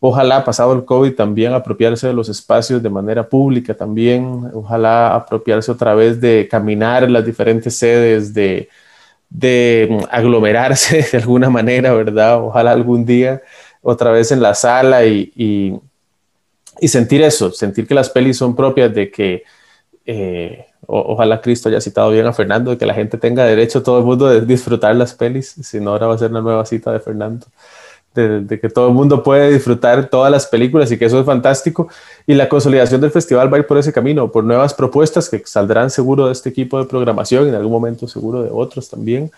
Ojalá, 0.00 0.44
pasado 0.44 0.72
el 0.74 0.84
COVID, 0.84 1.14
también 1.14 1.52
apropiarse 1.52 2.06
de 2.06 2.12
los 2.12 2.28
espacios 2.28 2.82
de 2.82 2.88
manera 2.88 3.28
pública 3.28 3.74
también. 3.74 4.48
Ojalá 4.54 5.14
apropiarse 5.14 5.72
otra 5.72 5.94
vez 5.94 6.20
de 6.20 6.46
caminar 6.48 7.10
las 7.10 7.26
diferentes 7.26 7.76
sedes, 7.76 8.32
de, 8.32 8.68
de 9.28 10.06
aglomerarse 10.10 11.04
de 11.12 11.18
alguna 11.18 11.50
manera, 11.50 11.92
¿verdad? 11.92 12.42
Ojalá 12.42 12.72
algún 12.72 13.04
día 13.04 13.42
otra 13.90 14.10
vez 14.10 14.30
en 14.32 14.42
la 14.42 14.54
sala 14.54 15.06
y, 15.06 15.32
y, 16.80 16.88
sentir 16.88 17.22
eso, 17.22 17.50
sentir 17.50 17.86
que 17.86 17.94
las 17.94 18.10
pelis 18.10 18.36
son 18.36 18.54
propias, 18.54 18.94
de 18.94 19.10
que 19.10 19.44
eh, 20.04 20.66
ojalá 20.86 21.40
Cristo 21.40 21.68
haya 21.68 21.80
citado 21.80 22.10
bien 22.10 22.26
a 22.26 22.32
Fernando, 22.32 22.70
de 22.70 22.78
que 22.78 22.86
la 22.86 22.94
gente 22.94 23.16
tenga 23.16 23.44
derecho, 23.44 23.82
todo 23.82 23.98
el 23.98 24.04
mundo, 24.04 24.28
de 24.28 24.42
disfrutar 24.42 24.94
las 24.94 25.14
pelis, 25.14 25.54
si 25.62 25.80
no, 25.80 25.92
ahora 25.92 26.06
va 26.06 26.14
a 26.14 26.18
ser 26.18 26.30
una 26.30 26.42
nueva 26.42 26.66
cita 26.66 26.92
de 26.92 27.00
Fernando. 27.00 27.46
De, 28.14 28.58
que 28.60 28.68
todo 28.68 28.88
el 28.88 28.94
mundo 28.94 29.22
puede 29.22 29.52
disfrutar 29.52 30.08
todas 30.10 30.32
las 30.32 30.44
películas 30.44 30.90
y 30.90 30.98
que 30.98 31.04
eso 31.04 31.20
es 31.20 31.26
fantástico. 31.26 31.88
Y 32.26 32.34
la 32.34 32.48
consolidación 32.48 33.00
del 33.00 33.12
festival 33.12 33.52
va 33.52 33.58
a 33.58 33.60
ir 33.60 33.66
por 33.66 33.78
ese 33.78 33.92
camino, 33.92 34.32
por 34.32 34.42
nuevas 34.42 34.74
propuestas 34.74 35.28
que 35.28 35.40
saldrán 35.46 35.88
seguro 35.88 36.26
de 36.26 36.32
este 36.32 36.48
equipo 36.48 36.78
de 36.78 36.86
programación, 36.86 37.46
y 37.46 37.50
en 37.50 37.54
algún 37.54 37.70
momento 37.70 38.08
seguro 38.08 38.42
de 38.42 38.50
otros 38.52 38.90
también, 38.90 39.30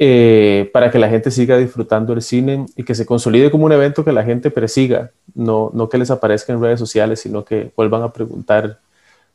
eh, 0.00 0.70
para 0.72 0.90
que 0.90 0.98
la 0.98 1.08
gente 1.08 1.30
siga 1.32 1.56
disfrutando 1.56 2.12
el 2.12 2.22
cine 2.22 2.66
y 2.76 2.84
que 2.84 2.94
se 2.94 3.04
consolide 3.04 3.50
como 3.50 3.64
un 3.64 3.72
evento 3.72 4.04
que 4.04 4.12
la 4.12 4.22
gente 4.22 4.50
persiga, 4.50 5.10
no, 5.34 5.70
no 5.74 5.88
que 5.88 5.98
les 5.98 6.10
aparezca 6.10 6.52
en 6.52 6.62
redes 6.62 6.78
sociales, 6.78 7.20
sino 7.20 7.44
que 7.44 7.72
vuelvan 7.76 8.02
a 8.02 8.12
preguntar 8.12 8.78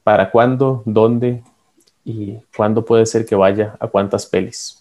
para 0.04 0.32
cuándo, 0.32 0.82
dónde 0.86 1.44
y 2.06 2.38
cuándo 2.56 2.86
puede 2.86 3.06
ser 3.06 3.26
que 3.26 3.36
vaya 3.36 3.76
a 3.80 3.88
cuántas 3.88 4.26
pelis. 4.26 4.80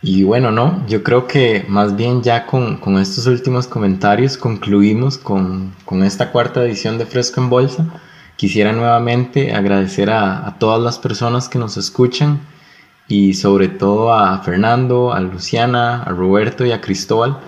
Y 0.00 0.22
bueno, 0.22 0.52
no, 0.52 0.86
yo 0.86 1.02
creo 1.02 1.26
que 1.26 1.64
más 1.68 1.96
bien 1.96 2.22
ya 2.22 2.46
con, 2.46 2.76
con 2.76 2.98
estos 2.98 3.26
últimos 3.26 3.66
comentarios 3.66 4.38
concluimos 4.38 5.18
con, 5.18 5.74
con, 5.84 6.04
esta 6.04 6.30
cuarta 6.30 6.62
edición 6.62 6.98
de 6.98 7.06
Fresco 7.06 7.40
en 7.40 7.50
Bolsa. 7.50 7.84
Quisiera 8.36 8.72
nuevamente 8.72 9.52
agradecer 9.52 10.10
a, 10.10 10.46
a, 10.46 10.56
todas 10.60 10.80
las 10.80 11.00
personas 11.00 11.48
que 11.48 11.58
nos 11.58 11.76
escuchan 11.76 12.40
y 13.08 13.34
sobre 13.34 13.68
todo 13.68 14.12
a 14.12 14.38
Fernando, 14.42 15.12
a 15.12 15.20
Luciana, 15.20 16.02
a 16.02 16.10
Roberto 16.10 16.64
y 16.64 16.72
a 16.72 16.80
Cristóbal 16.80 17.38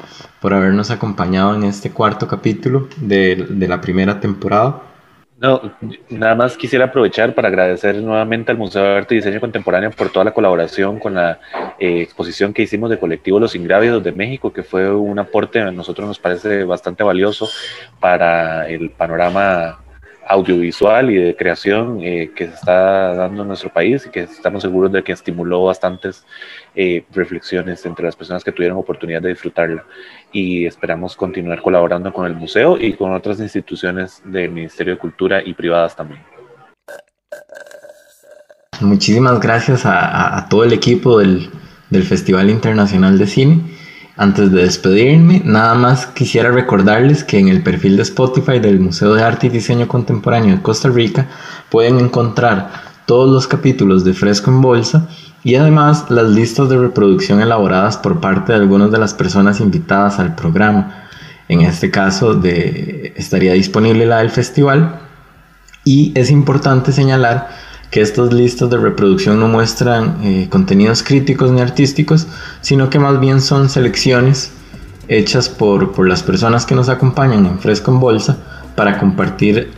por 0.40 0.54
habernos 0.54 0.90
acompañado 0.90 1.54
en 1.54 1.64
este 1.64 1.90
cuarto 1.90 2.26
capítulo 2.26 2.88
de, 2.96 3.46
de 3.48 3.68
la 3.68 3.80
primera 3.80 4.18
temporada. 4.20 4.82
No, 5.40 5.72
nada 6.10 6.34
más 6.34 6.54
quisiera 6.54 6.84
aprovechar 6.84 7.34
para 7.34 7.48
agradecer 7.48 7.96
nuevamente 7.96 8.52
al 8.52 8.58
Museo 8.58 8.82
de 8.82 8.98
Arte 8.98 9.14
y 9.14 9.18
Diseño 9.18 9.40
Contemporáneo 9.40 9.90
por 9.90 10.10
toda 10.10 10.26
la 10.26 10.34
colaboración 10.34 10.98
con 10.98 11.14
la 11.14 11.40
eh, 11.78 12.02
exposición 12.02 12.52
que 12.52 12.60
hicimos 12.60 12.90
de 12.90 12.98
colectivo 12.98 13.40
Los 13.40 13.54
Ingrávidos 13.54 14.04
de 14.04 14.12
México, 14.12 14.52
que 14.52 14.62
fue 14.62 14.94
un 14.94 15.18
aporte 15.18 15.58
a 15.60 15.70
nosotros 15.70 16.06
nos 16.06 16.18
parece 16.18 16.64
bastante 16.64 17.02
valioso 17.02 17.48
para 18.00 18.68
el 18.68 18.90
panorama 18.90 19.79
audiovisual 20.30 21.10
y 21.10 21.16
de 21.16 21.36
creación 21.36 22.00
eh, 22.02 22.30
que 22.34 22.46
se 22.46 22.54
está 22.54 23.14
dando 23.14 23.42
en 23.42 23.48
nuestro 23.48 23.72
país 23.72 24.06
y 24.06 24.10
que 24.10 24.20
estamos 24.20 24.62
seguros 24.62 24.92
de 24.92 25.02
que 25.02 25.12
estimuló 25.12 25.64
bastantes 25.64 26.24
eh, 26.76 27.04
reflexiones 27.12 27.84
entre 27.84 28.04
las 28.04 28.14
personas 28.14 28.44
que 28.44 28.52
tuvieron 28.52 28.78
oportunidad 28.78 29.20
de 29.20 29.30
disfrutarla 29.30 29.84
y 30.30 30.66
esperamos 30.66 31.16
continuar 31.16 31.60
colaborando 31.60 32.12
con 32.12 32.26
el 32.26 32.34
museo 32.34 32.78
y 32.80 32.92
con 32.92 33.12
otras 33.12 33.40
instituciones 33.40 34.22
del 34.24 34.52
Ministerio 34.52 34.94
de 34.94 35.00
Cultura 35.00 35.42
y 35.44 35.52
privadas 35.52 35.96
también. 35.96 36.22
Muchísimas 38.80 39.40
gracias 39.40 39.84
a, 39.84 40.38
a 40.38 40.48
todo 40.48 40.62
el 40.64 40.72
equipo 40.72 41.18
del, 41.18 41.50
del 41.90 42.04
Festival 42.04 42.48
Internacional 42.48 43.18
de 43.18 43.26
Cine. 43.26 43.60
Antes 44.20 44.52
de 44.52 44.64
despedirme, 44.64 45.40
nada 45.46 45.74
más 45.74 46.04
quisiera 46.04 46.50
recordarles 46.50 47.24
que 47.24 47.38
en 47.38 47.48
el 47.48 47.62
perfil 47.62 47.96
de 47.96 48.02
Spotify 48.02 48.58
del 48.58 48.78
Museo 48.78 49.14
de 49.14 49.22
Arte 49.22 49.46
y 49.46 49.48
Diseño 49.48 49.88
Contemporáneo 49.88 50.54
de 50.54 50.60
Costa 50.60 50.90
Rica 50.90 51.26
pueden 51.70 51.98
encontrar 51.98 52.70
todos 53.06 53.32
los 53.32 53.46
capítulos 53.46 54.04
de 54.04 54.12
Fresco 54.12 54.50
en 54.50 54.60
Bolsa 54.60 55.08
y 55.42 55.54
además 55.54 56.10
las 56.10 56.28
listas 56.28 56.68
de 56.68 56.76
reproducción 56.76 57.40
elaboradas 57.40 57.96
por 57.96 58.20
parte 58.20 58.52
de 58.52 58.58
algunas 58.58 58.90
de 58.90 58.98
las 58.98 59.14
personas 59.14 59.58
invitadas 59.58 60.18
al 60.18 60.34
programa. 60.34 61.06
En 61.48 61.62
este 61.62 61.90
caso 61.90 62.34
de, 62.34 63.14
estaría 63.16 63.54
disponible 63.54 64.04
la 64.04 64.18
del 64.18 64.28
festival 64.28 65.00
y 65.86 66.12
es 66.14 66.30
importante 66.30 66.92
señalar 66.92 67.48
que 67.90 68.00
estas 68.00 68.32
listas 68.32 68.70
de 68.70 68.76
reproducción 68.76 69.40
no 69.40 69.48
muestran 69.48 70.18
eh, 70.22 70.48
contenidos 70.50 71.02
críticos 71.02 71.50
ni 71.50 71.60
artísticos, 71.60 72.26
sino 72.60 72.88
que 72.88 72.98
más 72.98 73.18
bien 73.18 73.40
son 73.40 73.68
selecciones 73.68 74.52
hechas 75.08 75.48
por, 75.48 75.92
por 75.92 76.06
las 76.08 76.22
personas 76.22 76.64
que 76.64 76.76
nos 76.76 76.88
acompañan 76.88 77.44
en 77.46 77.58
Fresco 77.58 77.90
en 77.90 77.98
Bolsa 77.98 78.38
para 78.76 78.98
compartir 78.98 79.72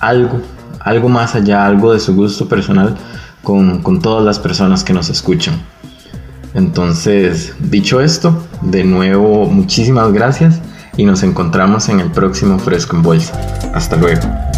algo, 0.00 0.40
algo 0.80 1.08
más 1.08 1.36
allá, 1.36 1.64
algo 1.64 1.92
de 1.92 2.00
su 2.00 2.14
gusto 2.14 2.48
personal 2.48 2.96
con, 3.44 3.80
con 3.82 4.00
todas 4.00 4.24
las 4.24 4.40
personas 4.40 4.82
que 4.82 4.92
nos 4.92 5.08
escuchan. 5.08 5.54
Entonces, 6.52 7.54
dicho 7.60 8.00
esto, 8.00 8.42
de 8.60 8.82
nuevo 8.82 9.46
muchísimas 9.46 10.12
gracias 10.12 10.60
y 10.96 11.04
nos 11.04 11.22
encontramos 11.22 11.88
en 11.88 12.00
el 12.00 12.10
próximo 12.10 12.58
Fresco 12.58 12.96
en 12.96 13.02
Bolsa. 13.02 13.40
Hasta 13.72 13.96
luego. 13.96 14.49